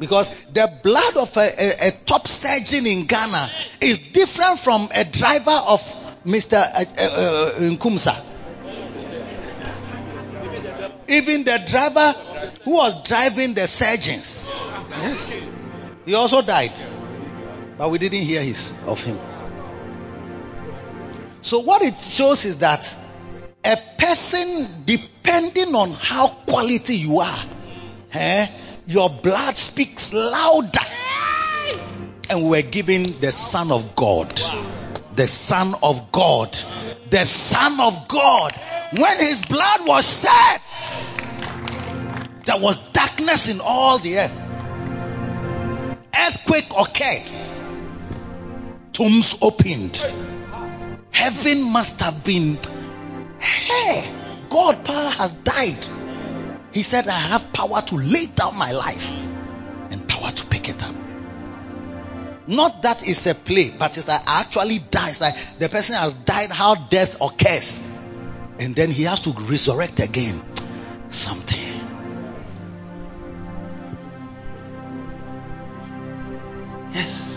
Because 0.00 0.34
the 0.52 0.70
blood 0.82 1.16
of 1.16 1.36
a, 1.36 1.86
a, 1.86 1.88
a 1.88 1.90
top 1.92 2.26
surgeon 2.26 2.86
in 2.86 3.06
Ghana 3.06 3.50
is 3.80 3.98
different 3.98 4.58
from 4.58 4.88
a 4.92 5.04
driver 5.04 5.52
of 5.68 5.80
Mr. 6.26 6.54
Uh, 6.56 6.84
uh, 7.02 7.52
Nkumsa. 7.60 8.20
Even 11.08 11.44
the 11.44 11.62
driver 11.70 12.12
who 12.64 12.72
was 12.72 13.04
driving 13.04 13.54
the 13.54 13.68
surgeons, 13.68 14.50
yes, 14.90 15.36
he 16.04 16.14
also 16.14 16.42
died, 16.42 16.72
but 17.78 17.90
we 17.90 17.98
didn't 17.98 18.22
hear 18.22 18.42
his 18.42 18.72
of 18.86 19.00
him. 19.00 19.20
So 21.42 21.60
what 21.60 21.82
it 21.82 22.00
shows 22.00 22.44
is 22.44 22.58
that 22.58 22.92
a 23.64 23.78
person, 23.96 24.82
depending 24.84 25.76
on 25.76 25.92
how 25.92 26.26
quality 26.26 26.96
you 26.96 27.20
are, 27.20 27.38
eh, 28.12 28.48
your 28.88 29.10
blood 29.10 29.56
speaks 29.56 30.12
louder. 30.12 30.80
and 32.28 32.42
we 32.42 32.50
were 32.50 32.62
given 32.62 33.20
the 33.20 33.30
Son 33.30 33.70
of 33.70 33.94
God. 33.94 34.40
The 35.16 35.26
Son 35.26 35.74
of 35.82 36.12
God. 36.12 36.56
The 37.10 37.24
Son 37.24 37.80
of 37.80 38.06
God. 38.06 38.52
When 38.92 39.18
his 39.18 39.42
blood 39.42 39.86
was 39.86 40.22
shed, 40.22 40.60
there 42.44 42.58
was 42.58 42.76
darkness 42.92 43.48
in 43.48 43.60
all 43.60 43.98
the 43.98 44.18
earth. 44.18 44.32
Earthquake 46.18 46.70
occurred. 46.78 47.26
Tombs 48.92 49.36
opened. 49.42 49.96
Heaven 51.12 51.62
must 51.62 52.00
have 52.00 52.22
been, 52.22 52.58
hey, 53.38 54.08
God 54.50 54.84
power 54.84 55.10
has 55.10 55.32
died. 55.32 55.86
He 56.72 56.82
said, 56.82 57.08
I 57.08 57.18
have 57.18 57.52
power 57.52 57.80
to 57.80 57.96
lay 57.96 58.26
down 58.26 58.56
my 58.58 58.72
life 58.72 59.10
and 59.90 60.06
power 60.06 60.30
to 60.30 60.46
pick 60.46 60.68
it 60.68 60.82
up. 60.84 60.95
Not 62.46 62.82
that 62.82 63.06
it's 63.06 63.26
a 63.26 63.34
play, 63.34 63.70
but 63.70 63.98
it's 63.98 64.06
like 64.06 64.22
actually 64.26 64.78
dies. 64.78 65.20
Like 65.20 65.34
the 65.58 65.68
person 65.68 65.96
has 65.96 66.14
died 66.14 66.50
how 66.50 66.74
death 66.74 67.16
occurs. 67.20 67.80
And 68.58 68.74
then 68.74 68.90
he 68.90 69.02
has 69.04 69.20
to 69.22 69.32
resurrect 69.32 70.00
again. 70.00 70.42
Something. 71.10 71.62
Yes. 76.94 77.35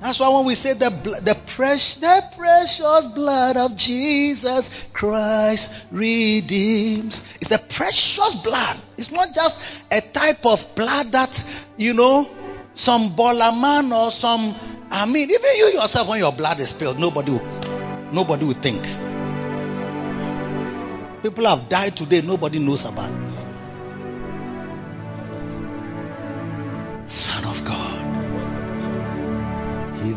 That's 0.00 0.20
why 0.20 0.28
when 0.28 0.44
we 0.44 0.54
say 0.54 0.74
the 0.74 0.90
the 0.90 1.36
precious 1.46 1.96
the 1.96 2.22
precious 2.36 3.06
blood 3.08 3.56
of 3.56 3.74
Jesus 3.74 4.70
Christ 4.92 5.72
redeems, 5.90 7.24
it's 7.40 7.50
the 7.50 7.58
precious 7.58 8.36
blood. 8.36 8.78
It's 8.96 9.10
not 9.10 9.34
just 9.34 9.58
a 9.90 10.00
type 10.00 10.46
of 10.46 10.74
blood 10.76 11.12
that 11.12 11.44
you 11.76 11.94
know 11.94 12.30
some 12.74 13.16
baller 13.16 13.58
man 13.60 13.92
or 13.92 14.12
some. 14.12 14.54
I 14.90 15.04
mean, 15.04 15.30
even 15.30 15.56
you 15.56 15.66
yourself, 15.74 16.08
when 16.08 16.20
your 16.20 16.32
blood 16.32 16.60
is 16.60 16.68
spilled, 16.70 16.98
nobody 16.98 17.32
will, 17.32 17.44
nobody 18.12 18.44
will 18.44 18.54
think. 18.54 18.82
People 21.22 21.46
have 21.46 21.68
died 21.68 21.96
today, 21.96 22.22
nobody 22.22 22.60
knows 22.60 22.84
about. 22.84 23.27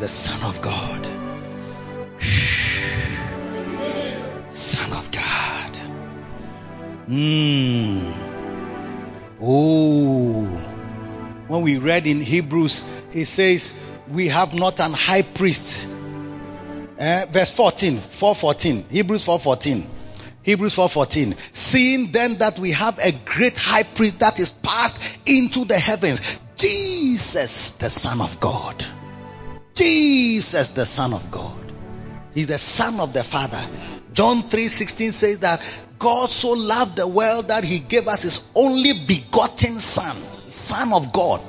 The 0.02 0.08
Son 0.08 0.42
of 0.42 0.60
God. 0.64 1.06
Son 4.52 4.94
of 4.94 5.12
God. 5.12 5.78
Mm. 7.08 8.12
Oh. 9.40 10.42
When 11.48 11.62
we 11.62 11.78
read 11.78 12.08
in 12.08 12.20
Hebrews, 12.20 12.84
he 13.12 13.26
says, 13.26 13.76
We 14.10 14.30
have 14.30 14.56
not 14.56 14.80
an 14.80 14.94
high 14.94 15.22
priest. 15.22 15.88
Eh, 16.98 17.26
verse 17.26 17.52
14, 17.52 18.00
414. 18.00 18.86
Hebrews 18.90 19.24
414. 19.24 19.88
Hebrews 20.44 20.74
4:14 20.74 21.36
seeing 21.54 22.12
then 22.12 22.40
that 22.40 22.58
we 22.58 22.72
have 22.72 22.98
a 22.98 23.12
great 23.12 23.56
high 23.56 23.84
priest 23.84 24.18
that 24.20 24.40
is 24.40 24.50
passed 24.50 25.00
into 25.28 25.66
the 25.66 25.78
heavens 25.78 26.20
Jesus 26.56 27.74
the 27.74 27.92
son 27.92 28.22
of 28.22 28.40
God 28.40 28.84
Jesus 29.76 30.70
the 30.70 30.86
son 30.86 31.14
of 31.14 31.32
God. 31.32 31.72
He's 32.34 32.48
the 32.48 32.58
son 32.58 33.00
of 33.00 33.14
the 33.14 33.24
father. 33.24 33.62
John 34.14 34.50
3:16 34.50 35.12
says 35.12 35.40
that 35.40 35.62
God 36.00 36.30
so 36.30 36.52
loved 36.52 36.96
the 36.96 37.08
world 37.08 37.50
that 37.50 37.64
he 37.64 37.80
gave 37.80 38.08
us 38.08 38.24
his 38.24 38.44
only 38.56 38.94
begotten 38.94 39.80
son 39.80 40.18
son 40.50 40.94
of 40.94 41.12
God. 41.12 41.42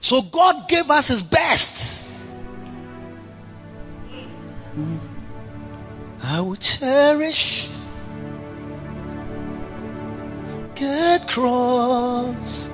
So 0.00 0.22
God 0.22 0.68
gave 0.68 0.90
us 0.90 1.08
his 1.08 1.22
best. 1.22 2.00
Hmm. 4.74 4.98
I 6.22 6.40
will 6.40 6.56
cherish 6.56 7.68
get 10.74 11.28
cross 11.28 12.68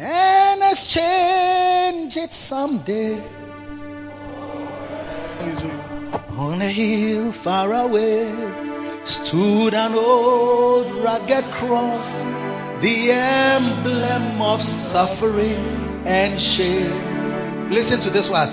and 0.00 0.62
exchange 0.62 2.16
it 2.16 2.32
someday 2.32 3.20
on 6.36 6.62
a 6.62 6.68
hill 6.68 7.32
far 7.32 7.72
away 7.72 8.32
stood 9.04 9.74
an 9.74 9.94
old 9.94 10.90
rugged 11.02 11.44
cross 11.46 12.12
the 12.80 13.10
emblem 13.10 14.40
of 14.40 14.62
suffering 14.62 16.02
and 16.06 16.40
shame 16.40 17.70
listen 17.70 18.00
to 18.00 18.10
this 18.10 18.30
one 18.30 18.48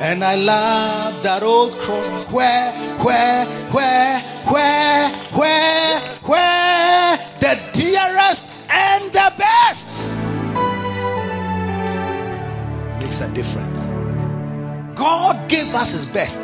and 0.00 0.22
I 0.22 0.36
love 0.36 1.24
that 1.24 1.42
old 1.42 1.76
cross. 1.78 2.06
Where, 2.32 2.72
where, 2.98 3.46
where, 3.72 4.20
where, 4.46 5.10
where, 5.32 6.00
where? 6.22 7.18
The 7.40 7.60
dearest 7.72 8.46
and 8.70 9.12
the 9.12 9.32
best. 9.36 10.37
Makes 13.08 13.20
a 13.22 13.28
difference. 13.28 13.86
God 14.98 15.48
gave 15.48 15.74
us 15.74 15.92
His 15.92 16.04
best. 16.04 16.42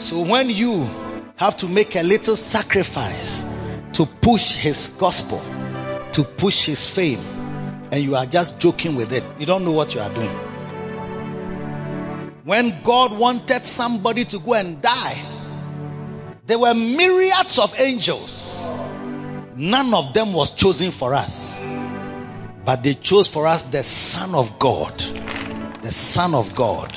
So 0.00 0.22
when 0.22 0.48
you 0.48 0.88
have 1.36 1.54
to 1.58 1.68
make 1.68 1.96
a 1.96 2.02
little 2.02 2.34
sacrifice 2.34 3.44
to 3.92 4.06
push 4.06 4.54
His 4.54 4.90
gospel, 4.96 5.42
to 6.12 6.24
push 6.24 6.64
His 6.64 6.86
fame, 6.86 7.18
and 7.92 8.02
you 8.02 8.16
are 8.16 8.24
just 8.24 8.58
joking 8.58 8.94
with 8.94 9.12
it, 9.12 9.22
you 9.38 9.44
don't 9.44 9.66
know 9.66 9.72
what 9.72 9.94
you 9.94 10.00
are 10.00 10.08
doing. 10.08 10.34
When 12.44 12.82
God 12.82 13.12
wanted 13.18 13.66
somebody 13.66 14.24
to 14.24 14.38
go 14.38 14.54
and 14.54 14.80
die, 14.80 15.22
there 16.46 16.58
were 16.58 16.72
myriads 16.72 17.58
of 17.58 17.78
angels. 17.78 18.64
None 19.56 19.92
of 19.92 20.14
them 20.14 20.32
was 20.32 20.52
chosen 20.52 20.90
for 20.90 21.12
us. 21.12 21.58
But 22.68 22.82
they 22.82 22.92
chose 22.92 23.26
for 23.26 23.46
us 23.46 23.62
the 23.62 23.82
Son 23.82 24.34
of 24.34 24.58
God. 24.58 24.98
The 25.80 25.90
Son 25.90 26.34
of 26.34 26.54
God. 26.54 26.92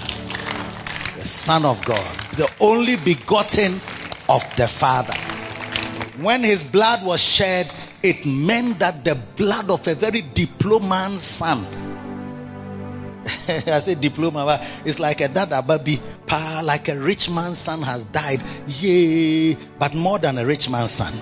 The 1.16 1.24
Son 1.24 1.64
of 1.64 1.86
God. 1.86 2.14
The 2.34 2.52
only 2.60 2.98
begotten 2.98 3.80
of 4.28 4.44
the 4.58 4.68
Father. 4.68 5.14
When 6.18 6.44
his 6.44 6.66
blood 6.66 7.06
was 7.06 7.24
shed, 7.24 7.72
it 8.04 8.26
meant 8.26 8.80
that 8.80 9.06
the 9.06 9.16
blood 9.16 9.70
of 9.70 9.88
a 9.88 9.96
very 9.96 10.22
diplomat 10.22 11.22
son 11.22 11.66
I 13.48 13.80
say 13.80 13.96
diploma, 13.96 14.60
it's 14.84 15.00
like 15.00 15.22
a 15.22 15.30
dada 15.30 15.62
baby, 15.62 16.02
pa, 16.28 16.64
like 16.66 16.90
a 16.90 17.00
rich 17.00 17.30
man's 17.30 17.60
son 17.60 17.82
has 17.84 18.04
died. 18.04 18.42
Yay! 18.68 19.54
But 19.80 19.94
more 19.96 20.20
than 20.20 20.38
a 20.38 20.46
rich 20.46 20.70
man's 20.70 20.92
son. 20.92 21.14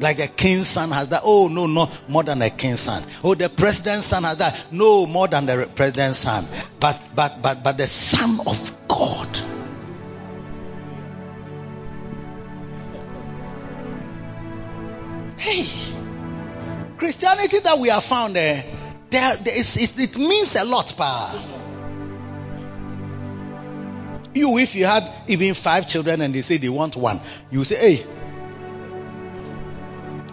Like 0.00 0.18
a 0.18 0.28
king's 0.28 0.66
son 0.66 0.90
has 0.92 1.10
that. 1.10 1.20
Oh, 1.24 1.48
no, 1.48 1.66
no, 1.66 1.90
more 2.08 2.24
than 2.24 2.40
a 2.40 2.48
king's 2.48 2.80
son. 2.80 3.02
Oh, 3.22 3.34
the 3.34 3.50
president's 3.50 4.06
son 4.06 4.24
has 4.24 4.38
that. 4.38 4.72
No, 4.72 5.06
more 5.06 5.28
than 5.28 5.44
the 5.44 5.70
president's 5.74 6.18
son. 6.18 6.46
But, 6.80 6.98
but, 7.14 7.42
but, 7.42 7.62
but 7.62 7.76
the 7.76 7.86
son 7.86 8.40
of 8.46 8.88
God. 8.88 9.28
Hey! 15.36 15.66
Christianity 16.96 17.58
that 17.60 17.78
we 17.78 17.88
have 17.88 18.04
found 18.04 18.36
there, 18.36 18.64
there, 19.10 19.36
there 19.36 19.58
is, 19.58 19.76
it, 19.76 19.98
it 19.98 20.18
means 20.18 20.56
a 20.56 20.64
lot, 20.64 20.94
pa. 20.96 21.58
You, 24.32 24.56
if 24.58 24.74
you 24.74 24.86
had 24.86 25.10
even 25.28 25.54
five 25.54 25.88
children 25.88 26.20
and 26.22 26.34
they 26.34 26.42
say 26.42 26.56
they 26.56 26.68
want 26.68 26.96
one, 26.96 27.20
you 27.50 27.64
say, 27.64 27.76
hey, 27.76 28.06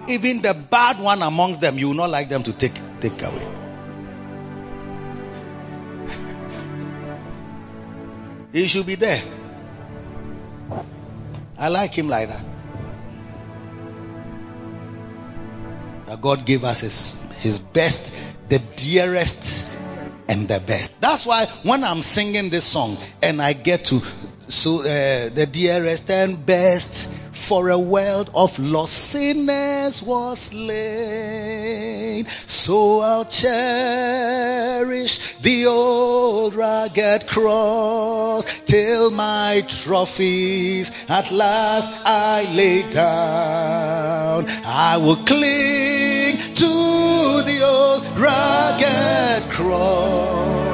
even 0.10 0.42
the 0.42 0.54
bad 0.54 1.00
one 1.00 1.22
amongst 1.22 1.62
them, 1.62 1.78
you 1.78 1.88
will 1.88 1.96
not 1.96 2.10
like 2.10 2.30
them 2.30 2.44
to 2.44 2.54
take, 2.54 2.80
take 3.00 3.22
away. 3.22 3.48
he 8.54 8.68
should 8.68 8.86
be 8.86 8.96
there. 8.96 9.24
I 11.58 11.70
like 11.70 11.94
him 11.94 12.08
like 12.08 12.30
that. 12.30 12.44
That 16.06 16.22
God 16.22 16.46
gave 16.46 16.64
us 16.64 16.82
his, 16.82 17.18
his 17.40 17.60
best, 17.60 18.14
the 18.50 18.60
dearest 18.60 19.66
and 20.28 20.48
the 20.48 20.60
best. 20.60 21.00
That's 21.02 21.26
why 21.26 21.46
when 21.64 21.84
I'm 21.84 22.02
singing 22.02 22.50
this 22.50 22.66
song 22.66 22.98
and 23.22 23.42
I 23.42 23.54
get 23.54 23.86
to 23.86 24.02
so 24.50 24.80
uh, 24.80 25.30
the 25.30 25.48
dearest 25.52 26.10
and 26.10 26.46
best 26.46 27.10
for 27.38 27.70
a 27.70 27.80
world 27.80 28.30
of 28.34 28.60
lost 28.60 28.94
sinners 28.94 30.02
was 30.04 30.40
slain. 30.40 32.28
So 32.46 33.00
I'll 33.02 33.26
cherish 33.26 35.20
the 35.40 35.68
old 35.68 36.56
rugged 36.56 37.28
cross 37.28 38.46
till 38.66 39.12
my 39.12 39.64
trophies 39.68 40.92
at 41.08 41.32
last 41.32 41.90
I 42.06 42.52
lay 42.54 42.90
down. 42.90 44.48
I 44.66 44.98
will 44.98 45.18
cling 45.18 46.38
to 46.56 47.44
the 47.50 47.62
old 47.64 48.04
rugged 48.18 49.52
cross 49.52 50.68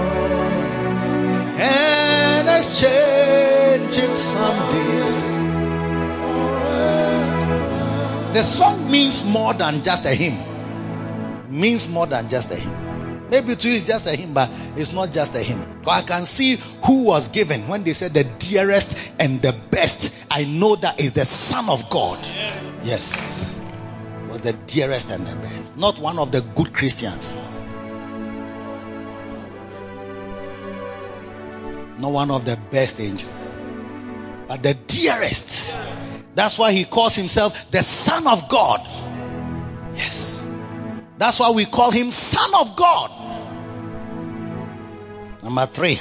and 1.60 2.50
exchange 2.50 3.98
it 3.98 4.16
someday. 4.16 5.33
The 8.34 8.42
song 8.42 8.90
means 8.90 9.24
more 9.24 9.54
than 9.54 9.84
just 9.84 10.06
a 10.06 10.16
hymn. 10.16 11.52
Means 11.52 11.88
more 11.88 12.08
than 12.08 12.30
just 12.30 12.50
a 12.50 12.56
hymn. 12.56 13.30
Maybe 13.30 13.56
to 13.56 13.70
you 13.70 13.76
it's 13.76 13.86
just 13.86 14.08
a 14.08 14.16
hymn, 14.16 14.34
but 14.34 14.50
it's 14.76 14.92
not 14.92 15.12
just 15.12 15.36
a 15.36 15.40
hymn. 15.40 15.82
I 15.86 16.02
can 16.02 16.26
see 16.26 16.56
who 16.84 17.04
was 17.04 17.28
given 17.28 17.68
when 17.68 17.84
they 17.84 17.94
said 17.94 18.16
the 18.16 18.24
dearest 18.24 18.98
and 19.20 19.40
the 19.40 19.54
best. 19.70 20.16
I 20.32 20.46
know 20.46 20.76
that 20.78 21.00
is 21.00 21.14
the 21.14 21.26
Son 21.26 21.70
of 21.70 21.92
God. 21.92 22.20
Yes. 22.84 23.56
Was 24.32 24.42
the 24.42 24.54
dearest 24.54 25.12
and 25.12 25.28
the 25.28 25.36
best. 25.36 25.78
Not 25.78 26.00
one 26.00 26.18
of 26.18 26.32
the 26.32 26.42
good 26.42 26.74
Christians. 26.74 27.36
Not 32.00 32.12
one 32.12 32.32
of 32.32 32.46
the 32.46 32.58
best 32.72 33.00
angels. 33.00 33.32
But 34.48 34.64
the 34.64 34.74
dearest. 34.74 35.76
That's 36.36 36.58
why 36.58 36.72
he 36.72 36.86
calls 36.86 37.16
himself 37.16 37.70
the 37.72 37.84
Son 37.84 38.28
of 38.28 38.50
God. 38.50 38.82
Yes. 39.96 40.46
That's 41.18 41.40
why 41.40 41.52
we 41.52 41.66
call 41.66 41.92
him 41.92 42.12
Son 42.12 42.54
of 42.56 42.76
God. 42.76 43.12
Number 45.44 45.66
three. 45.68 46.00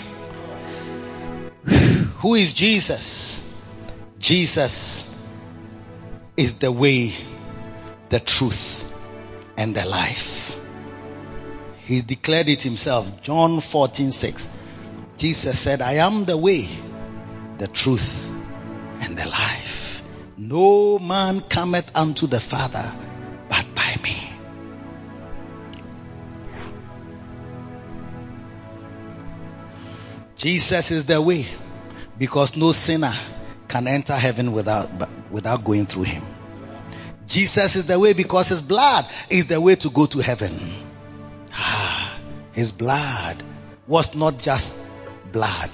Who 1.66 2.34
is 2.34 2.52
Jesus? 2.52 3.42
Jesus 4.18 5.12
is 6.36 6.54
the 6.54 6.72
way, 6.72 7.12
the 8.08 8.20
truth, 8.20 8.84
and 9.56 9.74
the 9.74 9.84
life. 9.84 10.56
He 11.84 12.00
declared 12.00 12.48
it 12.48 12.62
himself. 12.62 13.20
John 13.22 13.60
14 13.60 14.12
6. 14.12 14.48
Jesus 15.18 15.58
said, 15.58 15.82
I 15.82 15.94
am 15.94 16.24
the 16.24 16.36
way, 16.36 16.68
the 17.58 17.68
truth, 17.68 18.28
and 19.02 19.18
the 19.18 19.28
life. 19.28 19.61
No 20.44 20.98
man 20.98 21.40
cometh 21.42 21.88
unto 21.94 22.26
the 22.26 22.40
Father 22.40 22.92
but 23.48 23.64
by 23.76 23.96
me. 24.02 24.16
Jesus 30.36 30.90
is 30.90 31.04
the 31.04 31.22
way 31.22 31.46
because 32.18 32.56
no 32.56 32.72
sinner 32.72 33.12
can 33.68 33.86
enter 33.86 34.16
heaven 34.16 34.52
without, 34.52 34.90
without 35.30 35.62
going 35.62 35.86
through 35.86 36.10
him. 36.14 36.24
Jesus 37.28 37.76
is 37.76 37.86
the 37.86 38.00
way 38.00 38.12
because 38.12 38.48
his 38.48 38.62
blood 38.62 39.06
is 39.30 39.46
the 39.46 39.60
way 39.60 39.76
to 39.76 39.90
go 39.90 40.06
to 40.06 40.18
heaven. 40.18 40.74
Ah, 41.52 42.18
his 42.50 42.72
blood 42.72 43.40
was 43.86 44.16
not 44.16 44.40
just 44.40 44.74
blood. 45.30 45.70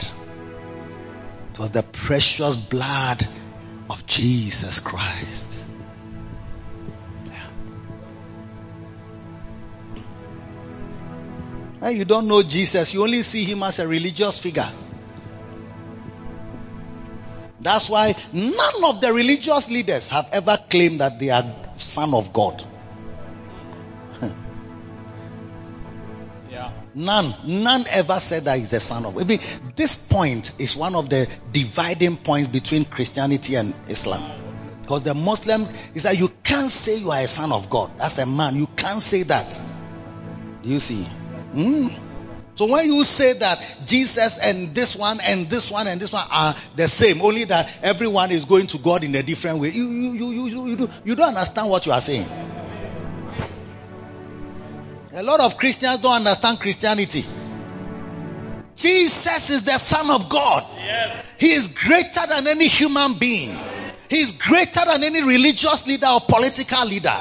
It 1.55 1.59
was 1.59 1.71
the 1.71 1.85
precious 1.85 2.55
blood 2.55 3.27
of 3.91 4.07
Jesus 4.07 4.81
Christ. 4.81 5.47
Yeah. 11.83 11.89
You 11.91 12.05
don't 12.05 12.29
know 12.29 12.43
Jesus, 12.43 12.93
you 12.95 13.03
only 13.03 13.23
see 13.23 13.45
him 13.45 13.63
as 13.63 13.79
a 13.79 13.89
religious 13.89 14.39
figure. 14.39 14.71
That's 17.61 17.89
why 17.89 18.15
none 18.33 18.85
of 18.85 19.01
the 19.01 19.13
religious 19.13 19.69
leaders 19.69 20.09
have 20.09 20.29
ever 20.33 20.59
claimed 20.71 21.01
that 21.01 21.19
they 21.19 21.31
are 21.31 21.45
son 21.79 22.15
of 22.15 22.33
God. 22.33 22.65
None, 26.99 27.63
none 27.63 27.87
ever 27.91 28.19
said 28.19 28.47
that 28.47 28.59
he's 28.59 28.73
the 28.73 28.81
son 28.81 29.07
of 29.07 29.15
God. 29.15 29.29
This 29.77 29.95
point 29.95 30.53
is 30.59 30.75
one 30.75 30.97
of 30.97 31.09
the 31.09 31.29
dividing 31.53 32.17
points 32.17 32.49
between 32.51 32.87
Christianity 32.87 33.55
and 33.55 33.73
Islam. 33.89 34.29
Because 34.83 35.03
the 35.03 35.15
Muslim 35.15 35.69
is 35.95 36.03
that 36.03 36.19
you 36.19 36.29
can't 36.43 36.73
say 36.73 36.97
you 36.99 37.13
are 37.13 37.21
a 37.21 37.29
son 37.29 37.53
of 37.53 37.71
God. 37.71 37.93
As 38.01 38.19
a 38.19 38.27
man, 38.27 38.57
you 38.57 38.67
can't 38.75 39.01
say 39.01 39.23
that. 39.23 39.61
Do 40.65 40.69
you 40.69 40.81
see? 40.81 41.05
Hmm? 41.05 41.87
So 42.57 42.67
when 42.67 42.89
you 42.93 43.05
say 43.05 43.35
that 43.35 43.65
Jesus 43.87 44.37
and 44.37 44.75
this 44.75 44.97
one 44.97 45.21
and 45.21 45.49
this 45.49 45.71
one 45.71 45.87
and 45.87 46.01
this 46.01 46.13
one 46.13 46.27
are 46.33 46.57
the 46.75 46.89
same, 46.89 47.23
only 47.23 47.45
that 47.45 47.71
everyone 47.81 48.33
is 48.33 48.45
going 48.45 48.67
to 48.69 48.79
God 48.79 49.05
in 49.05 49.15
a 49.15 49.23
different 49.23 49.61
way, 49.61 49.69
you, 49.69 49.89
you, 49.89 50.13
you, 50.15 50.47
you, 50.47 50.67
you, 50.67 50.77
do, 50.77 50.91
you 51.05 51.15
don't 51.15 51.29
understand 51.29 51.71
what 51.71 51.87
you 51.87 51.93
are 51.93 52.01
saying. 52.01 52.27
A 55.13 55.23
lot 55.23 55.41
of 55.41 55.57
Christians 55.57 56.01
don't 56.01 56.17
understand 56.17 56.61
Christianity. 56.61 57.25
Jesus 58.77 59.51
is 59.51 59.65
the 59.65 59.79
Son 59.79 60.11
of 60.11 60.29
God. 60.29 60.65
Yes. 60.77 61.25
He 61.39 61.53
is 61.53 61.69
greater 61.69 62.27
than 62.29 62.47
any 62.47 62.69
human 62.69 63.19
being. 63.19 63.59
He 64.09 64.21
is 64.21 64.33
greater 64.33 64.81
than 64.85 65.03
any 65.03 65.23
religious 65.23 65.87
leader 65.87 66.07
or 66.07 66.21
political 66.21 66.87
leader. 66.87 67.17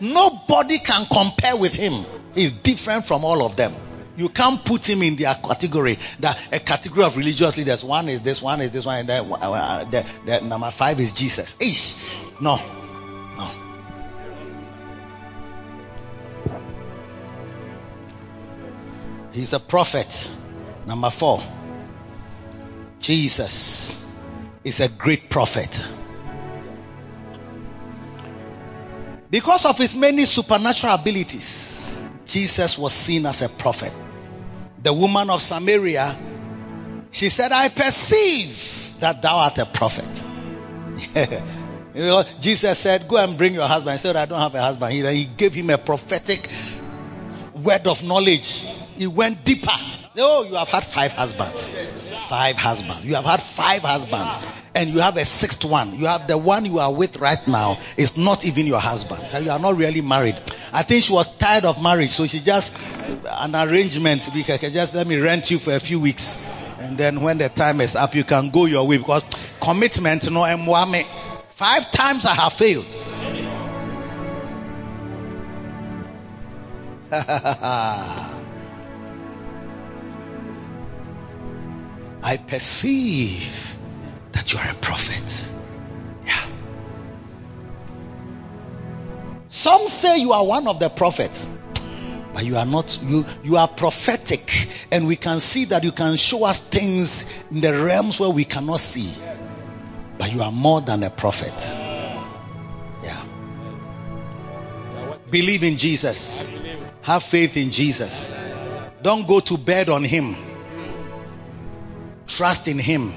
Nobody 0.00 0.78
can 0.78 1.06
compare 1.10 1.56
with 1.56 1.74
him. 1.74 2.04
He's 2.34 2.52
different 2.52 3.06
from 3.06 3.24
all 3.24 3.44
of 3.44 3.56
them. 3.56 3.74
You 4.16 4.28
can't 4.28 4.64
put 4.64 4.88
him 4.88 5.02
in 5.02 5.16
their 5.16 5.34
category. 5.34 5.98
That 6.20 6.38
a 6.52 6.60
category 6.60 7.04
of 7.04 7.16
religious 7.16 7.56
leaders. 7.56 7.82
One 7.82 8.08
is 8.08 8.20
this, 8.20 8.42
one 8.42 8.60
is 8.60 8.70
this, 8.70 8.84
one, 8.84 8.98
and 8.98 9.08
then 9.08 9.32
uh, 9.32 9.84
the, 9.84 10.06
the 10.26 10.40
number 10.40 10.70
five 10.70 11.00
is 11.00 11.12
Jesus. 11.12 11.56
Ish. 11.60 11.96
No. 12.40 12.56
No. 12.56 12.79
He's 19.40 19.54
a 19.54 19.58
prophet. 19.58 20.30
Number 20.86 21.08
four. 21.08 21.42
Jesus 23.00 23.98
is 24.64 24.80
a 24.80 24.88
great 24.90 25.30
prophet. 25.30 25.82
Because 29.30 29.64
of 29.64 29.78
his 29.78 29.96
many 29.96 30.26
supernatural 30.26 30.92
abilities, 30.92 31.98
Jesus 32.26 32.76
was 32.76 32.92
seen 32.92 33.24
as 33.24 33.40
a 33.40 33.48
prophet. 33.48 33.94
The 34.82 34.92
woman 34.92 35.30
of 35.30 35.40
Samaria, 35.40 36.18
she 37.10 37.30
said, 37.30 37.50
I 37.50 37.70
perceive 37.70 38.96
that 39.00 39.22
thou 39.22 39.38
art 39.38 39.56
a 39.56 39.64
prophet. 39.64 40.22
you 41.94 42.02
know, 42.02 42.24
Jesus 42.40 42.78
said, 42.78 43.08
Go 43.08 43.16
and 43.16 43.38
bring 43.38 43.54
your 43.54 43.66
husband. 43.66 43.92
He 43.92 43.98
said, 44.02 44.16
I 44.16 44.26
don't 44.26 44.38
have 44.38 44.54
a 44.54 44.60
husband. 44.60 44.92
He, 44.92 45.00
he 45.00 45.24
gave 45.24 45.54
him 45.54 45.70
a 45.70 45.78
prophetic 45.78 46.46
word 47.54 47.86
of 47.86 48.04
knowledge. 48.04 48.66
He 49.00 49.06
went 49.06 49.44
deeper. 49.46 49.72
Oh, 50.18 50.44
you 50.44 50.56
have 50.56 50.68
had 50.68 50.84
five 50.84 51.12
husbands. 51.14 51.72
Five 52.28 52.56
husbands. 52.56 53.02
You 53.02 53.14
have 53.14 53.24
had 53.24 53.40
five 53.40 53.80
husbands. 53.80 54.38
And 54.74 54.90
you 54.90 55.00
have 55.00 55.16
a 55.16 55.24
sixth 55.24 55.64
one. 55.64 55.98
You 55.98 56.04
have 56.04 56.28
the 56.28 56.36
one 56.36 56.66
you 56.66 56.80
are 56.80 56.92
with 56.92 57.16
right 57.16 57.48
now 57.48 57.78
It's 57.96 58.18
not 58.18 58.44
even 58.44 58.66
your 58.66 58.78
husband. 58.78 59.22
You 59.42 59.52
are 59.52 59.58
not 59.58 59.78
really 59.78 60.02
married. 60.02 60.36
I 60.70 60.82
think 60.82 61.02
she 61.02 61.14
was 61.14 61.34
tired 61.38 61.64
of 61.64 61.82
marriage, 61.82 62.10
so 62.10 62.26
she 62.26 62.40
just 62.40 62.76
an 63.24 63.56
arrangement. 63.56 64.28
Can 64.30 64.70
just 64.70 64.94
let 64.94 65.06
me 65.06 65.18
rent 65.18 65.50
you 65.50 65.58
for 65.58 65.72
a 65.72 65.80
few 65.80 65.98
weeks. 65.98 66.36
And 66.78 66.98
then 66.98 67.22
when 67.22 67.38
the 67.38 67.48
time 67.48 67.80
is 67.80 67.96
up, 67.96 68.14
you 68.14 68.24
can 68.24 68.50
go 68.50 68.66
your 68.66 68.86
way 68.86 68.98
because 68.98 69.24
commitment 69.62 70.30
no 70.30 70.42
emwame. 70.42 71.06
Five 71.48 71.90
times 71.90 72.26
I 72.26 72.34
have 72.34 72.52
failed. 72.52 72.84
I 82.22 82.36
perceive 82.36 83.76
that 84.32 84.52
you 84.52 84.58
are 84.58 84.70
a 84.70 84.74
prophet. 84.74 85.50
Yeah. 86.26 86.46
Some 89.48 89.88
say 89.88 90.18
you 90.18 90.32
are 90.32 90.44
one 90.44 90.68
of 90.68 90.78
the 90.78 90.88
prophets, 90.88 91.48
but 92.34 92.44
you 92.44 92.56
are 92.56 92.66
not. 92.66 93.00
You 93.02 93.24
you 93.42 93.56
are 93.56 93.68
prophetic, 93.68 94.68
and 94.90 95.06
we 95.06 95.16
can 95.16 95.40
see 95.40 95.66
that 95.66 95.82
you 95.82 95.92
can 95.92 96.16
show 96.16 96.44
us 96.44 96.58
things 96.58 97.26
in 97.50 97.60
the 97.60 97.72
realms 97.82 98.20
where 98.20 98.30
we 98.30 98.44
cannot 98.44 98.80
see. 98.80 99.10
But 100.18 100.32
you 100.32 100.42
are 100.42 100.52
more 100.52 100.82
than 100.82 101.02
a 101.02 101.10
prophet. 101.10 101.54
Yeah. 103.02 103.24
Believe 105.30 105.64
in 105.64 105.78
Jesus. 105.78 106.46
Have 107.02 107.22
faith 107.22 107.56
in 107.56 107.70
Jesus. 107.70 108.30
Don't 109.02 109.26
go 109.26 109.40
to 109.40 109.56
bed 109.56 109.88
on 109.88 110.04
Him. 110.04 110.49
Trust 112.36 112.68
in 112.68 112.78
Him. 112.78 113.12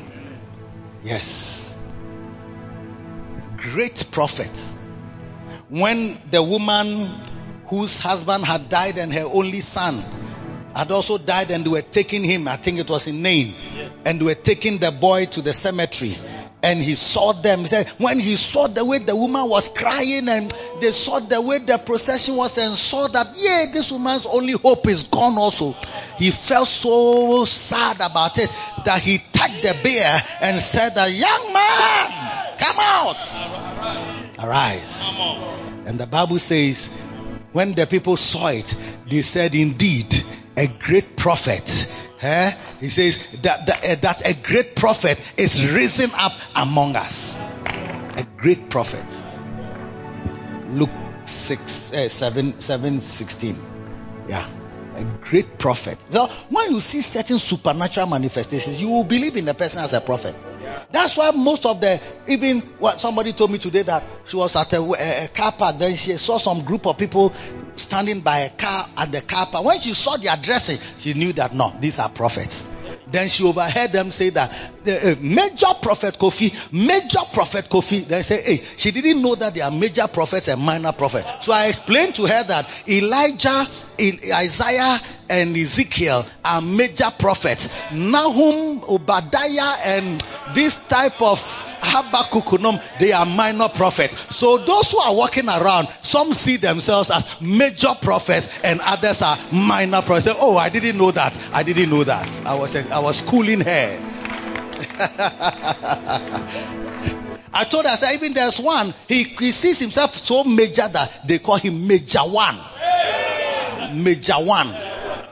Yes. 1.03 1.73
Great 3.57 4.09
prophet. 4.11 4.51
When 5.69 6.17
the 6.29 6.41
woman 6.41 7.11
whose 7.67 7.99
husband 7.99 8.45
had 8.45 8.69
died 8.69 8.97
and 8.97 9.13
her 9.13 9.23
only 9.25 9.61
son 9.61 10.03
had 10.75 10.91
also 10.91 11.17
died 11.17 11.51
and 11.51 11.65
they 11.65 11.69
were 11.69 11.81
taking 11.81 12.23
him, 12.23 12.47
I 12.47 12.55
think 12.55 12.79
it 12.79 12.89
was 12.89 13.07
in 13.07 13.21
Nain, 13.21 13.53
and 14.05 14.19
they 14.19 14.25
were 14.25 14.35
taking 14.35 14.79
the 14.79 14.91
boy 14.91 15.25
to 15.27 15.41
the 15.41 15.53
cemetery. 15.53 16.17
And 16.63 16.81
he 16.81 16.95
saw 16.95 17.33
them. 17.33 17.59
He 17.59 17.67
said, 17.67 17.87
when 17.97 18.19
he 18.19 18.37
saw 18.37 18.67
the 18.67 18.83
way 18.85 18.99
the 18.99 19.15
woman 19.15 19.49
was 19.49 19.67
crying 19.67 20.29
and 20.29 20.51
they 20.79 20.91
saw 20.91 21.19
the 21.19 21.41
way 21.41 21.59
the 21.59 21.77
procession 21.77 22.37
was 22.37 22.57
and 22.57 22.75
saw 22.75 23.07
that, 23.09 23.33
yeah, 23.35 23.65
this 23.71 23.91
woman's 23.91 24.25
only 24.25 24.53
hope 24.53 24.87
is 24.87 25.03
gone 25.03 25.37
also. 25.37 25.75
He 26.17 26.31
felt 26.31 26.67
so 26.67 27.43
sad 27.43 27.97
about 27.97 28.37
it 28.37 28.49
that 28.85 29.01
he 29.01 29.17
tagged 29.33 29.61
the 29.61 29.77
bear 29.83 30.23
and 30.41 30.61
said, 30.61 30.95
the 30.95 31.11
young 31.11 31.53
man, 31.53 32.57
come 32.57 32.77
out. 32.79 34.39
Arise. 34.39 35.03
And 35.85 35.99
the 35.99 36.07
Bible 36.07 36.39
says, 36.39 36.89
when 37.51 37.73
the 37.73 37.85
people 37.85 38.15
saw 38.15 38.47
it, 38.47 38.75
they 39.09 39.21
said, 39.21 39.53
indeed, 39.53 40.15
a 40.55 40.67
great 40.67 41.17
prophet. 41.17 41.91
Eh? 42.23 42.53
He 42.79 42.89
says 42.89 43.25
that, 43.41 43.65
that, 43.65 43.79
eh, 43.83 43.95
that 43.95 44.25
a 44.25 44.33
great 44.33 44.75
prophet 44.75 45.21
is 45.37 45.65
risen 45.65 46.09
up 46.15 46.33
among 46.55 46.95
us. 46.95 47.35
A 48.15 48.25
great 48.37 48.69
prophet. 48.69 49.05
Luke 50.71 50.89
6, 51.25 51.93
uh, 51.93 52.09
7, 52.09 52.59
7, 52.59 52.99
16. 53.01 53.57
Yeah. 54.29 54.47
A 54.95 55.03
great 55.03 55.57
prophet. 55.57 55.97
Now, 56.11 56.27
when 56.49 56.71
you 56.71 56.79
see 56.79 57.01
certain 57.01 57.39
supernatural 57.39 58.07
manifestations, 58.07 58.79
you 58.79 58.89
will 58.89 59.03
believe 59.03 59.35
in 59.35 59.45
the 59.45 59.53
person 59.53 59.83
as 59.83 59.93
a 59.93 60.01
prophet. 60.01 60.35
That's 60.91 61.17
why 61.17 61.31
most 61.31 61.65
of 61.65 61.81
the, 61.81 61.99
even 62.27 62.61
what 62.79 62.99
somebody 62.99 63.33
told 63.33 63.51
me 63.51 63.57
today 63.57 63.83
that 63.83 64.03
she 64.27 64.35
was 64.35 64.55
at 64.55 64.73
a, 64.73 64.81
a, 64.81 65.25
a, 65.25 65.27
car 65.27 65.51
park, 65.51 65.77
then 65.79 65.95
she 65.95 66.17
saw 66.17 66.37
some 66.37 66.63
group 66.63 66.85
of 66.85 66.97
people 66.97 67.33
standing 67.75 68.21
by 68.21 68.39
a 68.39 68.49
car 68.49 68.87
at 68.97 69.11
the 69.11 69.21
car 69.21 69.47
park. 69.47 69.65
When 69.65 69.79
she 69.79 69.93
saw 69.93 70.17
their 70.17 70.37
dressing, 70.37 70.79
she 70.97 71.13
knew 71.13 71.33
that 71.33 71.53
no, 71.53 71.75
these 71.79 71.99
are 71.99 72.09
prophets. 72.09 72.67
Then 73.13 73.29
she 73.29 73.43
overheard 73.43 73.91
them 73.91 74.09
say 74.09 74.29
that 74.29 74.51
the 74.83 75.11
uh, 75.11 75.15
major 75.21 75.67
prophet 75.79 76.17
Kofi, 76.17 76.51
major 76.73 77.19
prophet 77.31 77.65
Kofi. 77.69 78.07
They 78.07 78.23
say, 78.23 78.41
hey, 78.41 78.63
she 78.75 78.89
didn't 78.89 79.21
know 79.21 79.35
that 79.35 79.53
there 79.53 79.65
are 79.65 79.71
major 79.71 80.07
prophets 80.07 80.47
and 80.47 80.59
minor 80.59 80.91
prophets. 80.93 81.45
So 81.45 81.53
I 81.53 81.67
explained 81.67 82.15
to 82.15 82.25
her 82.25 82.43
that 82.43 82.67
Elijah, 82.89 83.67
Isaiah, 83.99 84.99
and 85.29 85.55
Ezekiel 85.55 86.25
are 86.43 86.61
major 86.61 87.11
prophets. 87.19 87.69
Nahum, 87.91 88.83
Obadiah, 88.89 89.77
and 89.83 90.19
this 90.55 90.79
type 90.87 91.21
of 91.21 91.39
Habakkuk, 91.83 92.81
they 92.99 93.11
are 93.11 93.25
minor 93.25 93.69
prophets. 93.69 94.35
So 94.35 94.57
those 94.57 94.91
who 94.91 94.99
are 94.99 95.15
walking 95.15 95.47
around, 95.47 95.89
some 96.01 96.33
see 96.33 96.57
themselves 96.57 97.11
as 97.11 97.27
major 97.41 97.93
prophets 98.01 98.49
and 98.63 98.79
others 98.81 99.21
are 99.21 99.37
minor 99.51 100.01
prophets. 100.01 100.25
Say, 100.25 100.33
oh, 100.35 100.57
I 100.57 100.69
didn't 100.69 100.97
know 100.97 101.11
that. 101.11 101.37
I 101.51 101.63
didn't 101.63 101.89
know 101.89 102.03
that. 102.03 102.45
I 102.45 102.55
was, 102.55 102.75
I 102.75 102.99
was 102.99 103.19
schooling 103.19 103.61
her. 103.61 104.09
I 107.55 107.65
told 107.65 107.85
said, 107.85 108.15
even 108.15 108.33
there's 108.33 108.59
one, 108.59 108.93
he, 109.07 109.23
he 109.23 109.51
sees 109.51 109.79
himself 109.79 110.17
so 110.17 110.43
major 110.43 110.87
that 110.87 111.27
they 111.27 111.37
call 111.37 111.57
him 111.57 111.87
Major 111.87 112.21
One. 112.21 112.57
Major 113.93 114.35
One. 114.35 114.73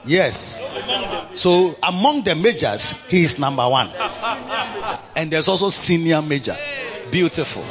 Yes. 0.04 0.60
So 1.34 1.76
among 1.82 2.22
the 2.22 2.34
majors, 2.34 2.92
he 3.08 3.22
is 3.22 3.38
number 3.38 3.68
one. 3.68 3.90
And 5.16 5.30
there's 5.30 5.48
also 5.48 5.70
senior 5.70 6.22
major. 6.22 6.56
Beautiful. 7.10 7.64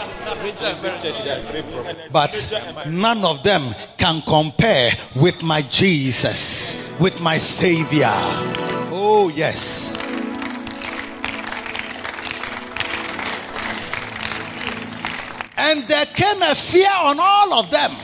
But 2.12 2.86
none 2.88 3.26
of 3.26 3.44
them 3.44 3.76
can 3.98 4.22
compare 4.22 4.92
with 5.16 5.42
my 5.44 5.62
Jesus, 5.64 6.76
with 7.00 7.20
my 7.22 7.38
Savior. 7.38 8.12
Oh, 8.94 9.32
yes. 9.34 9.98
And 15.58 15.88
there 15.88 16.06
came 16.06 16.42
a 16.42 16.56
fear 16.56 16.90
on 16.92 17.20
all 17.20 17.54
of 17.54 17.72
them. 17.72 17.96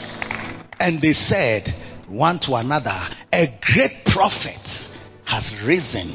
And 0.80 1.02
they 1.02 1.14
said 1.14 1.68
one 2.08 2.40
to 2.40 2.56
another, 2.56 2.96
a 3.38 3.48
great 3.62 4.04
prophet 4.04 4.90
has 5.24 5.62
risen 5.62 6.10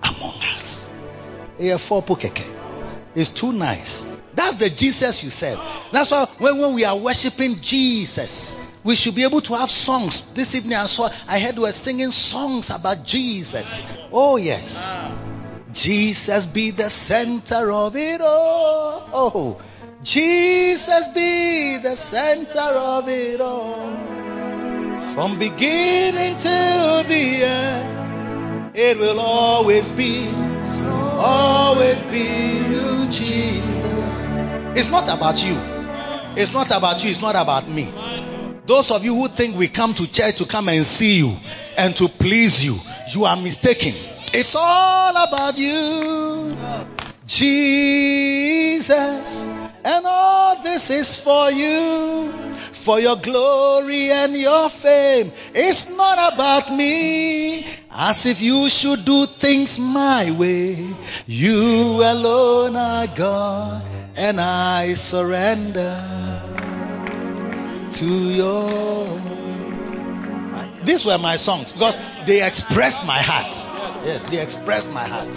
among 0.00 0.36
us. 0.36 0.88
It's 1.58 3.30
too 3.30 3.52
nice. 3.52 4.06
That's 4.34 4.54
the 4.54 4.70
Jesus 4.70 5.24
you 5.24 5.30
serve. 5.30 5.58
That's 5.90 6.12
why 6.12 6.26
when, 6.38 6.58
when 6.58 6.74
we 6.74 6.84
are 6.84 6.96
worshiping 6.96 7.56
Jesus, 7.60 8.54
we 8.84 8.94
should 8.94 9.16
be 9.16 9.24
able 9.24 9.40
to 9.40 9.54
have 9.54 9.72
songs. 9.72 10.22
This 10.34 10.54
evening 10.54 10.76
I 10.76 10.86
saw, 10.86 11.10
I 11.26 11.40
heard 11.40 11.56
we 11.56 11.62
were 11.62 11.72
singing 11.72 12.12
songs 12.12 12.70
about 12.70 13.04
Jesus. 13.04 13.82
Oh 14.12 14.36
yes. 14.36 14.88
Jesus 15.72 16.46
be 16.46 16.70
the 16.70 16.90
center 16.90 17.72
of 17.72 17.96
it 17.96 18.20
all. 18.20 19.10
Oh, 19.12 19.60
Jesus 20.04 21.08
be 21.08 21.78
the 21.78 21.96
center 21.96 22.60
of 22.60 23.08
it 23.08 23.40
all. 23.40 24.07
From 25.18 25.36
beginning 25.36 26.36
till 26.36 27.02
the 27.02 27.42
end, 27.42 28.76
it 28.76 29.00
will 29.00 29.18
always 29.18 29.88
be, 29.88 30.28
always 30.94 32.00
be 32.04 32.22
you, 32.70 33.08
Jesus. 33.10 33.94
It's 34.78 34.90
not 34.90 35.08
about 35.08 35.44
you. 35.44 35.56
It's 36.40 36.52
not 36.52 36.70
about 36.70 37.02
you. 37.02 37.10
It's 37.10 37.20
not 37.20 37.34
about 37.34 37.68
me. 37.68 37.92
Those 38.66 38.92
of 38.92 39.04
you 39.04 39.16
who 39.16 39.26
think 39.26 39.56
we 39.56 39.66
come 39.66 39.92
to 39.94 40.06
church 40.06 40.36
to 40.36 40.44
come 40.44 40.68
and 40.68 40.86
see 40.86 41.18
you 41.18 41.36
and 41.76 41.96
to 41.96 42.08
please 42.08 42.64
you, 42.64 42.78
you 43.12 43.24
are 43.24 43.36
mistaken. 43.36 43.94
It's 44.32 44.54
all 44.54 45.16
about 45.16 45.58
you, 45.58 46.56
Jesus. 47.26 49.44
And 49.90 50.04
all 50.06 50.62
this 50.62 50.90
is 50.90 51.16
for 51.16 51.50
you, 51.50 52.30
for 52.72 53.00
your 53.00 53.16
glory 53.16 54.10
and 54.10 54.36
your 54.36 54.68
fame. 54.68 55.32
It's 55.54 55.88
not 55.88 56.34
about 56.34 56.70
me, 56.70 57.66
as 57.90 58.26
if 58.26 58.42
you 58.42 58.68
should 58.68 59.06
do 59.06 59.24
things 59.24 59.78
my 59.78 60.30
way. 60.30 60.94
You 61.26 62.02
alone 62.04 62.76
are 62.76 63.06
God, 63.06 63.82
and 64.14 64.38
I 64.38 64.92
surrender 64.92 65.96
to 67.92 68.06
your. 68.06 69.22
These 70.84 71.06
were 71.06 71.16
my 71.16 71.38
songs 71.38 71.72
because 71.72 71.96
they 72.26 72.46
expressed 72.46 73.06
my 73.06 73.16
heart. 73.16 73.56
Yes, 74.04 74.24
they 74.26 74.42
expressed 74.42 74.90
my 74.90 75.04
heart. 75.04 75.28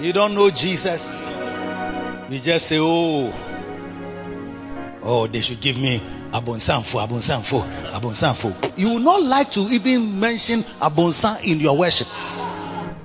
You 0.00 0.12
don't 0.12 0.34
know 0.34 0.48
Jesus. 0.50 1.26
You 2.30 2.38
just 2.38 2.68
say, 2.68 2.78
oh, 2.78 3.34
oh, 5.02 5.26
they 5.26 5.40
should 5.40 5.60
give 5.60 5.76
me 5.76 5.98
Abonsanfo, 6.30 7.04
Abonsanfo, 7.04 7.90
Abonsanfo. 7.90 8.78
You 8.78 8.90
will 8.90 9.00
not 9.00 9.24
like 9.24 9.50
to 9.52 9.60
even 9.70 10.20
mention 10.20 10.62
Abonsan 10.62 11.42
in 11.44 11.58
your 11.58 11.76
worship. 11.76 12.06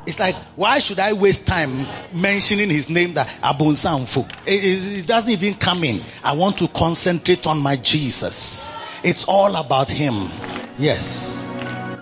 It's 0.06 0.20
like, 0.20 0.36
why 0.56 0.78
should 0.78 1.00
I 1.00 1.14
waste 1.14 1.48
time 1.48 1.88
mentioning 2.14 2.70
his 2.70 2.92
name 2.92 3.16
that 3.16 3.28
Abonsanfo? 3.42 4.30
It, 4.46 4.64
it, 4.64 5.00
it 5.00 5.08
doesn't 5.08 5.32
even 5.32 5.56
come 5.56 5.84
in. 5.84 6.04
I 6.24 6.36
want 6.36 6.60
to 6.60 6.68
concentrate 6.68 7.48
on 7.48 7.58
my 7.58 7.76
Jesus. 7.76 8.78
It's 9.04 9.26
all 9.26 9.56
about 9.56 9.90
him. 9.90 10.30
Yes. 10.78 11.48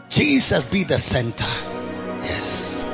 Jesus 0.10 0.66
be 0.66 0.84
the 0.84 0.98
center. 0.98 1.46
Yes. 2.22 2.86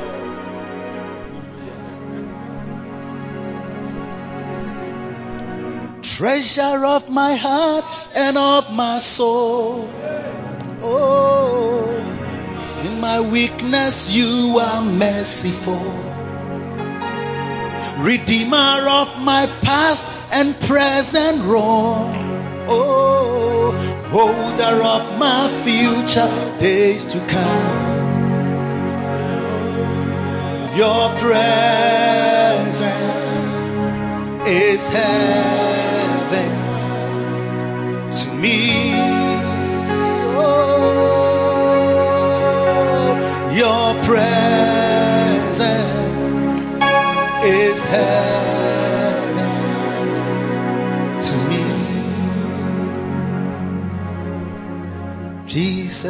Treasure 6.17 6.85
of 6.85 7.09
my 7.09 7.35
heart 7.35 7.85
and 8.15 8.37
of 8.37 8.71
my 8.71 8.99
soul. 8.99 9.89
Oh, 10.83 11.85
in 12.83 12.99
my 12.99 13.21
weakness 13.21 14.09
you 14.09 14.59
are 14.59 14.81
merciful. 14.81 15.79
Redeemer 17.99 18.87
of 18.87 19.19
my 19.19 19.47
past 19.61 20.03
and 20.31 20.59
present 20.59 21.43
wrong. 21.43 22.65
Oh, 22.69 24.00
holder 24.11 24.75
of 24.83 25.17
my 25.17 25.47
future 25.63 26.29
days 26.59 27.05
to 27.05 27.19
come. 27.27 28.01
Your 30.75 31.09
presence 31.15 32.81
is 34.45 34.89
heaven 34.89 36.51
to 38.11 38.33
me. 38.33 38.91
Oh, 40.35 41.55
your 43.55 44.03
presence 44.03 44.90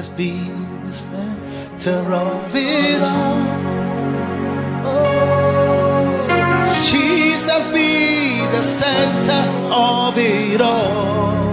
Jesus 0.02 0.18
be 0.18 0.32
the 0.88 0.94
center 0.94 2.12
of 2.12 2.56
it 2.56 3.02
all. 3.04 3.38
Oh, 4.84 6.04
Jesus 6.82 7.68
be 7.68 8.40
the 8.48 8.62
center 8.64 9.44
of 9.72 10.18
it 10.18 10.60
all. 10.60 11.52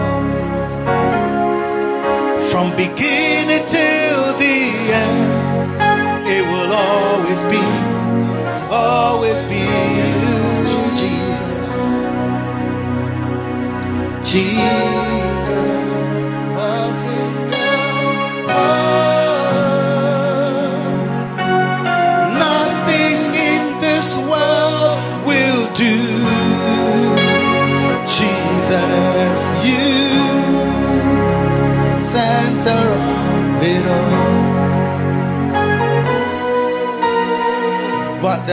From 2.49 2.75
beginning 2.75 3.67
till 3.67 4.39
the 4.39 4.73
end, 4.97 6.27
it 6.27 6.43
will 6.51 6.73
always 6.73 7.43
be, 7.53 7.65
always 8.73 9.41
be 9.51 9.61
you, 9.99 10.89
Jesus. 10.97 11.53
Jesus, 14.25 14.88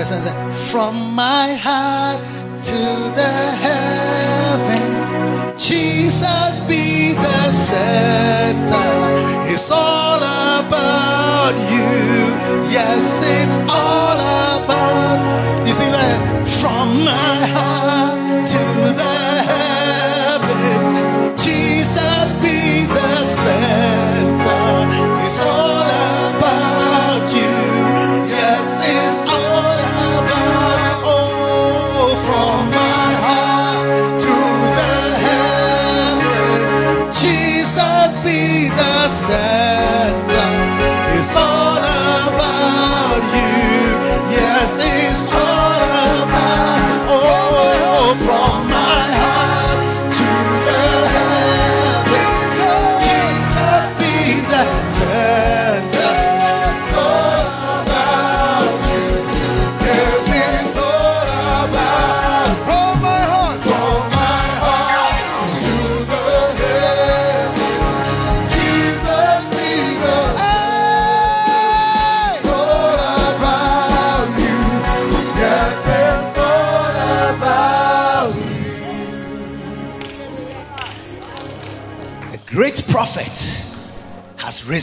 From 0.06 1.16
my 1.16 1.56
heart 1.56 2.22
to 2.66 2.82
the 3.20 3.34
heavens, 3.66 5.06
Jesus 5.66 6.60
be 6.68 7.14
the 7.14 7.52
center. 7.52 9.15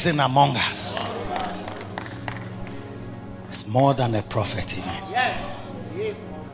Risen 0.04 0.18
among 0.18 0.56
us. 0.56 0.98
It's 3.48 3.66
more 3.68 3.94
than 3.94 4.16
a 4.16 4.22
prophet. 4.22 4.82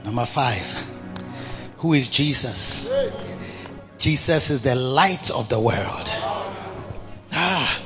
Number 0.05 0.27
five. 0.27 0.67
Who 1.79 1.95
is 1.95 2.11
Jesus? 2.11 2.91
Jesus 3.97 4.51
is 4.51 4.61
the 4.61 4.75
light 4.75 5.31
of 5.31 5.49
the 5.49 5.59
world. 5.59 6.11
Ah. 7.33 7.81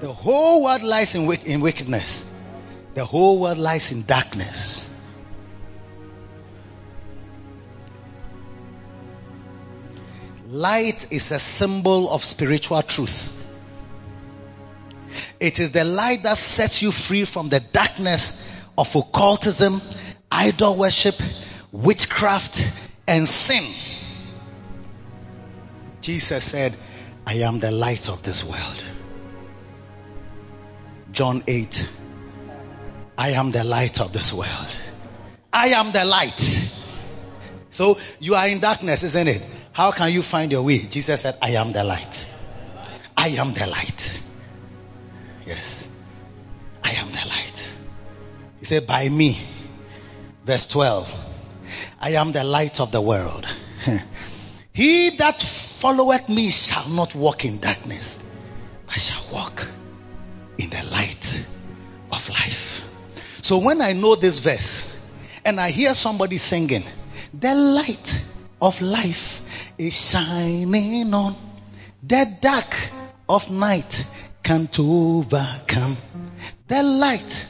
The 0.00 0.12
whole 0.12 0.64
world 0.64 0.82
lies 0.82 1.14
in, 1.14 1.30
in 1.44 1.60
wickedness. 1.60 2.24
The 2.94 3.04
whole 3.04 3.38
world 3.40 3.58
lies 3.58 3.92
in 3.92 4.02
darkness. 4.02 4.90
Light 10.48 11.12
is 11.12 11.30
a 11.30 11.38
symbol 11.38 12.10
of 12.10 12.24
spiritual 12.24 12.82
truth. 12.82 13.43
It 15.44 15.60
is 15.60 15.72
the 15.72 15.84
light 15.84 16.22
that 16.22 16.38
sets 16.38 16.80
you 16.80 16.90
free 16.90 17.26
from 17.26 17.50
the 17.50 17.60
darkness 17.60 18.50
of 18.78 18.96
occultism, 18.96 19.82
idol 20.32 20.74
worship, 20.74 21.16
witchcraft, 21.70 22.66
and 23.06 23.28
sin. 23.28 23.62
Jesus 26.00 26.44
said, 26.44 26.74
I 27.26 27.34
am 27.48 27.60
the 27.60 27.72
light 27.72 28.08
of 28.08 28.22
this 28.22 28.42
world. 28.42 28.84
John 31.12 31.44
8, 31.46 31.90
I 33.18 33.32
am 33.32 33.50
the 33.50 33.64
light 33.64 34.00
of 34.00 34.14
this 34.14 34.32
world. 34.32 34.78
I 35.52 35.68
am 35.68 35.92
the 35.92 36.06
light. 36.06 36.70
So 37.70 37.98
you 38.18 38.34
are 38.34 38.48
in 38.48 38.60
darkness, 38.60 39.02
isn't 39.02 39.28
it? 39.28 39.42
How 39.72 39.90
can 39.90 40.10
you 40.10 40.22
find 40.22 40.50
your 40.50 40.62
way? 40.62 40.78
Jesus 40.78 41.20
said, 41.20 41.36
I 41.42 41.50
am 41.50 41.72
the 41.72 41.84
light. 41.84 42.26
I 43.14 43.28
am 43.28 43.52
the 43.52 43.66
light. 43.66 44.22
Yes. 45.46 45.88
I 46.82 46.90
am 46.92 47.08
the 47.08 47.28
light. 47.28 47.72
He 48.60 48.64
said, 48.64 48.86
by 48.86 49.08
me. 49.08 49.38
Verse 50.44 50.66
12. 50.66 51.12
I 52.00 52.10
am 52.10 52.32
the 52.32 52.44
light 52.44 52.80
of 52.80 52.92
the 52.92 53.00
world. 53.00 53.46
he 54.72 55.10
that 55.10 55.40
followeth 55.40 56.28
me 56.28 56.50
shall 56.50 56.88
not 56.88 57.14
walk 57.14 57.44
in 57.44 57.60
darkness, 57.60 58.18
but 58.86 58.98
shall 58.98 59.22
walk 59.32 59.66
in 60.58 60.70
the 60.70 60.84
light 60.90 61.44
of 62.12 62.28
life. 62.28 62.84
So 63.42 63.58
when 63.58 63.82
I 63.82 63.92
know 63.92 64.14
this 64.16 64.38
verse 64.38 64.90
and 65.44 65.60
I 65.60 65.70
hear 65.70 65.94
somebody 65.94 66.38
singing, 66.38 66.84
the 67.38 67.54
light 67.54 68.22
of 68.60 68.80
life 68.80 69.42
is 69.76 70.10
shining 70.10 71.12
on 71.12 71.36
the 72.02 72.36
dark 72.40 72.90
of 73.28 73.50
night 73.50 74.06
can't 74.44 74.78
overcome. 74.78 75.96
The 76.68 76.82
light 76.82 77.46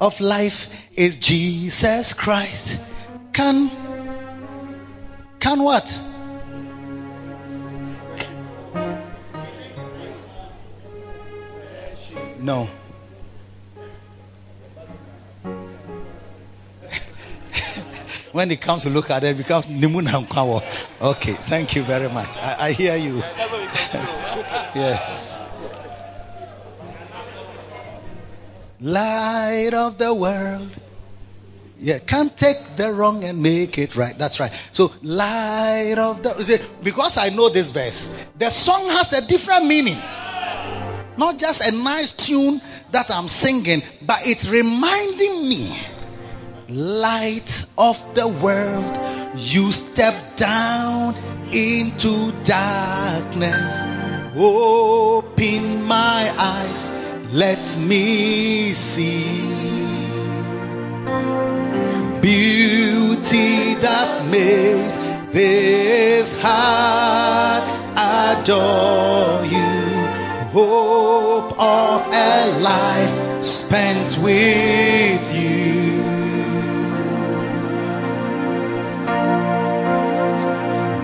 of 0.00 0.20
life 0.20 0.68
is 0.94 1.16
Jesus 1.16 2.14
Christ. 2.14 2.80
Can, 3.32 3.68
can 5.40 5.62
what? 5.62 6.00
No. 12.38 12.68
when 18.32 18.52
it 18.52 18.60
comes 18.60 18.84
to 18.84 18.90
look 18.90 19.10
at 19.10 19.24
it, 19.24 19.28
it 19.30 19.38
becomes 19.38 19.66
Nimuna 19.66 20.24
Nkwawo. 20.24 20.62
Okay, 21.00 21.34
thank 21.34 21.74
you 21.74 21.82
very 21.82 22.08
much. 22.08 22.36
I, 22.38 22.68
I 22.68 22.72
hear 22.72 22.94
you. 22.96 23.16
yes. 24.76 25.33
Light 28.84 29.72
of 29.72 29.96
the 29.96 30.12
world. 30.12 30.70
Yeah, 31.80 31.98
can't 32.00 32.36
take 32.36 32.76
the 32.76 32.92
wrong 32.92 33.24
and 33.24 33.42
make 33.42 33.78
it 33.78 33.96
right. 33.96 34.16
That's 34.16 34.38
right. 34.38 34.52
So, 34.72 34.92
light 35.02 35.96
of 35.96 36.22
the. 36.22 36.44
see, 36.44 36.58
Because 36.82 37.16
I 37.16 37.30
know 37.30 37.48
this 37.48 37.70
verse, 37.70 38.10
the 38.38 38.50
song 38.50 38.88
has 38.90 39.12
a 39.14 39.26
different 39.26 39.66
meaning. 39.66 39.96
Not 41.16 41.38
just 41.38 41.62
a 41.62 41.70
nice 41.70 42.12
tune 42.12 42.60
that 42.92 43.10
I'm 43.10 43.28
singing, 43.28 43.82
but 44.02 44.26
it's 44.26 44.48
reminding 44.48 45.48
me 45.48 45.74
light 46.68 47.66
of 47.78 48.14
the 48.14 48.28
world, 48.28 49.38
you 49.38 49.72
step 49.72 50.36
down 50.36 51.14
into 51.52 52.32
darkness. 52.44 53.82
Open 54.36 55.82
my 55.84 56.34
eyes, 56.36 56.90
let 57.34 57.76
me 57.76 58.72
see 58.74 59.40
beauty 62.22 63.74
that 63.74 64.24
made 64.30 65.32
this 65.32 66.40
heart 66.40 67.64
adore 67.96 69.44
you. 69.46 69.74
hope 70.52 71.58
of 71.58 72.06
a 72.14 72.60
life 72.60 73.44
spent 73.44 74.16
with 74.18 75.34
you. 75.34 76.04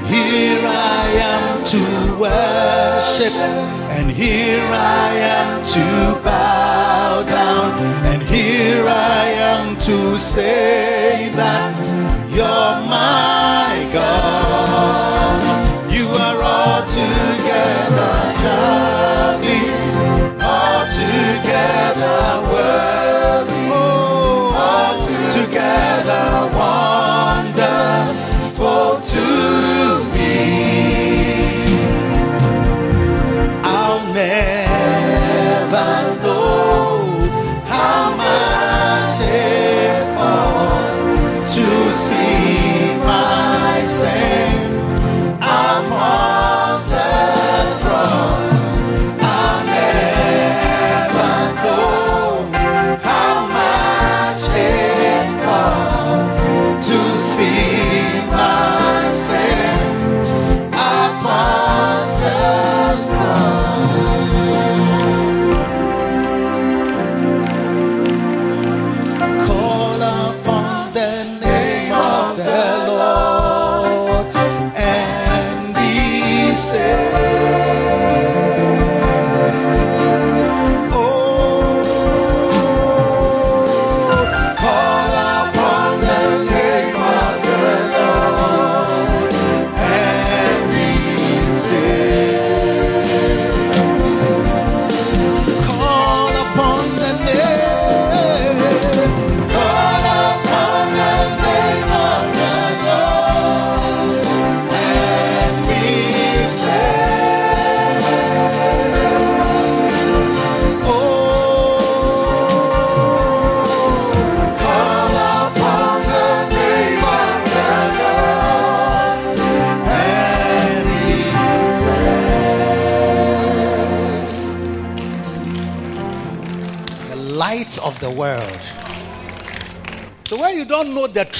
Here 0.07 0.63
I 0.65 1.07
am 1.33 1.65
to 1.73 2.21
worship, 2.21 2.90
and 3.23 4.11
here 4.11 4.65
I 4.65 5.09
am 5.15 5.65
to 5.67 6.21
bow 6.23 7.23
down, 7.25 7.79
and 8.07 8.23
here 8.23 8.87
I 8.89 9.25
am 9.27 9.77
to 9.81 10.19
say 10.19 11.31
that 11.35 11.87
you're 12.31 12.89
my 12.89 13.91
God. 13.93 14.20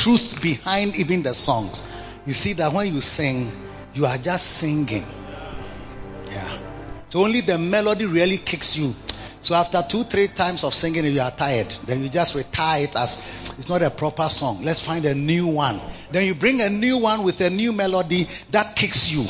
Truth 0.01 0.41
behind 0.41 0.97
even 0.97 1.23
the 1.23 1.35
songs, 1.35 1.85
you 2.25 2.33
see 2.33 2.55
that 2.55 2.73
when 2.73 2.93
you 2.93 3.03
sing, 3.03 3.53
you 3.93 4.07
are 4.07 4.17
just 4.17 4.47
singing. 4.47 5.05
Yeah. 6.27 6.59
So 7.11 7.23
only 7.23 7.43
the 7.43 7.59
melody 7.59 8.07
really 8.07 8.39
kicks 8.39 8.79
you. 8.79 8.95
So 9.43 9.55
after 9.55 9.85
two, 9.87 10.05
three 10.05 10.29
times 10.29 10.65
of 10.65 10.73
singing, 10.73 11.05
you 11.05 11.21
are 11.21 11.31
tired. 11.31 11.69
Then 11.87 12.03
you 12.03 12.09
just 12.09 12.35
retire 12.35 12.85
it 12.85 12.97
as 12.97 13.23
it's 13.59 13.69
not 13.69 13.83
a 13.83 13.91
proper 13.91 14.29
song. 14.31 14.63
Let's 14.63 14.81
find 14.81 15.05
a 15.05 15.15
new 15.15 15.49
one. 15.49 15.81
Then 16.11 16.25
you 16.27 16.35
bring 16.35 16.63
a 16.63 16.71
new 16.71 16.97
one 16.99 17.23
with 17.23 17.43
a 17.43 17.51
new 17.51 17.73
melody 17.73 18.27
that 18.53 18.77
kicks 18.77 19.11
you, 19.11 19.27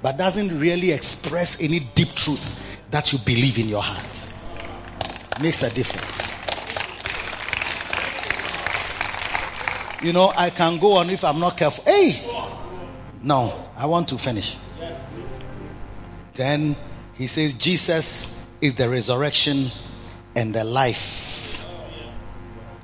but 0.00 0.16
doesn't 0.16 0.60
really 0.60 0.92
express 0.92 1.60
any 1.60 1.80
deep 1.80 2.14
truth 2.14 2.60
that 2.92 3.12
you 3.12 3.18
believe 3.18 3.58
in 3.58 3.68
your 3.68 3.82
heart. 3.82 4.28
Makes 5.40 5.64
a 5.64 5.74
difference. 5.74 6.31
You 10.02 10.12
know, 10.12 10.32
I 10.34 10.50
can 10.50 10.78
go 10.78 10.96
on 10.98 11.10
if 11.10 11.24
I'm 11.24 11.38
not 11.38 11.56
careful. 11.56 11.84
Hey! 11.84 12.20
No, 13.22 13.68
I 13.76 13.86
want 13.86 14.08
to 14.08 14.18
finish. 14.18 14.56
Then 16.34 16.76
he 17.14 17.28
says, 17.28 17.54
Jesus 17.54 18.36
is 18.60 18.74
the 18.74 18.88
resurrection 18.88 19.66
and 20.34 20.54
the 20.54 20.64
life 20.64 21.64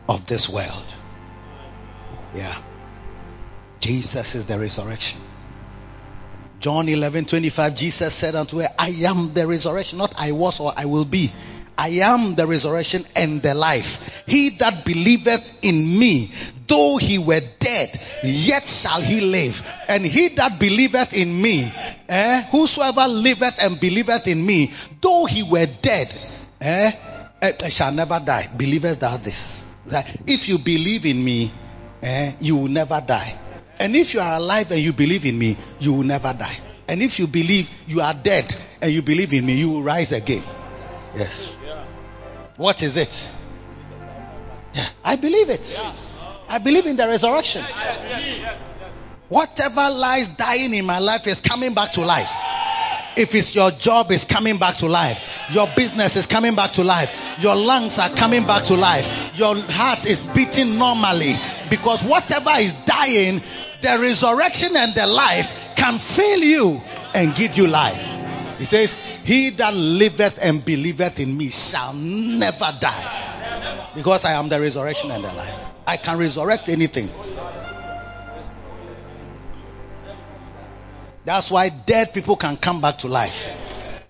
of 0.08 0.26
this 0.26 0.48
world. 0.48 0.84
Yeah. 2.34 2.56
Jesus 3.80 4.34
is 4.34 4.46
the 4.46 4.58
resurrection. 4.58 5.20
John 6.60 6.88
11 6.88 7.26
25, 7.26 7.76
Jesus 7.76 8.14
said 8.14 8.34
unto 8.34 8.58
her, 8.58 8.68
I 8.78 8.90
am 8.90 9.32
the 9.32 9.46
resurrection, 9.46 9.98
not 9.98 10.14
I 10.18 10.32
was 10.32 10.58
or 10.60 10.72
I 10.76 10.86
will 10.86 11.04
be. 11.04 11.32
I 11.78 12.00
am 12.02 12.34
the 12.34 12.44
resurrection 12.44 13.06
and 13.14 13.40
the 13.40 13.54
life. 13.54 14.00
He 14.26 14.50
that 14.58 14.84
believeth 14.84 15.60
in 15.62 15.96
me, 15.96 16.32
though 16.66 16.96
he 16.96 17.18
were 17.18 17.40
dead, 17.60 17.98
yet 18.24 18.66
shall 18.66 19.00
he 19.00 19.20
live. 19.20 19.64
And 19.86 20.04
he 20.04 20.26
that 20.30 20.58
believeth 20.58 21.14
in 21.14 21.40
me, 21.40 21.72
eh, 22.08 22.42
whosoever 22.50 23.06
liveth 23.06 23.62
and 23.62 23.78
believeth 23.78 24.26
in 24.26 24.44
me, 24.44 24.72
though 25.00 25.24
he 25.26 25.44
were 25.44 25.66
dead, 25.66 26.12
eh, 26.60 26.90
eh, 27.40 27.68
shall 27.68 27.92
never 27.92 28.18
die. 28.18 28.50
Believest 28.56 28.98
thou 28.98 29.16
this? 29.16 29.64
That 29.86 30.22
if 30.26 30.48
you 30.48 30.58
believe 30.58 31.06
in 31.06 31.24
me, 31.24 31.52
eh, 32.02 32.32
you 32.40 32.56
will 32.56 32.68
never 32.68 33.00
die. 33.00 33.38
And 33.78 33.94
if 33.94 34.14
you 34.14 34.20
are 34.20 34.36
alive 34.36 34.72
and 34.72 34.80
you 34.80 34.92
believe 34.92 35.24
in 35.24 35.38
me, 35.38 35.56
you 35.78 35.92
will 35.92 36.02
never 36.02 36.34
die. 36.34 36.59
And 36.88 37.02
if 37.02 37.20
you 37.20 37.28
believe 37.28 37.70
you 37.86 38.00
are 38.00 38.14
dead 38.14 38.52
and 38.80 38.90
you 38.90 39.02
believe 39.02 39.32
in 39.32 39.46
me, 39.46 39.55
you 39.55 39.70
will 39.70 39.82
rise 39.84 40.10
again. 40.10 40.42
Yes. 41.14 41.57
What 42.59 42.82
is 42.82 42.97
it? 42.97 43.30
Yeah, 44.74 44.86
I 45.05 45.14
believe 45.14 45.48
it. 45.48 45.78
I 46.48 46.59
believe 46.59 46.86
in 46.86 46.97
the 46.97 47.06
resurrection. 47.06 47.64
Whatever 49.28 49.90
lies 49.90 50.28
dying 50.28 50.74
in 50.74 50.85
my 50.85 50.98
life 50.98 51.26
is 51.28 51.40
coming 51.40 51.74
back 51.74 51.93
to 51.93 52.05
life. 52.05 52.30
If 53.16 53.35
it's 53.35 53.55
your 53.55 53.70
job 53.70 54.10
is 54.10 54.24
coming 54.24 54.59
back 54.59 54.78
to 54.78 54.86
life, 54.86 55.20
your 55.51 55.68
business 55.76 56.16
is 56.16 56.26
coming 56.26 56.56
back 56.56 56.72
to 56.72 56.85
life, 56.85 57.12
your 57.39 57.55
lungs 57.55 57.98
are 57.98 58.10
coming 58.10 58.44
back 58.44 58.64
to 58.64 58.74
life, 58.74 59.06
your 59.36 59.56
heart 59.56 60.05
is 60.05 60.24
beating 60.24 60.78
normally 60.78 61.35
because 61.70 62.02
whatever 62.02 62.51
is 62.59 62.74
dying, 62.86 63.40
the 63.82 63.98
resurrection 64.01 64.76
and 64.76 64.94
the 64.94 65.06
life 65.06 65.52
can 65.76 65.98
fill 65.98 66.40
you 66.40 66.80
and 67.14 67.35
give 67.36 67.56
you 67.56 67.68
life. 67.68 68.18
He 68.59 68.64
says, 68.64 68.94
He 69.24 69.51
that 69.51 69.74
liveth 69.74 70.39
and 70.40 70.64
believeth 70.64 71.20
in 71.20 71.36
me 71.36 71.48
shall 71.48 71.94
never 71.94 72.76
die. 72.80 73.93
Because 73.94 74.24
I 74.24 74.32
am 74.32 74.48
the 74.48 74.60
resurrection 74.60 75.10
and 75.10 75.24
the 75.24 75.32
life. 75.32 75.55
I 75.86 75.97
can 75.97 76.18
resurrect 76.18 76.68
anything. 76.68 77.10
That's 81.24 81.51
why 81.51 81.68
dead 81.68 82.14
people 82.14 82.36
can 82.36 82.56
come 82.56 82.80
back 82.80 82.98
to 82.98 83.09
life. 83.09 83.51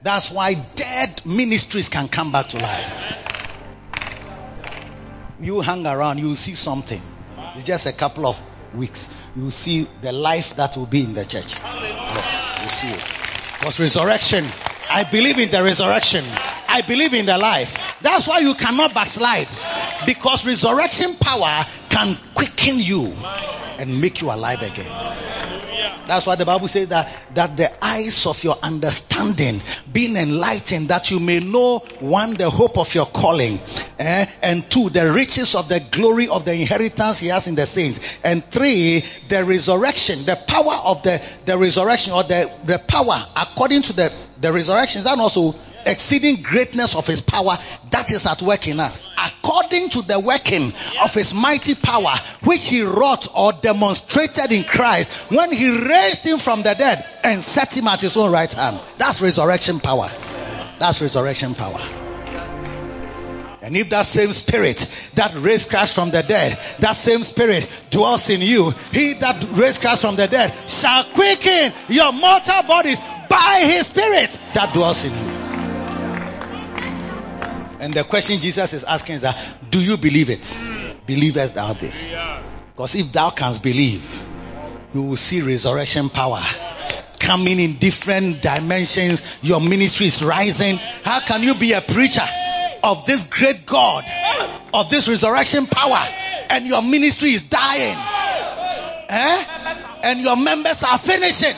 That's 0.02 0.30
why 0.30 0.54
dead 0.54 1.26
ministries 1.26 1.88
can 1.88 2.08
come 2.08 2.32
back 2.32 2.50
to 2.50 2.58
life. 2.58 2.92
You 5.40 5.60
hang 5.60 5.86
around, 5.86 6.18
you 6.18 6.34
see 6.34 6.54
something. 6.54 7.02
It's 7.56 7.66
just 7.66 7.86
a 7.86 7.92
couple 7.92 8.26
of 8.26 8.40
weeks. 8.74 9.08
You 9.36 9.50
see 9.50 9.88
the 10.00 10.12
life 10.12 10.56
that 10.56 10.76
will 10.76 10.86
be 10.86 11.02
in 11.02 11.14
the 11.14 11.24
church. 11.24 11.54
Yes, 11.54 12.62
you 12.62 12.68
see 12.68 12.88
it. 12.88 13.27
Because 13.58 13.80
resurrection, 13.80 14.44
I 14.90 15.04
believe 15.04 15.38
in 15.38 15.50
the 15.50 15.62
resurrection. 15.62 16.24
I 16.68 16.82
believe 16.82 17.12
in 17.14 17.26
the 17.26 17.36
life. 17.38 17.76
That's 18.00 18.26
why 18.26 18.38
you 18.38 18.54
cannot 18.54 18.94
backslide. 18.94 19.48
Because 20.06 20.46
resurrection 20.46 21.16
power 21.16 21.66
can 21.88 22.16
quicken 22.34 22.78
you 22.78 23.14
and 23.78 24.00
make 24.00 24.20
you 24.20 24.30
alive 24.30 24.62
again. 24.62 25.37
That's 26.08 26.26
why 26.26 26.36
the 26.36 26.46
Bible 26.46 26.68
says 26.68 26.88
that, 26.88 27.12
that 27.34 27.54
the 27.58 27.84
eyes 27.84 28.24
of 28.24 28.42
your 28.42 28.56
understanding 28.62 29.60
being 29.92 30.16
enlightened 30.16 30.88
that 30.88 31.10
you 31.10 31.20
may 31.20 31.40
know 31.40 31.80
one, 32.00 32.38
the 32.38 32.48
hope 32.48 32.78
of 32.78 32.94
your 32.94 33.04
calling, 33.04 33.60
eh? 33.98 34.24
and 34.42 34.70
two, 34.70 34.88
the 34.88 35.12
riches 35.12 35.54
of 35.54 35.68
the 35.68 35.80
glory 35.80 36.28
of 36.28 36.46
the 36.46 36.54
inheritance 36.54 37.18
he 37.18 37.26
has 37.26 37.46
in 37.46 37.56
the 37.56 37.66
saints, 37.66 38.00
and 38.24 38.42
three, 38.50 39.04
the 39.28 39.44
resurrection, 39.44 40.24
the 40.24 40.36
power 40.48 40.80
of 40.82 41.02
the, 41.02 41.20
the 41.44 41.58
resurrection 41.58 42.14
or 42.14 42.22
the, 42.22 42.50
the 42.64 42.78
power 42.78 43.22
according 43.36 43.82
to 43.82 43.92
the, 43.92 44.10
the 44.40 44.52
resurrections 44.52 45.06
and 45.06 45.20
also 45.20 45.54
exceeding 45.86 46.42
greatness 46.42 46.94
of 46.94 47.06
his 47.06 47.20
power 47.20 47.58
that 47.90 48.10
is 48.10 48.26
at 48.26 48.42
work 48.42 48.68
in 48.68 48.80
us. 48.80 49.10
According 49.16 49.90
to 49.90 50.02
the 50.02 50.20
working 50.20 50.72
of 51.02 51.14
his 51.14 51.32
mighty 51.32 51.74
power 51.74 52.14
which 52.44 52.68
he 52.68 52.82
wrought 52.82 53.28
or 53.34 53.52
demonstrated 53.52 54.52
in 54.52 54.64
Christ 54.64 55.10
when 55.30 55.52
he 55.52 55.70
raised 55.70 56.24
him 56.24 56.38
from 56.38 56.62
the 56.62 56.74
dead 56.74 57.06
and 57.24 57.40
set 57.40 57.76
him 57.76 57.88
at 57.88 58.00
his 58.00 58.16
own 58.16 58.30
right 58.32 58.52
hand. 58.52 58.80
That's 58.98 59.20
resurrection 59.20 59.80
power. 59.80 60.10
That's 60.78 61.00
resurrection 61.00 61.54
power. 61.54 61.80
And 63.60 63.76
if 63.76 63.90
that 63.90 64.06
same 64.06 64.32
spirit 64.32 64.88
that 65.14 65.34
raised 65.34 65.68
Christ 65.68 65.94
from 65.94 66.10
the 66.10 66.22
dead, 66.22 66.58
that 66.78 66.96
same 66.96 67.22
spirit 67.22 67.68
dwells 67.90 68.30
in 68.30 68.40
you, 68.40 68.70
he 68.92 69.14
that 69.14 69.44
raised 69.50 69.80
Christ 69.80 70.02
from 70.02 70.16
the 70.16 70.26
dead 70.26 70.54
shall 70.68 71.04
quicken 71.04 71.72
your 71.88 72.12
mortal 72.12 72.62
bodies 72.62 72.98
by 73.28 73.60
his 73.64 73.86
spirit 73.86 74.38
that 74.54 74.72
dwells 74.72 75.04
in 75.04 75.12
you. 75.12 75.38
And 77.80 77.94
the 77.94 78.04
question 78.04 78.38
Jesus 78.38 78.72
is 78.72 78.84
asking 78.84 79.16
is 79.16 79.20
that, 79.22 79.36
do 79.70 79.80
you 79.80 79.96
believe 79.96 80.30
it? 80.30 80.58
Believest 81.06 81.54
thou 81.54 81.72
this? 81.72 82.10
Because 82.74 82.94
if 82.94 83.12
thou 83.12 83.30
canst 83.30 83.62
believe, 83.62 84.04
you 84.94 85.02
will 85.02 85.16
see 85.16 85.42
resurrection 85.42 86.08
power 86.08 86.42
coming 87.18 87.60
in 87.60 87.76
different 87.76 88.42
dimensions. 88.42 89.22
Your 89.42 89.60
ministry 89.60 90.06
is 90.06 90.22
rising. 90.22 90.76
How 90.76 91.20
can 91.20 91.42
you 91.42 91.54
be 91.54 91.72
a 91.72 91.80
preacher 91.80 92.26
of 92.82 93.06
this 93.06 93.24
great 93.24 93.66
God, 93.66 94.04
of 94.72 94.90
this 94.90 95.08
resurrection 95.08 95.66
power, 95.66 96.06
and 96.50 96.66
your 96.66 96.82
ministry 96.82 97.30
is 97.30 97.42
dying? 97.42 97.96
Eh? 99.08 99.44
And 100.04 100.20
your 100.20 100.36
members 100.36 100.82
are 100.82 100.98
finishing 100.98 101.54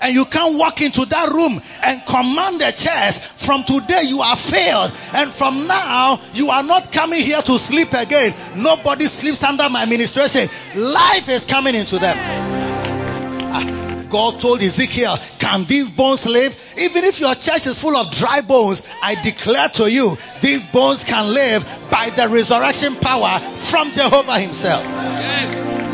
and 0.00 0.14
you 0.14 0.24
can't 0.24 0.58
walk 0.58 0.80
into 0.82 1.04
that 1.06 1.28
room 1.30 1.60
and 1.82 2.04
command 2.06 2.60
the 2.60 2.72
chairs. 2.72 3.18
From 3.18 3.64
today 3.64 4.02
you 4.04 4.20
are 4.20 4.36
failed. 4.36 4.92
And 5.14 5.32
from 5.32 5.66
now 5.66 6.20
you 6.32 6.50
are 6.50 6.62
not 6.62 6.92
coming 6.92 7.22
here 7.22 7.42
to 7.42 7.58
sleep 7.58 7.92
again. 7.92 8.34
Nobody 8.56 9.06
sleeps 9.06 9.42
under 9.42 9.68
my 9.68 9.82
administration. 9.82 10.48
Life 10.74 11.28
is 11.28 11.44
coming 11.44 11.74
into 11.74 11.98
them. 11.98 12.16
Ah, 12.18 14.06
God 14.08 14.40
told 14.40 14.62
Ezekiel, 14.62 15.18
can 15.38 15.64
these 15.64 15.90
bones 15.90 16.26
live? 16.26 16.54
Even 16.78 17.04
if 17.04 17.20
your 17.20 17.34
church 17.34 17.66
is 17.66 17.78
full 17.78 17.96
of 17.96 18.10
dry 18.12 18.40
bones, 18.40 18.82
I 19.02 19.14
declare 19.20 19.68
to 19.70 19.90
you, 19.90 20.18
these 20.42 20.64
bones 20.66 21.04
can 21.04 21.32
live 21.32 21.64
by 21.90 22.10
the 22.10 22.28
resurrection 22.28 22.96
power 22.96 23.40
from 23.56 23.92
Jehovah 23.92 24.38
himself. 24.38 25.85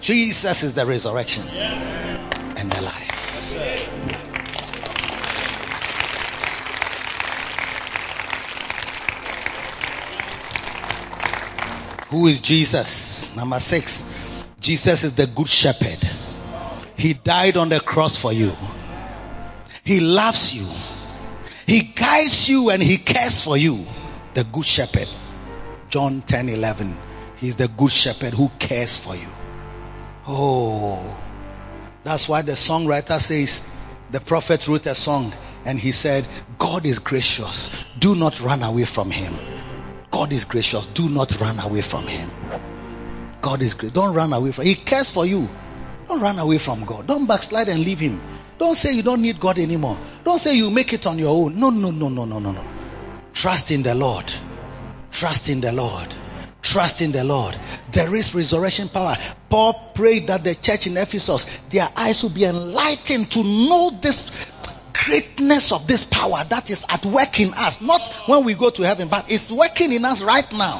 Jesus 0.00 0.62
is 0.62 0.74
the 0.74 0.86
resurrection 0.86 1.46
and 1.48 2.70
the 2.70 2.80
life. 2.82 3.16
Who 12.08 12.28
is 12.28 12.40
Jesus? 12.40 13.34
Number 13.34 13.58
six. 13.58 14.04
Jesus 14.60 15.04
is 15.04 15.14
the 15.14 15.26
good 15.26 15.48
shepherd. 15.48 15.98
He 16.96 17.12
died 17.14 17.56
on 17.56 17.68
the 17.68 17.80
cross 17.80 18.16
for 18.16 18.32
you. 18.32 18.52
He 19.84 20.00
loves 20.00 20.54
you. 20.54 20.66
He 21.66 21.82
guides 21.82 22.48
you 22.48 22.70
and 22.70 22.82
he 22.82 22.96
cares 22.98 23.42
for 23.42 23.56
you. 23.56 23.84
The 24.34 24.44
good 24.44 24.64
shepherd. 24.64 25.08
John 25.90 26.22
10 26.22 26.48
11. 26.48 26.96
He's 27.36 27.56
the 27.56 27.68
good 27.68 27.92
shepherd 27.92 28.34
who 28.34 28.50
cares 28.58 28.98
for 28.98 29.14
you. 29.14 29.28
Oh, 30.28 31.18
that's 32.02 32.28
why 32.28 32.42
the 32.42 32.52
songwriter 32.52 33.20
says, 33.20 33.62
the 34.10 34.20
prophet 34.20 34.66
wrote 34.68 34.86
a 34.86 34.94
song 34.94 35.32
and 35.64 35.78
he 35.78 35.92
said, 35.92 36.26
God 36.58 36.86
is 36.86 36.98
gracious. 36.98 37.70
Do 37.98 38.14
not 38.14 38.40
run 38.40 38.62
away 38.62 38.84
from 38.84 39.10
him. 39.10 39.34
God 40.10 40.32
is 40.32 40.44
gracious. 40.44 40.86
Do 40.86 41.08
not 41.08 41.40
run 41.40 41.58
away 41.60 41.82
from 41.82 42.06
him. 42.06 42.30
God 43.46 43.62
is 43.62 43.74
great. 43.74 43.92
Don't 43.92 44.12
run 44.12 44.32
away 44.32 44.50
from 44.50 44.64
He 44.64 44.74
cares 44.74 45.08
for 45.08 45.24
you. 45.24 45.48
Don't 46.08 46.20
run 46.20 46.38
away 46.38 46.58
from 46.58 46.84
God. 46.84 47.06
Don't 47.06 47.26
backslide 47.26 47.68
and 47.68 47.84
leave 47.84 48.00
him. 48.00 48.20
Don't 48.58 48.74
say 48.74 48.92
you 48.92 49.02
don't 49.02 49.22
need 49.22 49.38
God 49.38 49.58
anymore. 49.58 49.98
Don't 50.24 50.40
say 50.40 50.56
you 50.56 50.68
make 50.70 50.92
it 50.92 51.06
on 51.06 51.18
your 51.18 51.28
own. 51.28 51.58
No, 51.60 51.70
no, 51.70 51.92
no, 51.92 52.08
no, 52.08 52.24
no, 52.24 52.40
no, 52.40 52.50
no. 52.50 52.64
Trust 53.32 53.70
in 53.70 53.84
the 53.84 53.94
Lord. 53.94 54.32
Trust 55.12 55.48
in 55.48 55.60
the 55.60 55.72
Lord. 55.72 56.08
Trust 56.66 57.00
in 57.00 57.12
the 57.12 57.22
Lord. 57.22 57.56
There 57.92 58.12
is 58.16 58.34
resurrection 58.34 58.88
power. 58.88 59.16
Paul 59.48 59.92
prayed 59.94 60.26
that 60.26 60.42
the 60.42 60.56
church 60.56 60.88
in 60.88 60.96
Ephesus, 60.96 61.48
their 61.70 61.88
eyes 61.94 62.24
will 62.24 62.30
be 62.30 62.44
enlightened 62.44 63.30
to 63.30 63.44
know 63.44 63.96
this 64.02 64.28
greatness 64.92 65.70
of 65.70 65.86
this 65.86 66.02
power 66.02 66.42
that 66.50 66.68
is 66.68 66.84
at 66.88 67.06
work 67.06 67.38
in 67.38 67.54
us. 67.54 67.80
Not 67.80 68.12
when 68.26 68.42
we 68.42 68.54
go 68.54 68.70
to 68.70 68.82
heaven, 68.82 69.06
but 69.06 69.30
it's 69.30 69.48
working 69.48 69.92
in 69.92 70.04
us 70.04 70.24
right 70.24 70.50
now. 70.52 70.78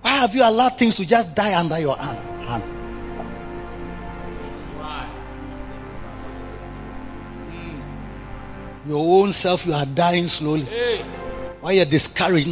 Why 0.00 0.12
have 0.12 0.34
you 0.34 0.44
allowed 0.44 0.78
things 0.78 0.96
to 0.96 1.04
just 1.04 1.34
die 1.34 1.54
under 1.54 1.78
your 1.78 1.98
hand? 1.98 2.64
Your 8.86 9.22
own 9.22 9.34
self, 9.34 9.66
you 9.66 9.74
are 9.74 9.84
dying 9.84 10.28
slowly. 10.28 10.66
Why 11.68 11.74
you 11.74 11.84
discouraged 11.84 12.48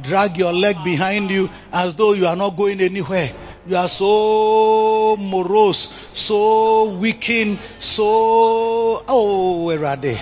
drag 0.00 0.36
your 0.38 0.52
leg 0.54 0.82
behind 0.82 1.30
you 1.30 1.50
as 1.70 1.94
though 1.96 2.14
you 2.14 2.26
are 2.26 2.34
not 2.34 2.56
going 2.56 2.80
anywhere. 2.80 3.30
You 3.66 3.76
are 3.76 3.90
so 3.90 5.18
morose, 5.18 5.90
so 6.14 6.94
weakened, 6.94 7.58
so 7.78 9.04
oh 9.06 9.66
where 9.66 9.84
are 9.84 9.96
they? 9.96 10.14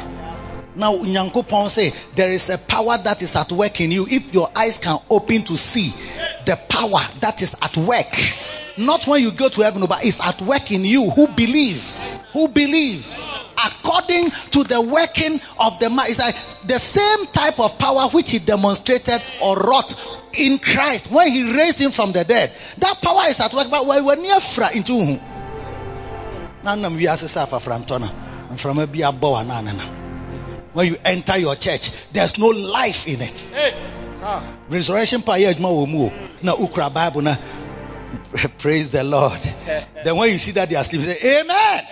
Now 0.75 0.97
Nyankopon 0.97 1.71
say 1.71 1.93
there 2.17 2.33
is 2.33 2.51
a 2.51 2.59
power 2.59 2.99
that 2.99 3.23
is 3.23 3.37
at 3.37 3.53
work 3.53 3.81
in 3.81 3.93
you. 3.93 4.05
If 4.11 4.35
your 4.35 4.51
eyes 4.57 4.79
can 4.79 4.99
open 5.09 5.45
to 5.45 5.57
see 5.57 5.95
the 6.45 6.59
power 6.69 6.99
that 7.21 7.43
is 7.43 7.55
at 7.63 7.77
work. 7.77 8.13
Not 8.77 9.07
when 9.07 9.23
you 9.23 9.31
go 9.31 9.51
to 9.51 9.61
heaven, 9.61 9.87
but 9.89 10.05
it's 10.05 10.21
at 10.21 10.43
work 10.43 10.73
in 10.73 10.85
you 10.85 11.11
who 11.11 11.29
believe. 11.29 11.89
Who 12.33 12.49
believe 12.49 13.07
according 13.67 14.31
to 14.53 14.65
the 14.65 14.81
working 14.81 15.41
of 15.59 15.79
the 15.79 15.91
mind. 15.91 16.11
It's 16.11 16.19
like 16.19 16.37
the 16.67 16.79
same 16.79 17.27
type 17.27 17.59
of 17.59 17.79
power 17.79 18.09
which 18.09 18.31
he 18.31 18.39
demonstrated 18.39 19.23
or 19.43 19.57
wrought 19.57 19.95
in 20.39 20.59
Christ 20.59 21.11
when 21.11 21.29
he 21.31 21.53
raised 21.57 21.81
him 21.81 21.91
from 21.91 22.13
the 22.13 22.25
dead. 22.25 22.53
That 22.79 23.01
power 23.03 23.25
is 23.29 23.41
at 23.41 23.53
work, 23.53 23.69
but 23.71 23.87
we 23.87 24.01
were 24.01 24.17
near 24.17 24.41
fra 24.41 24.71
into 24.75 24.93
whom? 24.93 25.21
Nanam 26.65 26.97
we 26.97 27.05
asafa 27.05 27.61
frantona 27.61 28.11
and 28.51 28.61
from 28.61 28.79
a 28.79 28.87
bia 28.87 29.13
nanana. 29.13 29.95
When 30.73 30.87
you 30.87 30.97
enter 31.05 31.39
your 31.39 31.57
church, 31.57 31.91
there's 32.13 32.39
no 32.39 32.49
life 32.49 33.09
in 33.09 33.21
it. 33.23 33.53
Resurrection 34.69 35.23
power. 35.23 35.39
Na 36.43 36.55
ukra 36.55 36.93
Bible 36.93 37.23
na 37.23 37.37
praise 38.59 38.91
the 38.91 39.05
Lord. 39.05 39.39
Then 40.05 40.17
when 40.17 40.31
you 40.31 40.39
see 40.39 40.53
that 40.53 40.69
they 40.69 40.77
are 40.77 40.85
sleeping, 40.85 41.07
say 41.07 41.41
Amen. 41.41 41.85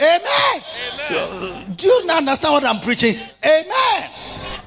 Amen. 0.00 1.74
Do 1.76 1.86
you 1.86 2.06
not 2.06 2.18
understand 2.18 2.52
what 2.52 2.64
I'm 2.64 2.80
preaching? 2.80 3.16
Amen. 3.44 4.10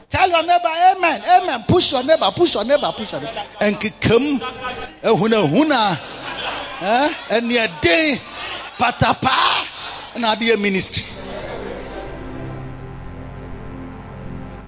Tell 0.10 0.30
your 0.30 0.44
neighbor, 0.44 0.68
Amen. 0.68 1.22
Amen. 1.26 1.66
Push 1.68 1.92
your 1.92 2.04
neighbor, 2.04 2.30
push 2.36 2.54
your 2.56 2.64
neighbor, 2.64 2.92
push 2.96 3.12
your 3.12 3.22
neighbor. 3.22 3.44
And 3.60 3.80
come, 3.80 4.40
huna 4.40 5.48
huna, 5.48 6.00
eh? 6.82 7.14
and 7.32 7.52
your 7.52 7.68
day, 7.82 8.20
patapa, 8.80 10.16
and 10.16 10.26
idea 10.26 10.56
ministry. 10.58 11.04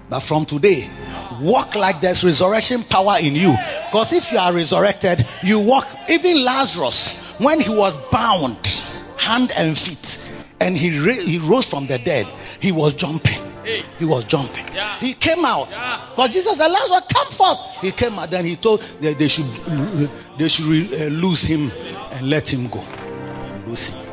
But 0.09 0.21
from 0.21 0.45
today, 0.45 0.89
walk 1.39 1.75
like 1.75 2.01
there's 2.01 2.23
resurrection 2.23 2.83
power 2.83 3.17
in 3.21 3.35
you. 3.35 3.55
Because 3.85 4.11
if 4.13 4.31
you 4.31 4.39
are 4.39 4.51
resurrected, 4.53 5.25
you 5.43 5.59
walk. 5.59 5.87
Even 6.09 6.43
Lazarus, 6.43 7.13
when 7.37 7.61
he 7.61 7.69
was 7.69 7.95
bound, 8.11 8.57
hand 9.17 9.51
and 9.55 9.77
feet, 9.77 10.19
and 10.59 10.75
he, 10.75 10.97
ra- 10.99 11.13
he 11.13 11.37
rose 11.37 11.65
from 11.65 11.85
the 11.85 11.99
dead, 11.99 12.27
he 12.59 12.71
was 12.71 12.95
jumping. 12.95 13.39
He 13.99 14.05
was 14.05 14.25
jumping. 14.25 14.65
He 14.99 15.13
came 15.13 15.45
out. 15.45 15.69
But 16.15 16.31
Jesus 16.31 16.57
said, 16.57 16.69
Lazarus, 16.69 17.03
come 17.13 17.27
forth. 17.31 17.59
He 17.81 17.91
came 17.91 18.17
out. 18.17 18.31
Then 18.31 18.45
he 18.45 18.55
told 18.55 18.81
that 19.01 19.19
they 19.19 19.27
should, 19.27 19.45
they 20.39 20.49
should 20.49 20.65
uh, 20.65 21.05
lose 21.05 21.43
him 21.43 21.71
and 22.11 22.27
let 22.29 22.51
him 22.51 22.67
go. 22.69 22.83
Lose 23.67 23.89
him. 23.89 24.08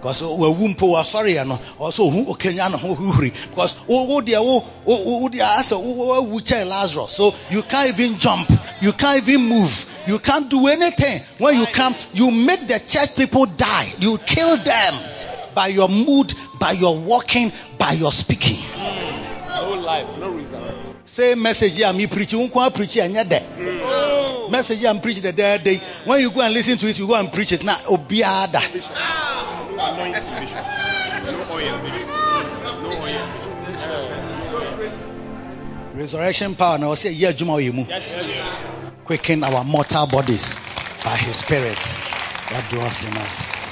Because 0.00 0.22
wawu 0.22 0.68
mpo 0.68 0.90
wasɔre 0.94 1.34
yɛ 1.34 1.46
no 1.46 1.58
ɔsɛ 1.80 2.00
ohu 2.06 2.26
okenya 2.32 2.70
ne 2.70 2.76
ho 2.78 2.94
huhuri 2.94 3.32
because 3.50 3.74
wo 3.88 4.20
deɛ 4.20 4.40
wo 4.40 4.64
wo 4.84 5.28
deɛ 5.28 5.58
asɛ 5.58 5.76
wawu 5.76 6.40
kyɛn 6.40 6.68
Lazarus 6.68 7.10
so 7.12 7.34
you 7.50 7.62
can't 7.62 7.88
even 7.88 8.16
jump 8.16 8.48
you 8.80 8.92
can't 8.92 9.26
even 9.28 9.48
move 9.48 9.86
you 10.06 10.20
can't 10.20 10.48
do 10.48 10.68
anything 10.68 11.20
when 11.38 11.56
you 11.56 11.66
come 11.66 11.96
you 12.12 12.30
make 12.30 12.68
the 12.68 12.78
church 12.78 13.16
people 13.16 13.46
die 13.46 13.92
you 13.98 14.18
kill 14.18 14.56
them 14.56 14.94
by 15.52 15.66
your 15.66 15.88
mood 15.88 16.32
by 16.60 16.70
your 16.70 16.96
walking 16.96 17.50
by 17.78 17.92
your 17.92 18.12
speaking. 18.12 18.58
No 18.76 19.74
life, 19.74 20.06
no 20.18 20.30
reason. 20.30 20.62
Say 21.04 21.34
message 21.34 21.74
here 21.74 21.92
me 21.92 22.06
preach 22.06 22.32
you 22.32 22.48
won't 22.48 22.74
preach 22.74 22.96
and 22.98 23.16
there. 23.16 24.48
Message 24.50 24.78
here 24.78 24.90
I'm 24.90 25.00
preaching 25.00 25.22
the 25.24 25.32
day. 25.32 25.80
When 26.04 26.20
you 26.20 26.30
go 26.30 26.42
and 26.42 26.54
listen 26.54 26.78
to 26.78 26.86
it, 26.88 26.98
you 26.98 27.08
go 27.08 27.16
and 27.16 27.32
preach 27.32 27.52
it. 27.52 27.64
Now 27.64 27.76
obiada. 27.78 28.60
No 29.78 29.94
anointing 29.94 30.34
vision. 30.40 30.64
No 31.24 31.46
oil 31.52 31.78
vision. 31.78 32.08
No 32.82 32.90
oil. 33.00 33.26
Resurrection 35.94 36.54
power 36.56 36.78
now 36.78 36.94
say 36.94 37.12
yeah 37.12 37.30
juma 37.30 37.60
yes. 37.60 38.08
quicken 39.04 39.44
our 39.44 39.62
mortal 39.62 40.08
bodies 40.08 40.56
by 41.04 41.16
his 41.16 41.36
spirit 41.36 41.78
that 42.50 42.66
dwells 42.70 43.04
in 43.04 43.16
us. 43.16 43.66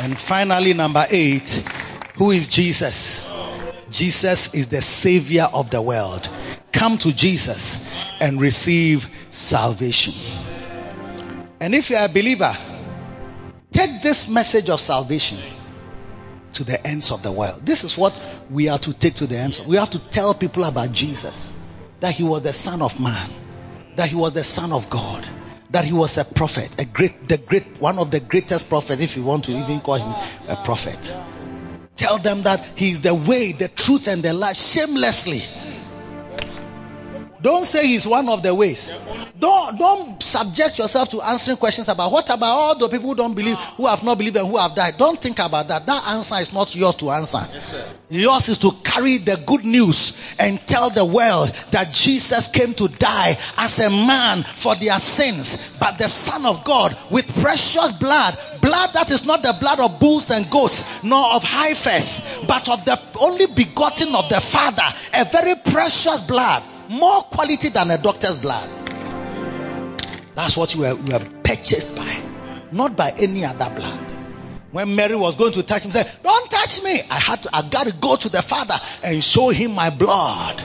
And 0.00 0.18
finally 0.18 0.74
number 0.74 1.06
8, 1.08 1.48
who 2.16 2.32
is 2.32 2.48
Jesus? 2.48 3.26
Jesus 3.88 4.52
is 4.52 4.68
the 4.68 4.82
savior 4.82 5.48
of 5.52 5.70
the 5.70 5.80
world. 5.80 6.28
Come 6.70 6.98
to 6.98 7.14
Jesus 7.14 7.82
and 8.20 8.38
receive 8.40 9.08
salvation. 9.30 10.12
And 11.60 11.74
if 11.74 11.88
you 11.88 11.96
are 11.96 12.04
a 12.04 12.08
believer, 12.08 12.54
take 13.72 14.02
this 14.02 14.28
message 14.28 14.68
of 14.68 14.80
salvation 14.80 15.38
to 16.54 16.64
the 16.64 16.84
ends 16.86 17.12
of 17.12 17.22
the 17.22 17.32
world. 17.32 17.64
This 17.64 17.84
is 17.84 17.96
what 17.96 18.18
we 18.50 18.68
are 18.68 18.78
to 18.78 18.92
take 18.92 19.14
to 19.16 19.26
the 19.26 19.36
ends. 19.36 19.60
We 19.60 19.76
have 19.76 19.90
to 19.90 19.98
tell 19.98 20.34
people 20.34 20.64
about 20.64 20.92
Jesus, 20.92 21.52
that 22.00 22.14
he 22.14 22.24
was 22.24 22.42
the 22.42 22.52
son 22.52 22.82
of 22.82 22.98
man, 22.98 23.30
that 23.96 24.08
he 24.08 24.16
was 24.16 24.32
the 24.32 24.42
son 24.42 24.72
of 24.72 24.90
God, 24.90 25.26
that 25.70 25.84
he 25.84 25.92
was 25.92 26.18
a 26.18 26.24
prophet, 26.24 26.80
a 26.80 26.84
great, 26.84 27.28
the 27.28 27.38
great, 27.38 27.80
one 27.80 27.98
of 27.98 28.10
the 28.10 28.20
greatest 28.20 28.68
prophets, 28.68 29.00
if 29.00 29.16
you 29.16 29.22
want 29.22 29.44
to 29.44 29.52
even 29.52 29.80
call 29.80 29.96
him 29.96 30.14
a 30.48 30.56
prophet. 30.64 31.14
Tell 31.96 32.18
them 32.18 32.42
that 32.44 32.64
he 32.76 32.90
is 32.90 33.02
the 33.02 33.14
way, 33.14 33.52
the 33.52 33.68
truth, 33.68 34.08
and 34.08 34.22
the 34.22 34.32
life 34.32 34.56
shamelessly. 34.56 35.42
Don't 37.42 37.64
say 37.64 37.86
he's 37.86 38.06
one 38.06 38.28
of 38.28 38.42
the 38.42 38.54
ways. 38.54 38.90
Don't 39.38 39.78
don't 39.78 40.22
subject 40.22 40.78
yourself 40.78 41.08
to 41.10 41.22
answering 41.22 41.56
questions 41.56 41.88
about 41.88 42.12
what 42.12 42.28
about 42.28 42.44
all 42.44 42.74
the 42.78 42.88
people 42.88 43.08
who 43.10 43.14
don't 43.14 43.34
believe, 43.34 43.56
who 43.76 43.86
have 43.86 44.02
not 44.02 44.18
believed 44.18 44.36
and 44.36 44.48
who 44.48 44.58
have 44.58 44.74
died. 44.74 44.98
Don't 44.98 45.20
think 45.20 45.38
about 45.38 45.68
that. 45.68 45.86
That 45.86 46.08
answer 46.08 46.34
is 46.36 46.52
not 46.52 46.74
yours 46.74 46.96
to 46.96 47.10
answer. 47.10 47.40
Yours 48.10 48.48
is 48.48 48.58
to 48.58 48.72
carry 48.84 49.18
the 49.18 49.36
good 49.46 49.64
news 49.64 50.14
and 50.38 50.60
tell 50.66 50.90
the 50.90 51.04
world 51.04 51.48
that 51.70 51.94
Jesus 51.94 52.48
came 52.48 52.74
to 52.74 52.88
die 52.88 53.38
as 53.56 53.78
a 53.80 53.88
man 53.88 54.42
for 54.42 54.74
their 54.74 54.98
sins, 54.98 55.58
but 55.78 55.96
the 55.98 56.08
Son 56.08 56.44
of 56.44 56.64
God 56.64 56.96
with 57.10 57.26
precious 57.40 57.92
blood, 57.92 58.38
blood 58.60 58.90
that 58.94 59.10
is 59.10 59.24
not 59.24 59.42
the 59.42 59.56
blood 59.58 59.80
of 59.80 59.98
bulls 60.00 60.30
and 60.30 60.50
goats, 60.50 60.84
nor 61.02 61.34
of 61.34 61.42
heifers, 61.42 62.22
but 62.46 62.68
of 62.68 62.84
the 62.84 63.00
only 63.20 63.46
begotten 63.46 64.14
of 64.14 64.28
the 64.28 64.40
Father, 64.40 64.82
a 65.14 65.24
very 65.24 65.54
precious 65.54 66.20
blood, 66.22 66.62
more 66.90 67.22
quality 67.22 67.68
than 67.68 67.90
a 67.90 67.98
doctor's 67.98 68.38
blood. 68.38 68.68
That's 70.34 70.56
what 70.56 70.74
you 70.74 70.80
were, 70.80 70.98
you 70.98 71.12
were 71.12 71.24
purchased 71.44 71.94
by, 71.94 72.22
not 72.72 72.96
by 72.96 73.10
any 73.10 73.44
other 73.44 73.70
blood. 73.70 74.06
When 74.72 74.96
Mary 74.96 75.14
was 75.16 75.36
going 75.36 75.52
to 75.52 75.62
touch 75.62 75.84
him, 75.84 75.92
said, 75.92 76.10
"Don't 76.22 76.50
touch 76.50 76.82
me! 76.82 77.00
I 77.10 77.18
had 77.18 77.42
to, 77.44 77.50
I 77.54 77.62
got 77.62 77.86
to 77.86 77.92
go 77.92 78.16
to 78.16 78.28
the 78.28 78.42
Father 78.42 78.74
and 79.02 79.22
show 79.22 79.48
him 79.48 79.72
my 79.74 79.90
blood, 79.90 80.62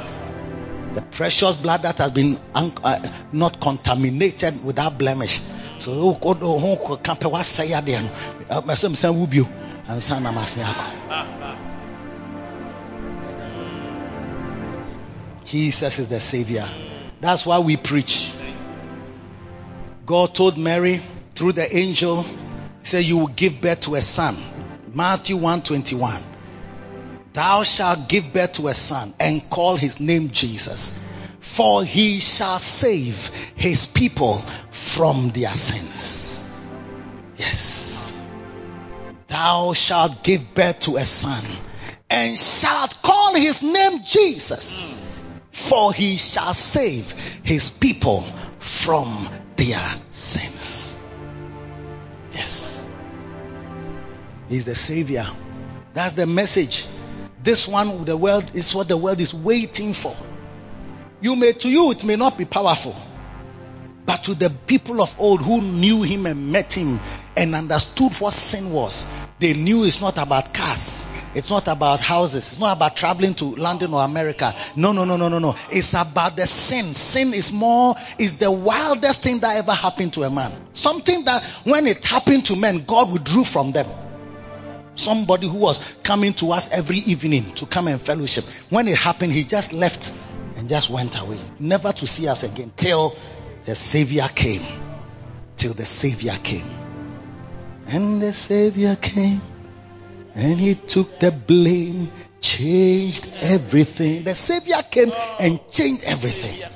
the 0.94 1.02
precious 1.02 1.56
blood 1.56 1.84
that 1.84 1.98
has 1.98 2.12
been 2.12 2.40
un- 2.54 2.74
uh, 2.84 3.08
not 3.32 3.60
contaminated 3.60 4.64
without 4.64 4.98
blemish." 4.98 5.42
So, 5.80 5.92
oh, 5.92 6.20
oh, 6.22 6.96
Jesus 15.46 16.00
is 16.00 16.08
the 16.08 16.20
Savior. 16.20 16.68
That's 17.22 17.46
why 17.46 17.60
we 17.60 17.78
preach. 17.78 18.34
God 20.06 20.36
told 20.36 20.58
Mary 20.58 21.02
through 21.36 21.54
the 21.54 21.76
angel, 21.76 22.24
He 22.24 22.36
said, 22.84 23.06
You 23.06 23.18
will 23.18 23.28
give 23.28 23.62
birth 23.62 23.82
to 23.82 23.96
a 23.96 24.02
son. 24.02 24.36
Matthew 24.94 25.36
121. 25.36 26.24
Thou 27.34 27.64
shalt 27.64 28.08
give 28.08 28.32
birth 28.32 28.54
to 28.54 28.70
a 28.70 28.74
son 28.74 29.14
and 29.20 29.48
call 29.50 29.76
his 29.76 30.00
name 30.00 30.32
Jesus. 30.32 30.94
For 31.42 31.84
he 31.84 32.20
shall 32.20 32.60
save 32.60 33.30
his 33.56 33.86
people 33.86 34.44
from 34.72 35.30
their 35.30 35.50
sins. 35.50 36.50
Yes. 37.38 38.14
Thou 39.28 39.74
shalt 39.74 40.24
give 40.24 40.54
birth 40.54 40.80
to 40.82 40.98
a 40.98 41.06
son 41.06 41.44
and 42.10 42.38
shalt 42.38 43.02
call 43.02 43.36
his 43.36 43.62
name 43.62 44.04
Jesus. 44.06 44.98
For 45.56 45.94
he 45.94 46.18
shall 46.18 46.54
save 46.54 47.10
his 47.42 47.70
people 47.70 48.28
from 48.60 49.30
their 49.56 49.82
sins. 50.12 50.98
Yes. 52.34 52.86
He's 54.50 54.66
the 54.66 54.76
savior. 54.76 55.26
That's 55.94 56.12
the 56.12 56.28
message. 56.28 56.86
This 57.42 57.70
one, 57.70 58.04
the 58.04 58.18
world 58.18 58.52
is 58.54 58.76
what 58.76 58.90
the 58.90 58.98
world 58.98 59.22
is 59.22 59.34
waiting 59.34 59.94
for. 59.94 60.14
You 61.22 61.38
may, 61.38 61.54
to 61.54 61.70
you, 61.70 61.90
it 61.92 62.04
may 62.04 62.18
not 62.18 62.38
be 62.38 62.44
powerful. 62.44 62.94
But 64.06 64.26
to 64.26 64.36
the 64.36 64.50
people 64.50 65.02
of 65.02 65.16
old 65.18 65.42
who 65.42 65.62
knew 65.62 66.02
him 66.02 66.26
and 66.26 66.52
met 66.52 66.74
him 66.74 67.00
and 67.38 67.56
understood 67.56 68.12
what 68.20 68.34
sin 68.34 68.74
was, 68.74 69.08
they 69.40 69.54
knew 69.54 69.86
it's 69.86 70.02
not 70.02 70.18
about 70.18 70.54
cars. 70.54 71.08
It's 71.36 71.50
not 71.50 71.68
about 71.68 72.00
houses. 72.00 72.54
It's 72.54 72.60
not 72.60 72.78
about 72.78 72.96
traveling 72.96 73.34
to 73.36 73.56
London 73.56 73.94
or 73.94 74.02
America. 74.02 74.56
No, 74.78 74.94
no, 74.94 75.04
no, 75.04 75.18
no, 75.18 75.28
no, 75.28 75.38
no. 75.38 75.56
It's 75.70 75.94
about 75.94 76.38
the 76.38 76.48
sin. 76.48 76.94
Sin 76.94 77.34
is 77.34 77.52
more, 77.52 77.96
is 78.18 78.38
the 78.38 78.50
wildest 78.50 79.22
thing 79.22 79.40
that 79.40 79.58
ever 79.58 79.74
happened 79.74 80.14
to 80.14 80.24
a 80.24 80.30
man. 80.30 80.54
Something 80.74 81.26
that 81.26 81.44
when 81.66 81.88
it 81.88 82.06
happened 82.06 82.46
to 82.46 82.56
men, 82.56 82.86
God 82.88 83.12
withdrew 83.12 83.44
from 83.44 83.74
them. 83.74 83.86
Somebody 84.96 85.50
who 85.50 85.58
was 85.58 85.82
coming 86.04 86.34
to 86.36 86.54
us 86.54 86.70
every 86.72 87.00
evening 87.00 87.54
to 87.56 87.66
come 87.66 87.90
and 87.90 88.02
fellowship. 88.02 88.46
When 88.70 88.88
it 88.88 88.98
happened, 88.98 89.34
he 89.34 89.44
just 89.44 89.74
left 89.74 90.14
and 90.56 90.70
just 90.70 90.90
went 90.90 91.20
away. 91.20 91.42
Never 91.60 91.92
to 91.92 92.08
see 92.08 92.30
us 92.30 92.44
again 92.44 92.72
till 92.78 93.14
the 93.66 93.76
Savior 93.76 94.30
came. 94.34 94.66
Till 95.58 95.74
the 95.74 95.84
Savior 95.84 96.38
came. 96.42 96.70
And 97.88 98.22
the 98.22 98.32
Savior 98.32 98.96
came 98.96 99.42
and 100.36 100.60
he 100.60 100.76
took 100.76 101.20
the 101.20 101.32
blame, 101.32 102.12
changed 102.42 103.32
everything. 103.42 104.26
The 104.26 104.36
Savior 104.36 104.82
came 104.84 105.14
and 105.40 105.60
changed 105.72 106.04
everything. 106.06 106.70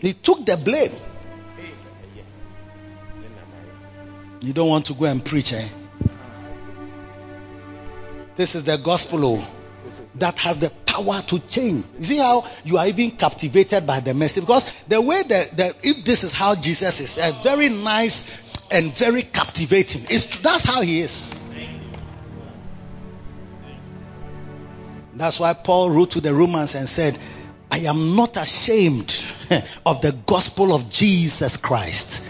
He 0.00 0.14
took 0.14 0.46
the 0.46 0.56
blame. 0.56 0.92
You 4.40 4.52
don't 4.52 4.68
want 4.68 4.86
to 4.86 4.94
go 4.94 5.06
and 5.06 5.24
preach, 5.24 5.52
eh? 5.52 5.66
This 8.36 8.54
is 8.54 8.64
the 8.64 8.76
gospel 8.76 9.24
oh, 9.24 9.46
that 10.16 10.38
has 10.38 10.58
the 10.58 10.70
power 10.86 11.22
to 11.22 11.38
change. 11.38 11.84
You 11.98 12.04
see 12.04 12.16
how 12.18 12.46
you 12.64 12.78
are 12.78 12.86
even 12.86 13.12
captivated 13.12 13.86
by 13.86 14.00
the 14.00 14.12
message? 14.12 14.42
Because 14.42 14.66
the 14.86 15.00
way 15.00 15.22
that, 15.22 15.76
if 15.82 16.04
this 16.04 16.24
is 16.24 16.32
how 16.32 16.54
Jesus 16.54 17.00
is, 17.00 17.18
uh, 17.18 17.32
very 17.42 17.68
nice 17.68 18.26
and 18.70 18.92
very 18.92 19.22
captivating. 19.22 20.06
It's, 20.10 20.38
that's 20.40 20.64
how 20.64 20.82
he 20.82 21.00
is. 21.00 21.34
That's 25.24 25.40
why 25.40 25.54
Paul 25.54 25.88
wrote 25.88 26.10
to 26.10 26.20
the 26.20 26.34
Romans 26.34 26.74
and 26.74 26.86
said, 26.86 27.18
I 27.70 27.78
am 27.78 28.14
not 28.14 28.36
ashamed 28.36 29.24
of 29.86 30.02
the 30.02 30.12
gospel 30.12 30.74
of 30.74 30.90
Jesus 30.90 31.56
Christ. 31.56 32.22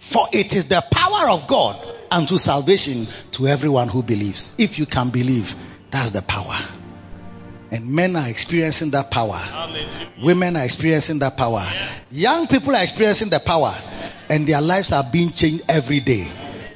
For 0.00 0.26
it 0.32 0.56
is 0.56 0.66
the 0.66 0.80
power 0.90 1.30
of 1.30 1.46
God 1.46 1.80
unto 2.10 2.38
salvation 2.38 3.06
to 3.34 3.46
everyone 3.46 3.86
who 3.88 4.02
believes. 4.02 4.52
If 4.58 4.80
you 4.80 4.86
can 4.86 5.10
believe, 5.10 5.54
that's 5.92 6.10
the 6.10 6.22
power. 6.22 6.56
And 7.70 7.92
men 7.92 8.16
are 8.16 8.26
experiencing 8.26 8.90
that 8.90 9.12
power. 9.12 9.40
Women 10.20 10.56
are 10.56 10.64
experiencing 10.64 11.20
that 11.20 11.36
power. 11.36 11.64
Young 12.10 12.48
people 12.48 12.74
are 12.74 12.82
experiencing 12.82 13.28
the 13.28 13.38
power. 13.38 13.72
And 14.28 14.44
their 14.44 14.60
lives 14.60 14.90
are 14.90 15.04
being 15.04 15.30
changed 15.30 15.66
every 15.68 16.00
day. 16.00 16.26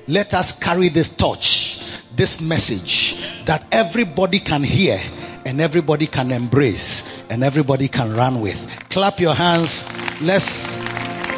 Let 0.07 0.35
us 0.35 0.57
carry 0.57 0.89
this 0.89 1.09
torch, 1.17 1.81
this 2.17 2.41
message 2.41 3.17
that 3.47 3.65
everybody 3.73 4.39
can 4.39 4.63
hear 4.63 5.01
and 5.45 5.61
everybody 5.61 6.07
can 6.07 6.33
embrace 6.33 7.05
and 7.29 7.45
everybody 7.45 7.89
can 7.89 8.15
run 8.15 8.41
with. 8.41 8.69
Clap 8.91 9.21
your 9.21 9.35
hands. 9.35 9.85
Let's 10.21 10.81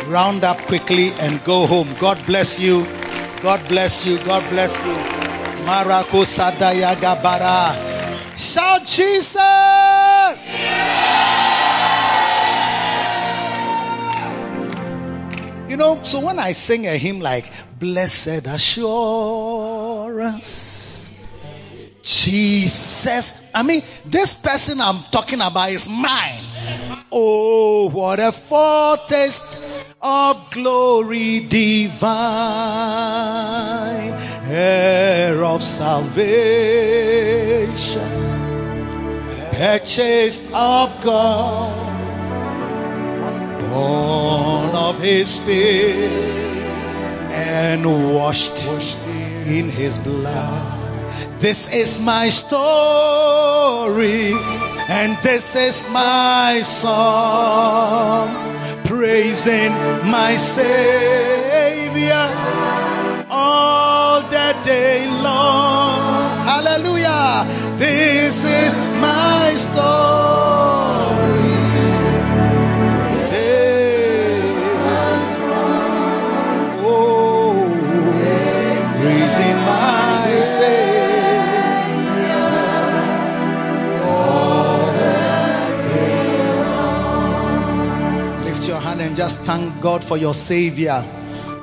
round 0.07 0.45
up 0.45 0.59
quickly 0.67 1.11
and 1.13 1.43
go 1.45 1.67
home. 1.67 1.97
God 1.99 2.25
bless 2.27 2.59
you. 2.59 2.85
God 3.43 3.69
bless 3.69 4.05
you. 4.05 4.19
God 4.23 4.49
bless 4.51 4.75
you. 4.77 4.95
Marakosadaya 5.67 6.95
Gabara. 6.95 8.37
Shout 8.37 8.85
Jesus! 8.87 10.37
You 15.69 15.77
know, 15.77 16.03
so 16.05 16.21
when 16.21 16.39
I 16.39 16.53
sing 16.53 16.87
a 16.87 16.97
hymn 16.97 17.21
like 17.21 17.51
Blessed 17.79 18.47
Assurance, 18.47 19.76
Jesus, 22.03 23.35
I 23.53 23.63
mean, 23.65 23.83
this 24.05 24.35
person 24.35 24.81
I'm 24.81 25.03
talking 25.11 25.41
about 25.41 25.71
is 25.71 25.89
mine. 25.89 26.45
Oh, 27.11 27.91
what 27.91 28.21
a 28.21 28.31
foretaste 28.31 29.61
of 30.01 30.51
glory 30.53 31.41
divine, 31.41 32.07
heir 34.49 35.43
of 35.43 35.63
salvation, 35.63 36.17
purchased 39.51 40.53
of 40.53 41.03
God. 41.03 41.95
Born 43.59 44.75
of 44.77 44.99
his 45.01 45.29
spirit 45.35 46.47
and 47.33 48.15
washed 48.15 48.57
in 49.47 49.71
his 49.71 49.97
blood. 49.99 51.41
This 51.41 51.73
is 51.73 52.01
my 52.01 52.31
story 52.31 54.33
and 54.89 55.17
this 55.23 55.55
is 55.55 55.89
my 55.91 56.61
song 56.63 58.29
praising 58.85 59.73
my 60.11 60.37
savior 60.37 62.29
all 63.31 64.21
the 64.23 64.57
day 64.65 65.07
long. 65.23 66.45
Hallelujah. 66.45 67.47
This 67.79 68.45
is 68.45 68.99
my 68.99 69.55
story. 69.55 70.16
Just 89.27 89.41
thank 89.41 89.81
God 89.81 90.05
for 90.05 90.17
your 90.17 90.35
Savior, 90.35 91.05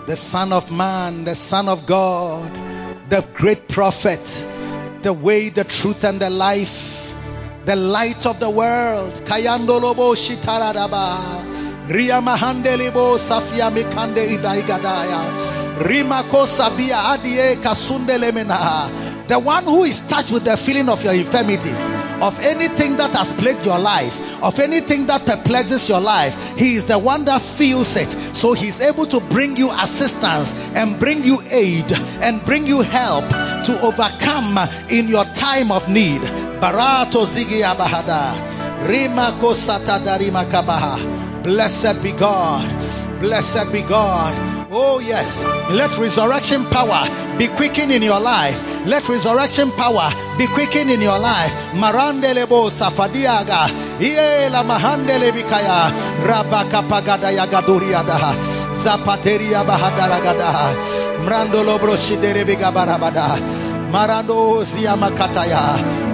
the 0.06 0.18
Son 0.18 0.52
of 0.52 0.70
Man, 0.70 1.24
the 1.24 1.34
Son 1.34 1.70
of 1.70 1.86
God, 1.86 2.52
the 3.10 3.26
great 3.36 3.70
prophet, 3.70 4.26
the 5.02 5.14
way, 5.14 5.48
the 5.48 5.64
truth, 5.64 6.04
and 6.04 6.20
the 6.20 6.30
life, 6.30 7.16
the 7.64 7.78
light 7.78 8.26
of 8.26 8.42
the 8.42 8.50
world. 8.50 9.14
Kayandolobo 9.24 10.12
shitaradaba. 10.14 11.88
Ria 11.88 12.20
mahandelibo 12.20 13.18
safia 13.18 13.72
mikande 13.72 14.28
idaigadaya. 14.36 15.80
Rimako 15.80 16.46
sabia 16.46 17.14
adie 17.14 17.56
kasundele 17.62 18.34
menaha. 18.34 19.28
The 19.30 19.40
one 19.40 19.64
who 19.64 19.86
is 19.86 20.02
touched 20.02 20.32
with 20.32 20.44
the 20.44 20.58
feeling 20.58 20.90
of 20.90 21.02
your 21.02 21.14
infirmities, 21.14 21.80
of 22.22 22.38
anything 22.42 22.98
that 22.98 23.16
has 23.16 23.32
plagued 23.32 23.66
your 23.66 23.80
life, 23.80 24.33
of 24.44 24.60
anything 24.60 25.08
that 25.08 25.26
perplexes 25.26 25.88
your 25.90 26.02
life, 26.02 26.58
he 26.58 26.76
is 26.76 26.86
the 26.86 27.00
one 27.00 27.26
that 27.26 27.42
feels 27.42 27.96
it. 27.96 28.12
So 28.36 28.54
he's 28.54 28.82
able 28.82 29.08
to 29.08 29.20
bring 29.20 29.58
you 29.58 29.72
assistance 29.72 30.54
and 30.54 31.00
bring 31.00 31.24
you 31.24 31.42
aid 31.50 31.92
and 31.92 32.44
bring 32.46 32.68
you 32.68 32.82
help 32.82 33.30
to 33.30 33.82
overcome 33.82 34.58
in 34.90 35.08
your 35.08 35.26
time 35.26 35.72
of 35.72 35.90
need. 35.90 36.22
Barato 36.22 37.26
zigi 37.26 37.64
abahada. 37.64 38.88
Rima 38.88 39.38
kosata 39.40 40.00
darima 40.00 40.46
kabaha. 40.46 41.44
Blessed 41.44 42.04
be 42.04 42.12
God. 42.12 42.70
Blessed 43.20 43.72
be 43.72 43.82
God. 43.82 44.53
Oh 44.76 44.98
yes. 44.98 45.38
Let 45.70 45.96
resurrection 46.00 46.66
power 46.66 47.06
be 47.38 47.48
quickened 47.48 47.92
in 47.92 48.02
your 48.02 48.20
life. 48.20 48.58
Let 48.88 49.08
resurrection 49.08 49.70
power 49.72 50.10
be 50.36 50.48
quickened 50.48 50.90
in 50.90 51.00
your 51.00 51.20
life. 51.20 51.54
Marandelebo 51.78 52.72
safadiaga. 52.74 53.70
Ie 54.02 54.50
la 54.50 54.64
mahandele 54.64 55.30
bikaya. 55.32 55.94
Rabaka 56.26 56.82
pagada 56.90 57.30
yagaduriada. 57.30 58.18
Zapateria 58.82 59.64
bahadaragada. 59.64 60.74
Mrandolo 61.22 61.78
broshidere 61.78 62.44
bigabarabada. 62.44 63.38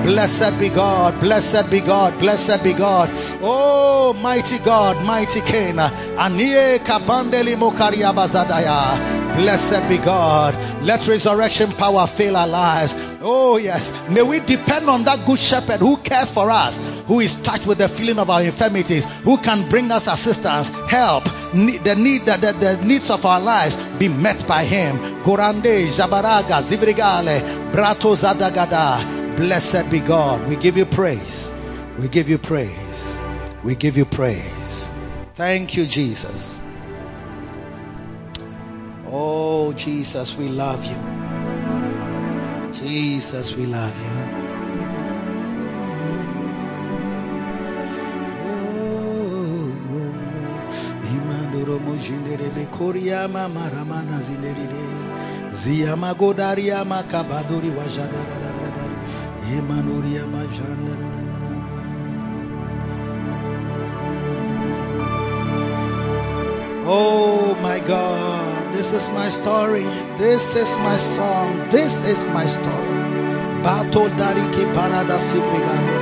Blessed 0.04 0.60
be 0.60 0.68
God, 0.68 1.20
blessed 1.22 1.70
be 1.70 1.80
God, 1.80 2.20
blessed 2.20 2.62
be 2.62 2.74
God. 2.74 3.10
Oh, 3.42 4.14
mighty 4.20 4.60
God, 4.60 5.06
mighty 5.06 5.40
King. 5.40 5.80
Anie 5.80 6.80
Kapandeli 6.80 7.56
Mokaria. 7.56 8.14
Blessed 9.38 9.88
be 9.88 9.98
God. 9.98 10.84
Let 10.84 11.08
resurrection 11.08 11.72
power 11.72 12.06
fill 12.06 12.36
our 12.36 12.48
lives. 12.48 12.94
Oh, 13.22 13.56
yes. 13.56 13.94
May 14.10 14.24
we 14.24 14.42
depend 14.42 14.90
on 14.90 15.06
that 15.06 15.26
good 15.26 15.40
shepherd 15.40 15.80
who 15.80 15.96
cares 15.96 16.32
for 16.32 16.52
us, 16.52 16.78
who 17.08 17.22
is 17.22 17.36
touched 17.36 17.66
with 17.66 17.78
the 17.78 17.88
feeling 17.88 18.20
of 18.20 18.30
our 18.30 18.42
infirmities, 18.44 19.06
who 19.24 19.38
can 19.38 19.70
bring 19.70 19.90
us 19.92 20.08
assistance, 20.08 20.70
help, 20.70 21.24
the 21.54 21.96
need 21.98 22.26
that 22.26 22.42
the, 22.42 22.54
the 22.54 22.78
needs 22.86 23.10
of 23.10 23.26
our 23.26 23.42
lives 23.42 23.76
be 23.98 24.08
met 24.08 24.46
by 24.48 24.64
him. 24.64 24.98
Gorande, 25.24 25.88
Jabaraga, 25.88 26.62
Zibrigale, 26.62 27.72
Brato 27.72 28.16
Zadagada. 28.16 29.36
Blessed 29.36 29.90
be 29.90 30.00
God. 30.00 30.48
We 30.48 30.56
give 30.56 30.78
you 30.78 30.86
praise. 30.86 31.52
We 31.98 32.08
give 32.08 32.30
you 32.30 32.38
praise. 32.38 33.16
We 33.64 33.76
give 33.76 33.98
you 33.98 34.06
praise. 34.06 34.90
Thank 35.36 35.76
you, 35.76 35.86
Jesus. 35.86 36.60
Oh, 39.08 39.74
Jesus, 39.74 40.36
we 40.36 40.50
love 40.50 40.86
you. 40.86 40.98
Jesus, 42.74 43.56
we 43.56 43.66
love 43.66 43.96
you. 43.98 44.39
Oh 66.92 67.56
my 67.62 67.80
God, 67.80 68.74
this 68.74 68.94
is 68.94 69.10
my 69.10 69.30
story. 69.30 69.84
This 70.18 70.56
is 70.56 70.78
my 70.80 70.98
song. 70.98 71.70
This 71.70 71.94
is 72.02 72.26
my 72.28 72.46
story. 72.46 73.00
Bato 73.62 74.10
dariki 74.18 74.66
parada 74.74 75.20
sibrigania. 75.20 76.02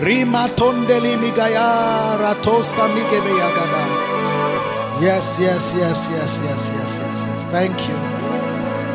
Rima 0.00 0.48
tondeli 0.48 1.14
migaya 1.16 2.18
ratosa 2.18 2.88
migebeyagada. 2.94 3.95
Yes, 5.00 5.38
yes, 5.38 5.74
yes, 5.76 6.08
yes, 6.10 6.40
yes, 6.42 6.70
yes, 6.72 6.98
yes, 6.98 7.24
yes. 7.26 7.44
Thank 7.44 7.78
you. 7.86 7.94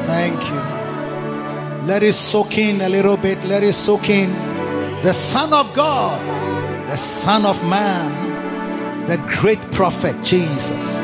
Thank 0.07 0.41
you. 0.49 1.85
Let 1.85 2.01
it 2.01 2.13
soak 2.13 2.57
in 2.57 2.81
a 2.81 2.89
little 2.89 3.17
bit. 3.17 3.43
Let 3.43 3.63
it 3.63 3.73
soak 3.73 4.09
in. 4.09 4.31
The 5.03 5.13
Son 5.13 5.53
of 5.53 5.75
God, 5.75 6.19
the 6.89 6.95
Son 6.95 7.45
of 7.45 7.63
Man, 7.63 9.05
the 9.05 9.17
great 9.17 9.61
prophet 9.71 10.23
Jesus. 10.23 11.03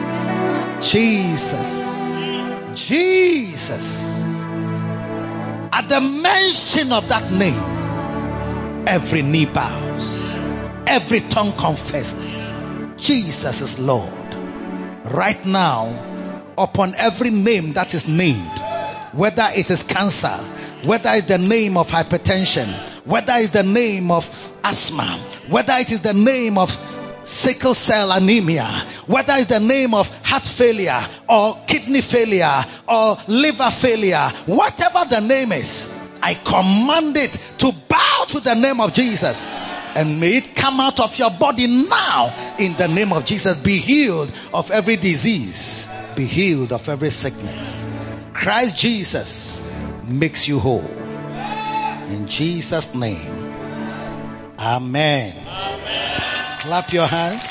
Jesus. 0.82 1.86
Jesus. 2.74 4.34
At 5.74 5.90
the 5.90 6.02
mention 6.02 6.92
of 6.92 7.10
that 7.10 7.32
name, 7.32 8.88
every 8.88 9.22
knee 9.22 9.46
bows, 9.46 10.34
every 10.88 11.20
tongue 11.20 11.54
confesses 11.54 12.50
Jesus 12.98 13.62
is 13.62 13.78
Lord. 13.78 14.27
Right 15.10 15.46
now, 15.46 16.52
upon 16.58 16.94
every 16.96 17.30
name 17.30 17.74
that 17.74 17.94
is 17.94 18.08
named, 18.08 18.60
whether 19.14 19.48
it 19.56 19.72
is 19.72 19.84
cancer, 19.84 20.38
whether 20.84 21.12
it's 21.14 21.28
the 21.28 21.38
name 21.38 21.78
of 21.78 21.90
hypertension, 21.90 22.68
whether 23.06 23.34
it's 23.36 23.52
the 23.52 23.64
name 23.64 24.12
of 24.12 24.30
asthma, 24.64 25.06
whether 25.50 25.74
it 25.78 25.92
is 25.92 26.02
the 26.02 26.14
name 26.14 26.58
of 26.58 26.78
sickle 27.24 27.74
cell 27.74 28.12
anemia, 28.12 28.66
whether 29.06 29.34
it's 29.36 29.48
the 29.48 29.60
name 29.60 29.94
of 29.94 30.10
heart 30.26 30.44
failure 30.44 31.00
or 31.30 31.58
kidney 31.68 32.02
failure 32.02 32.66
or 32.88 33.18
liver 33.28 33.72
failure, 33.72 34.30
whatever 34.46 35.06
the 35.10 35.22
name 35.22 35.52
is, 35.52 35.90
I 36.22 36.34
command 36.34 37.16
it 37.18 37.42
to 37.60 37.72
bow 37.88 38.26
to 38.30 38.40
the 38.40 38.56
name 38.56 38.82
of 38.82 38.94
Jesus. 38.94 39.48
And 39.96 40.20
may 40.20 40.38
it 40.38 40.56
come 40.56 40.80
out 40.80 41.00
of 41.00 41.18
your 41.18 41.32
body 41.32 41.68
now 41.68 42.56
in 42.60 42.76
the 42.76 42.88
name 42.88 43.14
of 43.14 43.26
Jesus. 43.26 43.58
Be 43.58 43.78
healed 43.78 44.32
of 44.54 44.72
every 44.72 44.96
disease. 44.96 45.88
Be 46.16 46.26
healed 46.26 46.72
of 46.72 46.88
every 46.90 47.10
sickness. 47.10 47.88
Christ 48.34 48.78
Jesus, 48.78 49.64
makes 50.04 50.48
you 50.48 50.60
whole. 50.60 50.86
In 50.86 52.28
Jesus' 52.28 52.94
name. 52.94 53.54
Amen. 54.60 55.36
Clap 56.60 56.94
your 56.94 57.08
hands. 57.08 57.44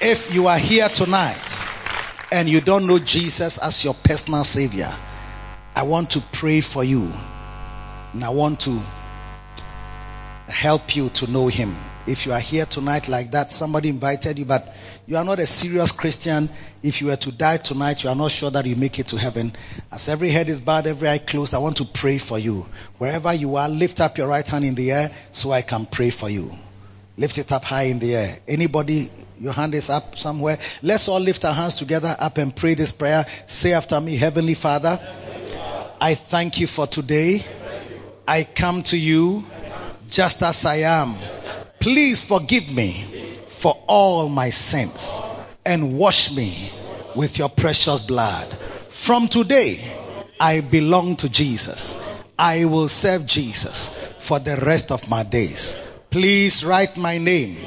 If 0.00 0.32
you 0.32 0.46
are 0.46 0.58
here 0.58 0.88
tonight 0.88 1.47
and 2.30 2.48
you 2.48 2.60
don't 2.60 2.86
know 2.86 2.98
Jesus 2.98 3.58
as 3.58 3.84
your 3.84 3.94
personal 3.94 4.44
savior, 4.44 4.92
I 5.74 5.82
want 5.84 6.10
to 6.10 6.20
pray 6.20 6.60
for 6.60 6.84
you. 6.84 7.12
And 8.12 8.24
I 8.24 8.30
want 8.30 8.60
to 8.60 8.80
help 10.48 10.96
you 10.96 11.10
to 11.10 11.30
know 11.30 11.48
him. 11.48 11.76
If 12.06 12.24
you 12.24 12.32
are 12.32 12.40
here 12.40 12.64
tonight 12.64 13.06
like 13.08 13.32
that, 13.32 13.52
somebody 13.52 13.90
invited 13.90 14.38
you, 14.38 14.46
but 14.46 14.74
you 15.06 15.18
are 15.18 15.24
not 15.24 15.38
a 15.38 15.46
serious 15.46 15.92
Christian. 15.92 16.48
If 16.82 17.00
you 17.00 17.08
were 17.08 17.16
to 17.16 17.32
die 17.32 17.58
tonight, 17.58 18.02
you 18.02 18.10
are 18.10 18.16
not 18.16 18.30
sure 18.30 18.50
that 18.50 18.64
you 18.64 18.76
make 18.76 18.98
it 18.98 19.08
to 19.08 19.18
heaven. 19.18 19.54
As 19.92 20.08
every 20.08 20.30
head 20.30 20.48
is 20.48 20.60
bowed, 20.60 20.86
every 20.86 21.08
eye 21.08 21.18
closed, 21.18 21.54
I 21.54 21.58
want 21.58 21.76
to 21.78 21.84
pray 21.84 22.16
for 22.16 22.38
you. 22.38 22.66
Wherever 22.96 23.32
you 23.32 23.56
are, 23.56 23.68
lift 23.68 24.00
up 24.00 24.16
your 24.16 24.28
right 24.28 24.48
hand 24.48 24.64
in 24.64 24.74
the 24.74 24.90
air 24.92 25.14
so 25.32 25.52
I 25.52 25.62
can 25.62 25.84
pray 25.84 26.08
for 26.08 26.30
you. 26.30 26.56
Lift 27.18 27.36
it 27.38 27.50
up 27.50 27.64
high 27.64 27.84
in 27.84 27.98
the 27.98 28.14
air. 28.14 28.38
Anybody, 28.46 29.10
your 29.40 29.52
hand 29.52 29.74
is 29.74 29.90
up 29.90 30.16
somewhere. 30.16 30.60
Let's 30.82 31.08
all 31.08 31.18
lift 31.18 31.44
our 31.44 31.52
hands 31.52 31.74
together 31.74 32.16
up 32.16 32.38
and 32.38 32.54
pray 32.54 32.74
this 32.74 32.92
prayer. 32.92 33.26
Say 33.46 33.72
after 33.72 34.00
me, 34.00 34.16
Heavenly 34.16 34.54
Father, 34.54 35.00
I 36.00 36.14
thank 36.14 36.60
you 36.60 36.68
for 36.68 36.86
today. 36.86 37.44
I 38.26 38.44
come 38.44 38.84
to 38.84 38.96
you 38.96 39.44
just 40.08 40.44
as 40.44 40.64
I 40.64 40.76
am. 40.76 41.16
Please 41.80 42.24
forgive 42.24 42.68
me 42.68 43.36
for 43.50 43.76
all 43.88 44.28
my 44.28 44.50
sins 44.50 45.20
and 45.64 45.98
wash 45.98 46.30
me 46.30 46.70
with 47.16 47.36
your 47.36 47.48
precious 47.48 48.00
blood. 48.00 48.56
From 48.90 49.26
today, 49.26 49.80
I 50.38 50.60
belong 50.60 51.16
to 51.16 51.28
Jesus. 51.28 51.96
I 52.38 52.66
will 52.66 52.86
serve 52.86 53.26
Jesus 53.26 53.88
for 54.20 54.38
the 54.38 54.56
rest 54.56 54.92
of 54.92 55.08
my 55.08 55.24
days. 55.24 55.76
Please 56.10 56.64
write 56.64 56.96
my 56.96 57.18
name 57.18 57.58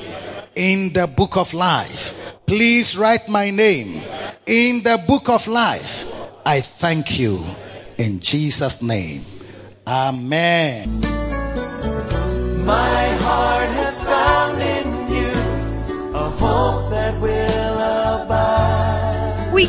in 0.56 0.94
the 0.94 1.08
book 1.08 1.38
of 1.38 1.54
life. 1.54 2.16
Please 2.46 2.98
write 2.98 3.30
my 3.30 3.52
name 3.52 4.02
in 4.46 4.82
the 4.82 4.98
book 4.98 5.30
of 5.30 5.48
life. 5.48 6.06
I 6.46 6.62
thank 6.62 7.20
you 7.20 7.46
in 7.98 8.20
Jesus' 8.20 8.82
name. 8.82 9.26
Amen. 9.86 10.90
My 12.66 13.06
heart 13.22 13.81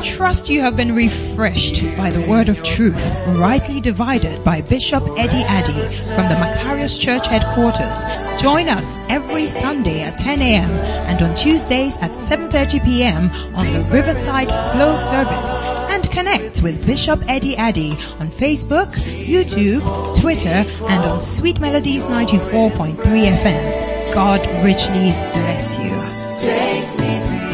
trust 0.03 0.49
you 0.49 0.61
have 0.63 0.77
been 0.77 0.95
refreshed 0.95 1.83
by 1.97 2.11
the 2.11 2.29
word 2.29 2.49
of 2.49 2.63
truth, 2.63 3.27
rightly 3.39 3.81
divided 3.81 4.45
by 4.45 4.61
Bishop 4.61 5.03
Eddie 5.17 5.45
Addy 5.45 5.73
from 5.73 6.29
the 6.29 6.35
Macarius 6.35 6.99
Church 7.01 7.27
headquarters. 7.27 8.05
Join 8.41 8.69
us 8.69 8.99
every 9.09 9.47
Sunday 9.47 10.03
at 10.03 10.19
10 10.19 10.43
a.m. 10.43 10.71
and 10.71 11.23
on 11.23 11.35
Tuesdays 11.37 11.97
at 11.99 12.11
7.30 12.11 12.85
p.m. 12.85 13.31
on 13.55 13.73
the 13.73 13.89
Riverside 13.91 14.49
Flow 14.49 14.97
service 14.97 15.57
and 15.57 16.11
connect 16.11 16.63
with 16.63 16.85
Bishop 16.85 17.23
Eddie 17.29 17.57
Addy 17.57 17.93
on 18.19 18.29
Facebook, 18.29 18.93
YouTube, 18.93 20.21
Twitter 20.21 20.49
and 20.49 21.05
on 21.05 21.21
Sweet 21.21 21.61
Melodies 21.61 22.05
94.3 22.05 22.97
FM. 22.97 24.15
God 24.15 24.41
richly 24.65 25.13
bless 25.33 25.79
you. 25.79 27.52